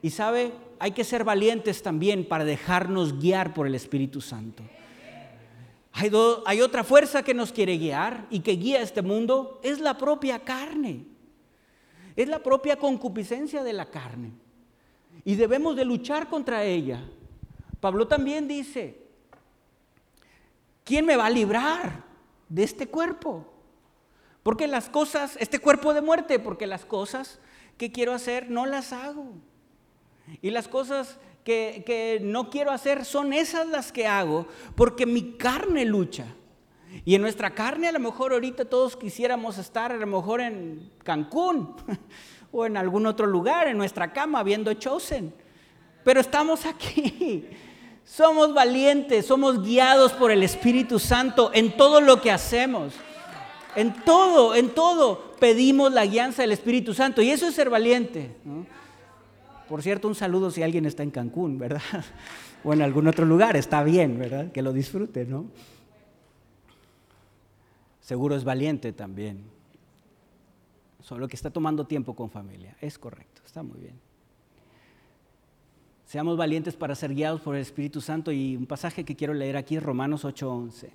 Y 0.00 0.10
sabe, 0.10 0.52
hay 0.82 0.90
que 0.90 1.04
ser 1.04 1.22
valientes 1.22 1.80
también 1.80 2.26
para 2.26 2.44
dejarnos 2.44 3.20
guiar 3.20 3.54
por 3.54 3.68
el 3.68 3.76
Espíritu 3.76 4.20
Santo. 4.20 4.64
Hay, 5.92 6.60
otra 6.60 6.82
fuerza 6.82 7.22
que 7.22 7.34
nos 7.34 7.52
quiere 7.52 7.78
guiar 7.78 8.26
y 8.30 8.40
que 8.40 8.56
guía 8.56 8.82
este 8.82 9.00
mundo, 9.00 9.60
es 9.62 9.78
la 9.78 9.96
propia 9.96 10.40
carne. 10.40 11.04
Es 12.16 12.26
la 12.26 12.42
propia 12.42 12.74
concupiscencia 12.74 13.62
de 13.62 13.72
la 13.72 13.92
carne. 13.92 14.32
Y 15.24 15.36
debemos 15.36 15.76
de 15.76 15.84
luchar 15.84 16.28
contra 16.28 16.64
ella. 16.64 17.08
Pablo 17.78 18.08
también 18.08 18.48
dice, 18.48 19.06
¿quién 20.82 21.06
me 21.06 21.14
va 21.14 21.26
a 21.26 21.30
librar 21.30 22.02
de 22.48 22.64
este 22.64 22.88
cuerpo? 22.88 23.46
Porque 24.42 24.66
las 24.66 24.88
cosas, 24.88 25.36
este 25.38 25.60
cuerpo 25.60 25.94
de 25.94 26.02
muerte, 26.02 26.40
porque 26.40 26.66
las 26.66 26.84
cosas 26.84 27.38
que 27.78 27.92
quiero 27.92 28.14
hacer 28.14 28.50
no 28.50 28.66
las 28.66 28.92
hago. 28.92 29.32
Y 30.40 30.50
las 30.50 30.68
cosas 30.68 31.18
que, 31.44 31.82
que, 31.84 32.20
no 32.22 32.50
quiero 32.50 32.70
hacer 32.70 33.04
son 33.04 33.32
esas 33.32 33.66
las 33.68 33.92
que 33.92 34.06
hago, 34.06 34.46
porque 34.74 35.06
mi 35.06 35.32
carne 35.32 35.84
lucha. 35.84 36.26
Y 37.04 37.14
en 37.14 37.22
nuestra 37.22 37.54
carne 37.54 37.88
a 37.88 37.92
lo 37.92 38.00
mejor 38.00 38.32
ahorita 38.32 38.64
todos 38.64 38.96
quisiéramos 38.96 39.58
estar 39.58 39.92
a 39.92 39.96
lo 39.96 40.06
mejor 40.06 40.40
en 40.40 40.90
Cancún 41.02 41.74
o 42.52 42.66
en 42.66 42.76
algún 42.76 43.06
otro 43.06 43.26
lugar, 43.26 43.66
en 43.66 43.78
nuestra 43.78 44.12
cama, 44.12 44.42
viendo 44.42 44.72
Chosen. 44.74 45.34
Pero 46.04 46.20
estamos 46.20 46.66
aquí. 46.66 47.46
Somos 48.04 48.52
valientes, 48.52 49.26
somos 49.26 49.62
guiados 49.62 50.12
por 50.12 50.32
el 50.32 50.42
Espíritu 50.42 50.98
Santo 50.98 51.52
en 51.54 51.76
todo 51.76 52.00
lo 52.00 52.20
que 52.20 52.32
hacemos. 52.32 52.94
En 53.76 53.94
todo, 54.04 54.56
en 54.56 54.70
todo 54.70 55.32
pedimos 55.38 55.92
la 55.92 56.04
guianza 56.04 56.42
del 56.42 56.50
Espíritu 56.50 56.94
Santo 56.94 57.22
y 57.22 57.30
eso 57.30 57.46
es 57.46 57.54
ser 57.54 57.70
valiente. 57.70 58.34
Por 59.72 59.80
cierto, 59.80 60.06
un 60.06 60.14
saludo 60.14 60.50
si 60.50 60.62
alguien 60.62 60.84
está 60.84 61.02
en 61.02 61.10
Cancún, 61.10 61.56
¿verdad? 61.56 61.80
O 62.62 62.74
en 62.74 62.82
algún 62.82 63.08
otro 63.08 63.24
lugar, 63.24 63.56
está 63.56 63.82
bien, 63.82 64.18
¿verdad? 64.18 64.52
Que 64.52 64.60
lo 64.60 64.70
disfrute, 64.74 65.24
¿no? 65.24 65.46
Seguro 67.98 68.36
es 68.36 68.44
valiente 68.44 68.92
también. 68.92 69.46
Solo 71.00 71.26
que 71.26 71.36
está 71.36 71.48
tomando 71.48 71.86
tiempo 71.86 72.14
con 72.14 72.28
familia. 72.28 72.76
Es 72.82 72.98
correcto, 72.98 73.40
está 73.46 73.62
muy 73.62 73.80
bien. 73.80 73.98
Seamos 76.04 76.36
valientes 76.36 76.76
para 76.76 76.94
ser 76.94 77.14
guiados 77.14 77.40
por 77.40 77.54
el 77.54 77.62
Espíritu 77.62 78.02
Santo 78.02 78.30
y 78.30 78.54
un 78.54 78.66
pasaje 78.66 79.06
que 79.06 79.16
quiero 79.16 79.32
leer 79.32 79.56
aquí 79.56 79.76
es 79.76 79.82
Romanos 79.82 80.26
8:11. 80.26 80.90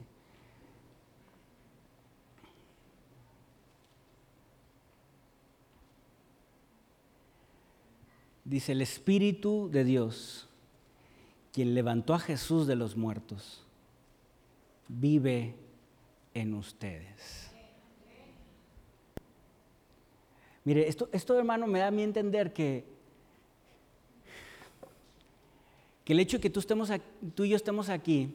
Dice, 8.47 8.71
el 8.71 8.81
Espíritu 8.81 9.69
de 9.69 9.83
Dios, 9.83 10.47
quien 11.51 11.75
levantó 11.75 12.13
a 12.13 12.19
Jesús 12.19 12.65
de 12.65 12.77
los 12.77 12.95
muertos, 12.95 13.65
vive 14.87 15.53
en 16.33 16.53
ustedes. 16.53 17.51
Mire, 20.63 20.87
esto, 20.87 21.09
esto 21.11 21.37
hermano 21.37 21.67
me 21.67 21.79
da 21.79 21.87
a 21.87 21.91
mí 21.91 22.03
entender 22.03 22.53
que, 22.53 22.85
que 26.05 26.13
el 26.13 26.19
hecho 26.21 26.37
de 26.37 26.41
que 26.41 26.49
tú, 26.49 26.61
estemos, 26.61 26.89
tú 27.35 27.43
y 27.43 27.49
yo 27.49 27.57
estemos 27.57 27.89
aquí, 27.89 28.33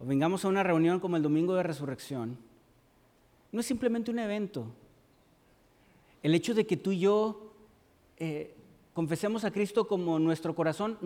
o 0.00 0.06
vengamos 0.06 0.44
a 0.44 0.48
una 0.48 0.64
reunión 0.64 0.98
como 0.98 1.16
el 1.16 1.22
Domingo 1.22 1.54
de 1.54 1.62
Resurrección, 1.62 2.36
no 3.52 3.60
es 3.60 3.66
simplemente 3.66 4.10
un 4.10 4.18
evento. 4.18 4.66
El 6.20 6.34
hecho 6.34 6.52
de 6.52 6.66
que 6.66 6.76
tú 6.76 6.90
y 6.90 6.98
yo 6.98 7.49
eh, 8.20 8.54
confesemos 8.92 9.44
a 9.44 9.50
Cristo 9.50 9.88
como 9.88 10.18
nuestro 10.18 10.54
corazón, 10.54 10.98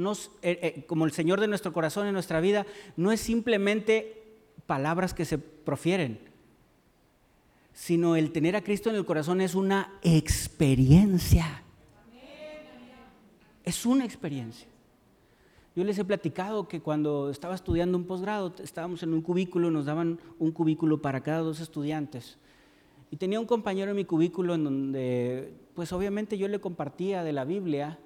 eh, 0.42 0.58
eh, 0.62 0.84
como 0.86 1.04
el 1.04 1.12
Señor 1.12 1.40
de 1.40 1.46
nuestro 1.46 1.72
corazón 1.72 2.08
en 2.08 2.12
nuestra 2.12 2.40
vida, 2.40 2.66
no 2.96 3.12
es 3.12 3.20
simplemente 3.20 4.24
palabras 4.66 5.14
que 5.14 5.24
se 5.24 5.38
profieren, 5.38 6.18
sino 7.72 8.16
el 8.16 8.32
tener 8.32 8.56
a 8.56 8.62
Cristo 8.62 8.90
en 8.90 8.96
el 8.96 9.04
corazón 9.04 9.40
es 9.40 9.54
una 9.54 9.92
experiencia. 10.02 11.62
Es 13.62 13.86
una 13.86 14.04
experiencia. 14.04 14.68
Yo 15.76 15.84
les 15.84 15.98
he 15.98 16.04
platicado 16.04 16.68
que 16.68 16.80
cuando 16.80 17.30
estaba 17.30 17.54
estudiando 17.54 17.96
un 17.96 18.04
posgrado, 18.04 18.54
estábamos 18.62 19.02
en 19.02 19.14
un 19.14 19.22
cubículo, 19.22 19.70
nos 19.70 19.86
daban 19.86 20.20
un 20.38 20.52
cubículo 20.52 21.00
para 21.00 21.22
cada 21.22 21.38
dos 21.38 21.60
estudiantes. 21.60 22.38
Y 23.14 23.16
tenía 23.16 23.38
un 23.38 23.46
compañero 23.46 23.92
en 23.92 23.96
mi 23.96 24.04
cubículo 24.04 24.56
en 24.56 24.64
donde, 24.64 25.54
pues 25.76 25.92
obviamente 25.92 26.36
yo 26.36 26.48
le 26.48 26.58
compartía 26.58 27.22
de 27.22 27.32
la 27.32 27.44
Biblia 27.44 28.00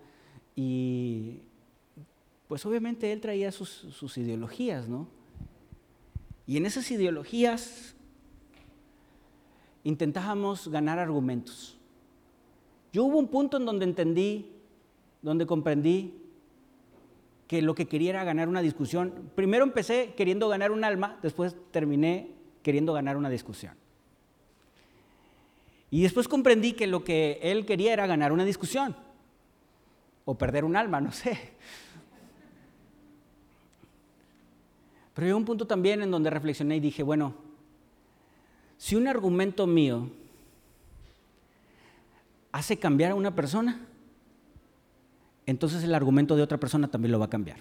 y 0.54 1.38
pues 2.46 2.66
obviamente 2.66 3.10
él 3.10 3.22
traía 3.22 3.50
sus, 3.50 4.18
ideologías, 4.18 4.86
¿no? 4.86 5.08
Y 6.46 6.58
en 6.58 6.66
esas 6.66 6.90
ideologías 6.90 7.96
intentábamos 9.82 10.68
ganar 10.68 10.98
argumentos. 10.98 11.78
Yo 12.92 13.04
hubo 13.04 13.18
un 13.18 13.28
punto 13.28 13.56
en 13.56 13.64
donde 13.64 13.86
entendí, 13.86 14.52
donde 15.22 15.46
comprendí 15.46 16.20
que 17.46 17.62
lo 17.62 17.74
que 17.74 17.88
quería 17.88 18.10
era 18.10 18.24
ganar 18.24 18.46
una 18.46 18.60
discusión. 18.60 19.30
Primero 19.34 19.64
empecé 19.64 20.12
queriendo 20.18 20.50
ganar 20.50 20.70
un 20.70 20.84
alma, 20.84 21.18
después 21.22 21.56
terminé 21.70 22.32
queriendo 22.62 22.92
ganar 22.92 23.16
una 23.16 23.30
discusión. 23.30 23.72
Y 25.90 26.02
después 26.02 26.28
comprendí 26.28 26.72
que 26.72 26.86
lo 26.86 27.02
que 27.02 27.38
él 27.42 27.64
quería 27.64 27.92
era 27.92 28.06
ganar 28.06 28.32
una 28.32 28.44
discusión 28.44 28.94
o 30.24 30.36
perder 30.36 30.64
un 30.64 30.76
alma, 30.76 31.00
no 31.00 31.12
sé. 31.12 31.52
Pero 35.14 35.26
llegó 35.26 35.38
un 35.38 35.44
punto 35.44 35.66
también 35.66 36.02
en 36.02 36.10
donde 36.10 36.30
reflexioné 36.30 36.76
y 36.76 36.80
dije, 36.80 37.02
bueno, 37.02 37.34
si 38.76 38.94
un 38.94 39.08
argumento 39.08 39.66
mío 39.66 40.10
hace 42.52 42.78
cambiar 42.78 43.12
a 43.12 43.14
una 43.14 43.34
persona, 43.34 43.80
entonces 45.46 45.82
el 45.82 45.94
argumento 45.94 46.36
de 46.36 46.42
otra 46.42 46.58
persona 46.58 46.88
también 46.88 47.12
lo 47.12 47.18
va 47.18 47.24
a 47.24 47.30
cambiar. 47.30 47.58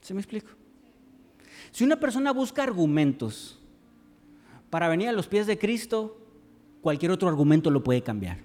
¿Se 0.00 0.14
me 0.14 0.20
explico? 0.20 0.48
Si 1.70 1.84
una 1.84 2.00
persona 2.00 2.32
busca 2.32 2.62
argumentos 2.62 3.57
para 4.70 4.88
venir 4.88 5.08
a 5.08 5.12
los 5.12 5.26
pies 5.26 5.46
de 5.46 5.58
Cristo, 5.58 6.16
cualquier 6.80 7.10
otro 7.10 7.28
argumento 7.28 7.70
lo 7.70 7.82
puede 7.82 8.02
cambiar. 8.02 8.38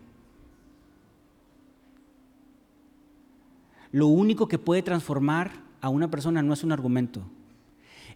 Lo 3.91 4.07
único 4.07 4.47
que 4.47 4.57
puede 4.57 4.82
transformar 4.82 5.51
a 5.80 5.89
una 5.89 6.09
persona 6.09 6.41
no 6.41 6.53
es 6.53 6.63
un 6.63 6.71
argumento, 6.71 7.21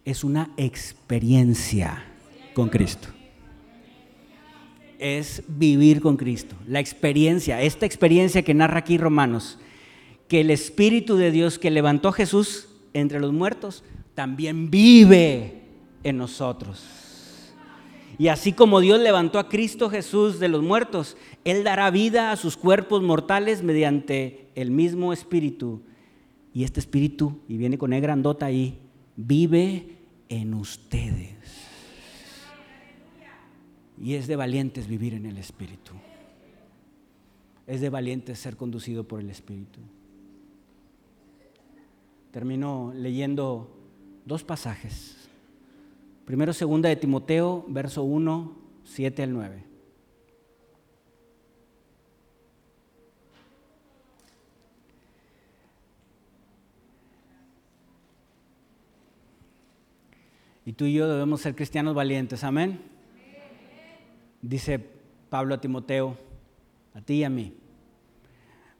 es 0.04 0.24
una 0.24 0.50
experiencia 0.56 2.04
con 2.54 2.68
Cristo. 2.68 3.08
Es 4.98 5.44
vivir 5.46 6.00
con 6.00 6.16
Cristo. 6.16 6.56
La 6.66 6.80
experiencia, 6.80 7.62
esta 7.62 7.86
experiencia 7.86 8.42
que 8.42 8.54
narra 8.54 8.78
aquí 8.78 8.98
Romanos, 8.98 9.60
que 10.26 10.40
el 10.40 10.50
Espíritu 10.50 11.16
de 11.16 11.30
Dios 11.30 11.58
que 11.60 11.70
levantó 11.70 12.08
a 12.08 12.12
Jesús 12.12 12.68
entre 12.92 13.20
los 13.20 13.32
muertos, 13.32 13.84
también 14.14 14.70
vive 14.70 15.62
en 16.02 16.16
nosotros. 16.16 16.97
Y 18.18 18.26
así 18.28 18.52
como 18.52 18.80
Dios 18.80 18.98
levantó 18.98 19.38
a 19.38 19.48
Cristo 19.48 19.88
Jesús 19.88 20.40
de 20.40 20.48
los 20.48 20.62
muertos, 20.62 21.16
Él 21.44 21.62
dará 21.62 21.88
vida 21.92 22.32
a 22.32 22.36
sus 22.36 22.56
cuerpos 22.56 23.00
mortales 23.00 23.62
mediante 23.62 24.50
el 24.56 24.72
mismo 24.72 25.12
Espíritu. 25.12 25.82
Y 26.52 26.64
este 26.64 26.80
Espíritu, 26.80 27.40
y 27.46 27.56
viene 27.56 27.78
con 27.78 27.92
E 27.92 28.00
grandota 28.00 28.46
ahí, 28.46 28.80
vive 29.14 29.98
en 30.28 30.54
ustedes. 30.54 31.36
Y 34.02 34.14
es 34.14 34.26
de 34.26 34.34
valientes 34.34 34.88
vivir 34.88 35.14
en 35.14 35.26
el 35.26 35.38
Espíritu. 35.38 35.92
Es 37.68 37.80
de 37.80 37.88
valientes 37.88 38.40
ser 38.40 38.56
conducido 38.56 39.04
por 39.04 39.20
el 39.20 39.30
Espíritu. 39.30 39.78
Termino 42.32 42.92
leyendo 42.96 43.76
dos 44.24 44.42
pasajes 44.42 45.17
Primero, 46.28 46.52
segunda 46.52 46.90
de 46.90 46.96
Timoteo, 46.96 47.64
verso 47.68 48.02
1, 48.02 48.52
7 48.84 49.22
al 49.22 49.32
9. 49.32 49.64
Y 60.66 60.74
tú 60.74 60.84
y 60.84 60.92
yo 60.92 61.08
debemos 61.08 61.40
ser 61.40 61.54
cristianos 61.54 61.94
valientes, 61.94 62.44
amén. 62.44 62.78
Dice 64.42 64.86
Pablo 65.30 65.54
a 65.54 65.62
Timoteo, 65.62 66.18
a 66.92 67.00
ti 67.00 67.14
y 67.14 67.24
a 67.24 67.30
mí, 67.30 67.54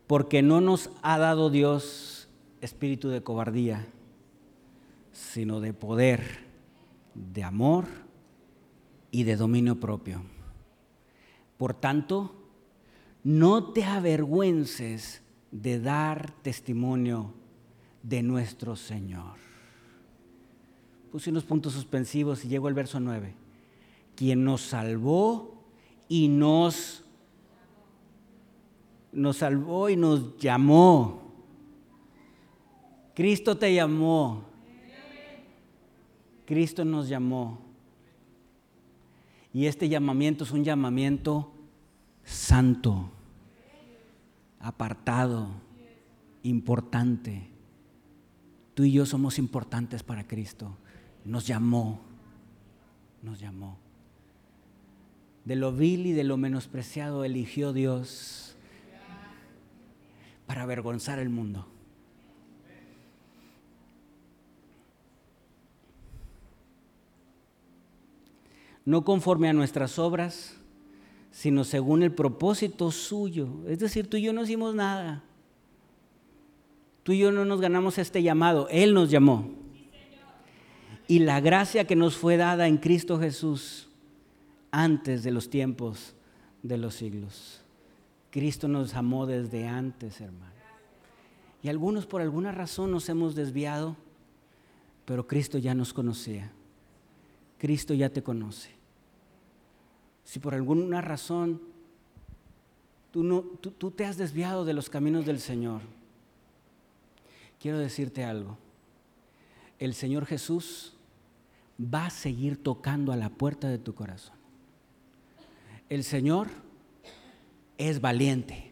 porque 0.07 0.43
no 0.43 0.61
nos 0.61 0.91
ha 1.01 1.17
dado 1.17 1.49
Dios 1.49 2.29
espíritu 2.61 3.09
de 3.09 3.23
cobardía, 3.23 3.87
sino 5.13 5.61
de 5.61 5.73
poder 5.73 6.48
de 7.33 7.45
amor 7.45 7.87
y 9.11 9.25
de 9.25 9.37
dominio 9.37 9.79
propio. 9.81 10.23
Por 11.57 11.75
tanto, 11.75 12.35
no 13.25 13.73
te 13.73 13.85
avergüences 13.85 15.23
de 15.51 15.81
dar 15.81 16.31
testimonio 16.43 17.35
de 18.03 18.23
nuestro 18.23 18.77
Señor. 18.77 19.37
Puse 21.11 21.31
unos 21.31 21.45
puntos 21.45 21.73
suspensivos 21.73 22.45
y 22.45 22.49
llego 22.49 22.69
al 22.69 22.75
verso 22.75 23.01
9. 23.01 23.35
Quien 24.15 24.45
nos 24.45 24.63
salvó 24.63 25.65
y 26.09 26.29
nos, 26.29 27.05
nos 29.13 29.39
salvó 29.39 29.89
y 29.89 29.97
nos 29.97 30.37
llamó. 30.39 31.23
Cristo 33.15 33.57
te 33.57 33.75
llamó. 33.75 34.48
Cristo 36.49 36.83
nos 36.83 37.11
llamó. 37.11 37.59
Y 39.53 39.67
este 39.67 39.87
llamamiento 39.87 40.45
es 40.45 40.51
un 40.51 40.65
llamamiento 40.65 41.53
santo, 42.25 43.11
apartado, 44.59 45.51
importante. 46.43 47.51
Tú 48.73 48.85
y 48.85 48.93
yo 48.93 49.05
somos 49.05 49.39
importantes 49.39 50.03
para 50.03 50.27
Cristo. 50.27 50.75
Nos 51.23 51.47
llamó, 51.47 52.01
nos 53.23 53.39
llamó. 53.41 53.77
De 55.45 55.55
lo 55.55 55.71
vil 55.71 56.07
y 56.07 56.13
de 56.13 56.25
lo 56.25 56.39
menospreciado 56.39 57.27
eligió 57.27 57.75
Dios 57.75 58.57
para 60.47 60.63
avergonzar 60.63 61.19
el 61.19 61.29
mundo. 61.29 61.69
No 68.89 69.05
conforme 69.05 69.51
a 69.51 69.53
nuestras 69.53 69.99
obras, 69.99 70.57
sino 71.31 71.65
según 71.65 72.03
el 72.03 72.11
propósito 72.11 72.91
suyo. 72.91 73.47
Es 73.67 73.81
decir, 73.81 74.09
tú 74.09 74.17
y 74.17 74.23
yo 74.23 74.33
no 74.33 74.45
hicimos 74.45 74.75
nada. 74.75 75.23
Tú 77.03 77.13
y 77.13 77.19
yo 77.19 77.31
no 77.31 77.45
nos 77.45 77.61
ganamos 77.61 77.99
este 77.99 78.23
llamado, 78.23 78.67
Él 78.71 78.95
nos 78.95 79.11
llamó. 79.11 79.51
Y 81.07 81.19
la 81.19 81.39
gracia 81.43 81.87
que 81.87 81.97
nos 81.97 82.17
fue 82.17 82.39
dada 82.39 82.67
en 82.67 82.79
Cristo 82.79 83.19
Jesús 83.19 83.91
antes 84.71 85.23
de 85.23 85.33
los 85.33 85.51
tiempos 85.51 86.15
de 86.63 86.79
los 86.79 86.95
siglos. 86.95 87.61
Cristo 88.31 88.69
nos 88.69 88.95
amó 88.95 89.27
desde 89.27 89.67
antes, 89.67 90.19
hermano. 90.23 90.55
Y 91.63 91.69
algunos 91.69 92.07
por 92.07 92.23
alguna 92.23 92.53
razón 92.53 92.91
nos 92.91 93.07
hemos 93.11 93.35
desviado, 93.35 93.99
pero 95.05 95.27
Cristo 95.27 95.59
ya 95.59 95.75
nos 95.75 95.93
conocía. 95.93 96.53
Cristo 97.59 97.93
ya 97.93 98.09
te 98.09 98.23
conoce. 98.23 98.78
Si 100.29 100.41
por 100.41 100.55
alguna 100.55 101.01
razón 101.01 101.59
tú, 103.11 103.25
no, 103.25 103.41
tú, 103.41 103.71
tú 103.71 103.91
te 103.91 104.05
has 104.05 104.19
desviado 104.19 104.67
de 104.67 104.75
los 104.75 104.91
caminos 104.91 105.25
del 105.25 105.41
Señor, 105.41 105.81
quiero 107.59 107.79
decirte 107.79 108.25
algo. 108.25 108.59
El 109.79 109.95
Señor 109.95 110.27
Jesús 110.27 110.93
va 111.83 112.05
a 112.05 112.11
seguir 112.11 112.63
tocando 112.63 113.11
a 113.11 113.17
la 113.17 113.31
puerta 113.31 113.71
de 113.71 113.79
tu 113.79 113.95
corazón. 113.95 114.37
El 115.89 116.05
Señor 116.05 116.49
es 117.79 118.03
valiente 118.03 118.71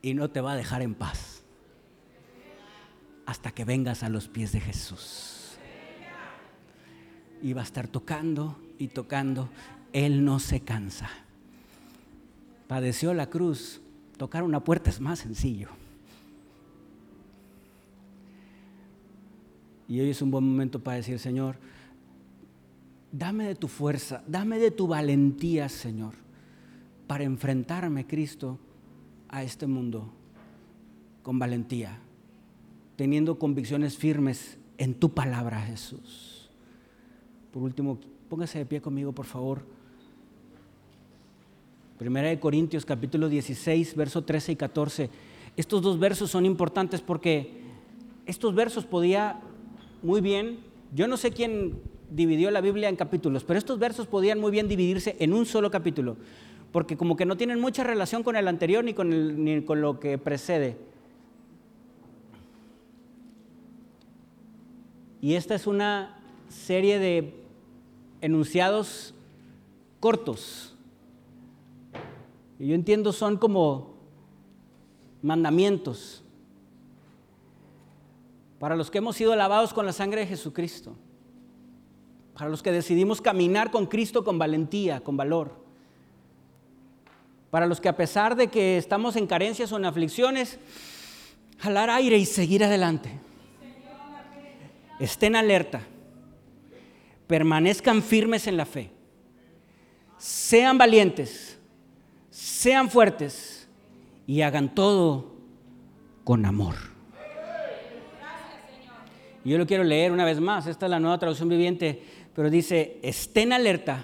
y 0.00 0.14
no 0.14 0.30
te 0.30 0.40
va 0.40 0.52
a 0.52 0.56
dejar 0.56 0.80
en 0.80 0.94
paz 0.94 1.42
hasta 3.26 3.50
que 3.50 3.66
vengas 3.66 4.02
a 4.02 4.08
los 4.08 4.28
pies 4.28 4.52
de 4.52 4.60
Jesús. 4.60 5.58
Y 7.42 7.52
va 7.52 7.60
a 7.60 7.64
estar 7.64 7.86
tocando 7.86 8.58
y 8.78 8.88
tocando. 8.88 9.48
Él 9.94 10.24
no 10.24 10.40
se 10.40 10.60
cansa. 10.60 11.08
Padeció 12.66 13.14
la 13.14 13.30
cruz. 13.30 13.80
Tocar 14.18 14.42
una 14.42 14.62
puerta 14.62 14.90
es 14.90 15.00
más 15.00 15.20
sencillo. 15.20 15.68
Y 19.88 20.00
hoy 20.00 20.10
es 20.10 20.20
un 20.20 20.30
buen 20.30 20.44
momento 20.44 20.82
para 20.82 20.96
decir, 20.96 21.18
Señor, 21.18 21.56
dame 23.12 23.46
de 23.46 23.54
tu 23.54 23.68
fuerza, 23.68 24.24
dame 24.26 24.58
de 24.58 24.70
tu 24.70 24.86
valentía, 24.86 25.68
Señor, 25.68 26.14
para 27.06 27.24
enfrentarme, 27.24 28.06
Cristo, 28.06 28.58
a 29.28 29.42
este 29.42 29.66
mundo 29.66 30.12
con 31.22 31.38
valentía, 31.38 31.98
teniendo 32.96 33.38
convicciones 33.38 33.96
firmes 33.96 34.58
en 34.78 34.94
tu 34.94 35.12
palabra, 35.12 35.60
Jesús. 35.60 36.50
Por 37.52 37.62
último, 37.62 37.98
póngase 38.28 38.58
de 38.58 38.66
pie 38.66 38.80
conmigo, 38.80 39.12
por 39.12 39.26
favor. 39.26 39.83
Primera 41.98 42.28
de 42.28 42.40
Corintios 42.40 42.84
capítulo 42.84 43.28
16, 43.28 43.94
verso 43.94 44.24
13 44.24 44.52
y 44.52 44.56
14. 44.56 45.10
Estos 45.56 45.80
dos 45.80 46.00
versos 46.00 46.28
son 46.28 46.44
importantes 46.44 47.00
porque 47.00 47.62
estos 48.26 48.52
versos 48.52 48.84
podía 48.84 49.40
muy 50.02 50.20
bien, 50.20 50.58
yo 50.92 51.06
no 51.06 51.16
sé 51.16 51.30
quién 51.30 51.78
dividió 52.10 52.50
la 52.50 52.60
Biblia 52.60 52.88
en 52.88 52.96
capítulos, 52.96 53.44
pero 53.44 53.58
estos 53.58 53.78
versos 53.78 54.08
podían 54.08 54.40
muy 54.40 54.50
bien 54.50 54.66
dividirse 54.66 55.14
en 55.20 55.32
un 55.32 55.46
solo 55.46 55.70
capítulo, 55.70 56.16
porque 56.72 56.96
como 56.96 57.14
que 57.14 57.26
no 57.26 57.36
tienen 57.36 57.60
mucha 57.60 57.84
relación 57.84 58.24
con 58.24 58.34
el 58.34 58.48
anterior 58.48 58.82
ni 58.82 58.92
con, 58.92 59.44
ni 59.44 59.62
con 59.62 59.80
lo 59.80 60.00
que 60.00 60.18
precede. 60.18 60.76
Y 65.20 65.34
esta 65.34 65.54
es 65.54 65.68
una 65.68 66.18
serie 66.48 66.98
de 66.98 67.34
enunciados 68.20 69.14
cortos. 70.00 70.73
Y 72.58 72.68
yo 72.68 72.74
entiendo 72.74 73.12
son 73.12 73.36
como 73.36 73.94
mandamientos 75.22 76.24
para 78.58 78.76
los 78.76 78.90
que 78.90 78.98
hemos 78.98 79.16
sido 79.16 79.36
lavados 79.36 79.74
con 79.74 79.84
la 79.84 79.92
sangre 79.92 80.22
de 80.22 80.26
Jesucristo, 80.26 80.96
para 82.32 82.48
los 82.48 82.62
que 82.62 82.72
decidimos 82.72 83.20
caminar 83.20 83.70
con 83.70 83.86
Cristo 83.86 84.24
con 84.24 84.38
valentía, 84.38 85.00
con 85.00 85.16
valor, 85.16 85.64
para 87.50 87.66
los 87.66 87.80
que 87.80 87.88
a 87.88 87.96
pesar 87.96 88.36
de 88.36 88.48
que 88.48 88.78
estamos 88.78 89.16
en 89.16 89.26
carencias 89.26 89.70
o 89.70 89.76
en 89.76 89.84
aflicciones, 89.84 90.58
jalar 91.58 91.90
aire 91.90 92.16
y 92.16 92.24
seguir 92.24 92.64
adelante. 92.64 93.10
Estén 94.98 95.36
alerta, 95.36 95.82
permanezcan 97.26 98.02
firmes 98.02 98.46
en 98.46 98.56
la 98.56 98.64
fe, 98.64 98.90
sean 100.16 100.78
valientes, 100.78 101.53
sean 102.64 102.88
fuertes 102.88 103.68
y 104.26 104.40
hagan 104.40 104.74
todo 104.74 105.34
con 106.24 106.46
amor. 106.46 106.76
Yo 109.44 109.58
lo 109.58 109.66
quiero 109.66 109.84
leer 109.84 110.12
una 110.12 110.24
vez 110.24 110.40
más, 110.40 110.66
esta 110.66 110.86
es 110.86 110.90
la 110.90 110.98
nueva 110.98 111.18
traducción 111.18 111.50
viviente, 111.50 112.02
pero 112.34 112.48
dice, 112.48 112.98
estén 113.02 113.52
alerta, 113.52 114.02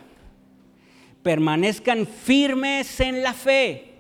permanezcan 1.23 2.07
firmes 2.07 3.01
en 3.01 3.23
la 3.23 3.33
fe, 3.33 3.95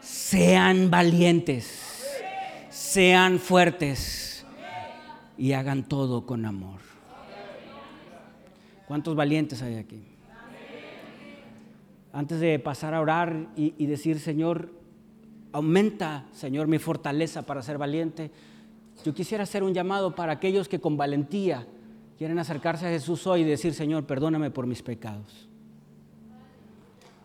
sean 0.00 0.90
valientes, 0.90 2.06
sean 2.70 3.38
fuertes 3.38 4.46
y 5.36 5.52
hagan 5.52 5.86
todo 5.86 6.24
con 6.24 6.46
amor. 6.46 6.80
¿Cuántos 8.86 9.14
valientes 9.14 9.60
hay 9.60 9.76
aquí? 9.76 10.07
Antes 12.18 12.40
de 12.40 12.58
pasar 12.58 12.94
a 12.94 13.00
orar 13.00 13.52
y, 13.54 13.86
decir, 13.86 14.18
Señor, 14.18 14.72
aumenta, 15.52 16.26
Señor, 16.32 16.66
mi 16.66 16.80
fortaleza 16.80 17.42
para 17.46 17.62
ser 17.62 17.78
valiente 17.78 18.32
yo 19.04 19.14
quisiera 19.14 19.44
hacer 19.44 19.62
un 19.62 19.72
llamado 19.72 20.16
para 20.16 20.32
aquellos 20.32 20.68
que 20.68 20.80
con 20.80 20.96
valentía 20.96 21.64
quieren 22.16 22.40
acercarse 22.40 22.88
a 22.88 22.90
Jesús 22.90 23.24
hoy 23.28 23.42
y 23.42 23.44
decir, 23.44 23.72
Señor, 23.72 24.04
perdóname 24.04 24.50
por 24.50 24.66
mis 24.66 24.82
pecados. 24.82 25.48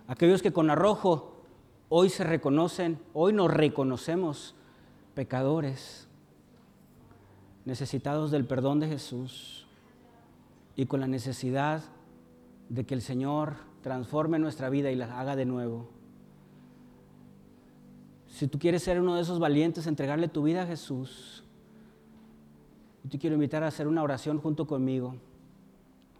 Aquellos 0.06 0.44
que 0.44 0.54
con 0.54 0.70
arrojo 0.70 1.41
hoy 1.89 2.10
se 2.10 2.24
reconocen, 2.24 3.00
hoy 3.16 3.34
nos 3.34 3.52
reconocemos 3.52 4.54
pecadores, 5.16 6.08
necesitados 7.66 8.30
del 8.30 8.46
perdón 8.46 8.80
de 8.80 8.89
Jesús 8.89 9.66
y 10.76 10.86
con 10.86 11.00
la 11.00 11.08
necesidad 11.08 11.82
de 12.70 12.86
que 12.86 12.94
el 12.94 13.02
Señor 13.02 13.73
transforme 13.84 14.40
nuestra 14.40 14.70
vida 14.70 14.90
y 14.90 14.96
la 14.96 15.20
haga 15.20 15.36
de 15.36 15.46
nuevo. 15.46 15.88
Si 18.28 18.48
tú 18.48 18.58
quieres 18.58 18.82
ser 18.82 19.00
uno 19.00 19.16
de 19.16 19.22
esos 19.22 19.38
valientes, 19.38 19.86
entregarle 19.86 20.28
tu 20.28 20.42
vida 20.42 20.64
a 20.64 20.66
Jesús, 20.66 21.44
yo 23.04 23.10
te 23.12 23.20
quiero 23.20 23.36
invitar 23.36 23.62
a 23.64 23.68
hacer 23.68 23.88
una 23.88 24.02
oración 24.02 24.40
junto 24.40 24.66
conmigo. 24.66 25.16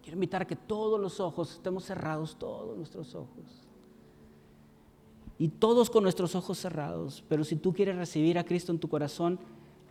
Quiero 0.02 0.16
invitar 0.16 0.42
a 0.42 0.46
que 0.46 0.54
todos 0.54 1.00
los 1.00 1.18
ojos, 1.18 1.52
estemos 1.52 1.84
cerrados, 1.84 2.36
todos 2.38 2.76
nuestros 2.76 3.14
ojos. 3.14 3.66
Y 5.38 5.48
todos 5.48 5.90
con 5.90 6.02
nuestros 6.04 6.36
ojos 6.36 6.58
cerrados. 6.58 7.24
Pero 7.28 7.42
si 7.42 7.56
tú 7.56 7.72
quieres 7.72 7.96
recibir 7.96 8.38
a 8.38 8.44
Cristo 8.44 8.70
en 8.70 8.78
tu 8.78 8.88
corazón, 8.88 9.40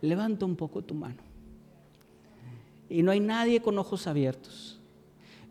levanta 0.00 0.46
un 0.46 0.54
poco 0.54 0.82
tu 0.82 0.94
mano. 0.94 1.20
Y 2.88 3.02
no 3.02 3.10
hay 3.10 3.20
nadie 3.20 3.60
con 3.60 3.76
ojos 3.76 4.06
abiertos. 4.06 4.80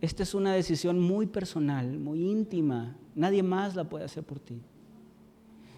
Esta 0.04 0.24
es 0.24 0.34
una 0.36 0.52
decisión 0.52 1.00
muy 1.00 1.28
personal, 1.28 1.98
muy 1.98 2.30
íntima. 2.30 2.94
Nadie 3.16 3.42
más 3.42 3.74
la 3.74 3.86
puede 3.86 4.04
hacer 4.04 4.26
por 4.26 4.38
ti. 4.38 4.60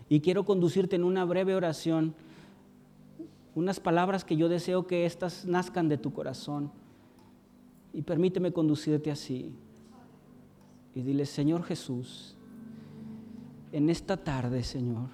Y 0.09 0.19
quiero 0.21 0.45
conducirte 0.45 0.95
en 0.95 1.03
una 1.03 1.23
breve 1.26 1.53
oración, 1.53 2.15
unas 3.53 3.80
palabras 3.80 4.26
que 4.26 4.36
yo 4.36 4.49
deseo 4.49 4.88
que 4.88 5.05
éstas 5.05 5.45
nazcan 5.45 5.89
de 5.89 5.99
tu 5.99 6.11
corazón. 6.11 6.71
Y 7.93 8.01
permíteme 8.01 8.51
conducirte 8.51 9.11
así. 9.11 9.53
Y 10.95 11.03
dile, 11.03 11.28
Señor 11.28 11.61
Jesús, 11.61 12.36
en 13.71 13.91
esta 13.91 14.17
tarde, 14.17 14.63
Señor, 14.63 15.09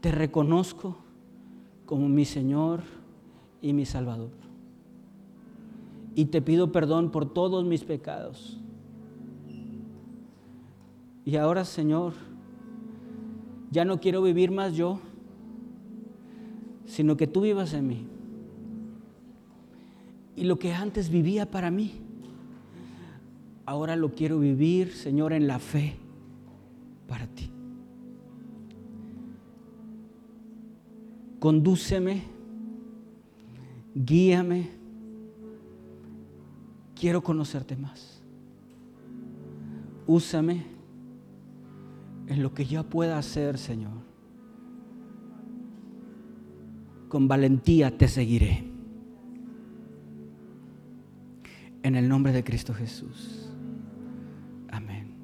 te 0.00 0.10
reconozco 0.10 0.96
como 1.86 2.08
mi 2.08 2.24
Señor 2.24 2.82
y 3.62 3.72
mi 3.72 3.86
Salvador. 3.86 4.47
Y 6.18 6.24
te 6.24 6.42
pido 6.42 6.72
perdón 6.72 7.12
por 7.12 7.32
todos 7.32 7.64
mis 7.64 7.84
pecados. 7.84 8.58
Y 11.24 11.36
ahora, 11.36 11.64
Señor, 11.64 12.14
ya 13.70 13.84
no 13.84 14.00
quiero 14.00 14.20
vivir 14.20 14.50
más 14.50 14.74
yo, 14.74 14.98
sino 16.86 17.16
que 17.16 17.28
tú 17.28 17.42
vivas 17.42 17.72
en 17.72 17.86
mí. 17.86 18.04
Y 20.34 20.42
lo 20.42 20.58
que 20.58 20.72
antes 20.72 21.08
vivía 21.08 21.48
para 21.48 21.70
mí, 21.70 21.92
ahora 23.64 23.94
lo 23.94 24.12
quiero 24.12 24.40
vivir, 24.40 24.90
Señor, 24.94 25.32
en 25.32 25.46
la 25.46 25.60
fe 25.60 25.94
para 27.06 27.28
ti. 27.28 27.48
Condúceme, 31.38 32.24
guíame, 33.94 34.77
quiero 36.98 37.22
conocerte 37.22 37.76
más. 37.76 38.22
Úsame 40.06 40.64
en 42.26 42.42
lo 42.42 42.52
que 42.52 42.64
yo 42.66 42.84
pueda 42.84 43.18
hacer, 43.18 43.58
Señor. 43.58 43.98
Con 47.08 47.28
valentía 47.28 47.96
te 47.96 48.08
seguiré. 48.08 48.64
En 51.82 51.94
el 51.94 52.08
nombre 52.08 52.32
de 52.32 52.44
Cristo 52.44 52.74
Jesús. 52.74 53.50
Amén. 54.70 55.14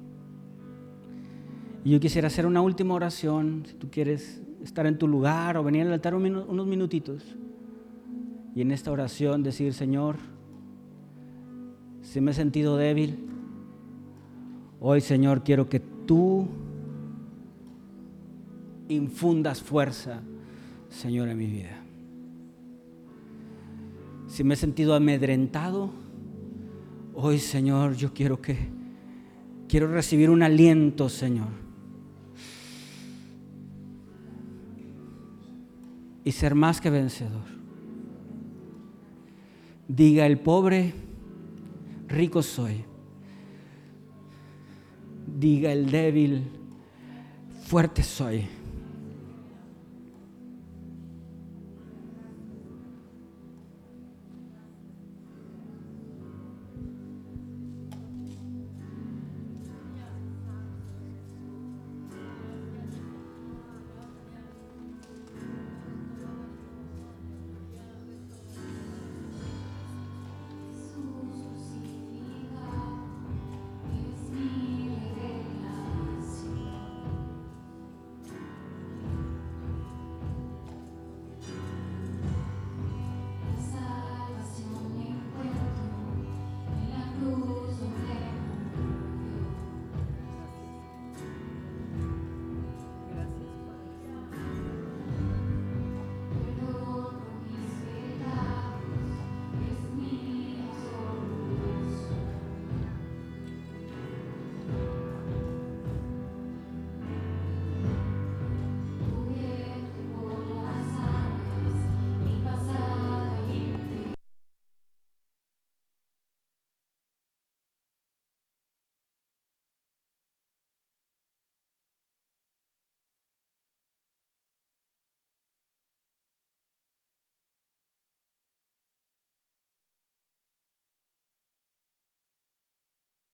Y 1.83 1.91
yo 1.91 1.99
quisiera 1.99 2.27
hacer 2.27 2.45
una 2.45 2.61
última 2.61 2.95
oración, 2.95 3.63
si 3.67 3.73
tú 3.75 3.89
quieres 3.91 4.41
estar 4.63 4.87
en 4.87 4.97
tu 4.97 5.07
lugar 5.07 5.57
o 5.57 5.63
venir 5.63 5.85
al 5.85 5.93
altar 5.93 6.15
unos 6.15 6.65
minutitos 6.65 7.35
y 8.55 8.61
en 8.61 8.71
esta 8.71 8.91
oración 8.91 9.43
decir, 9.43 9.73
Señor, 9.73 10.15
si 12.05 12.21
me 12.21 12.31
he 12.31 12.33
sentido 12.33 12.77
débil, 12.77 13.17
hoy 14.79 15.01
Señor 15.01 15.43
quiero 15.43 15.67
que 15.67 15.79
tú 15.79 16.47
infundas 18.87 19.61
fuerza, 19.61 20.21
Señor, 20.89 21.27
en 21.27 21.37
mi 21.37 21.47
vida. 21.47 21.77
Si 24.27 24.43
me 24.43 24.53
he 24.53 24.57
sentido 24.57 24.95
amedrentado, 24.95 25.91
hoy 27.13 27.39
Señor, 27.39 27.95
yo 27.95 28.13
quiero 28.13 28.41
que, 28.41 28.57
quiero 29.67 29.91
recibir 29.91 30.29
un 30.29 30.43
aliento, 30.43 31.09
Señor 31.09 31.65
y 36.25 36.31
ser 36.31 36.55
más 36.55 36.81
que 36.81 36.89
vencedor. 36.89 37.45
Diga 39.87 40.25
el 40.25 40.39
pobre, 40.39 40.93
rico 42.07 42.41
soy. 42.41 42.83
Diga 45.27 45.71
el 45.71 45.89
débil, 45.91 46.43
fuerte 47.67 48.03
soy. 48.03 48.47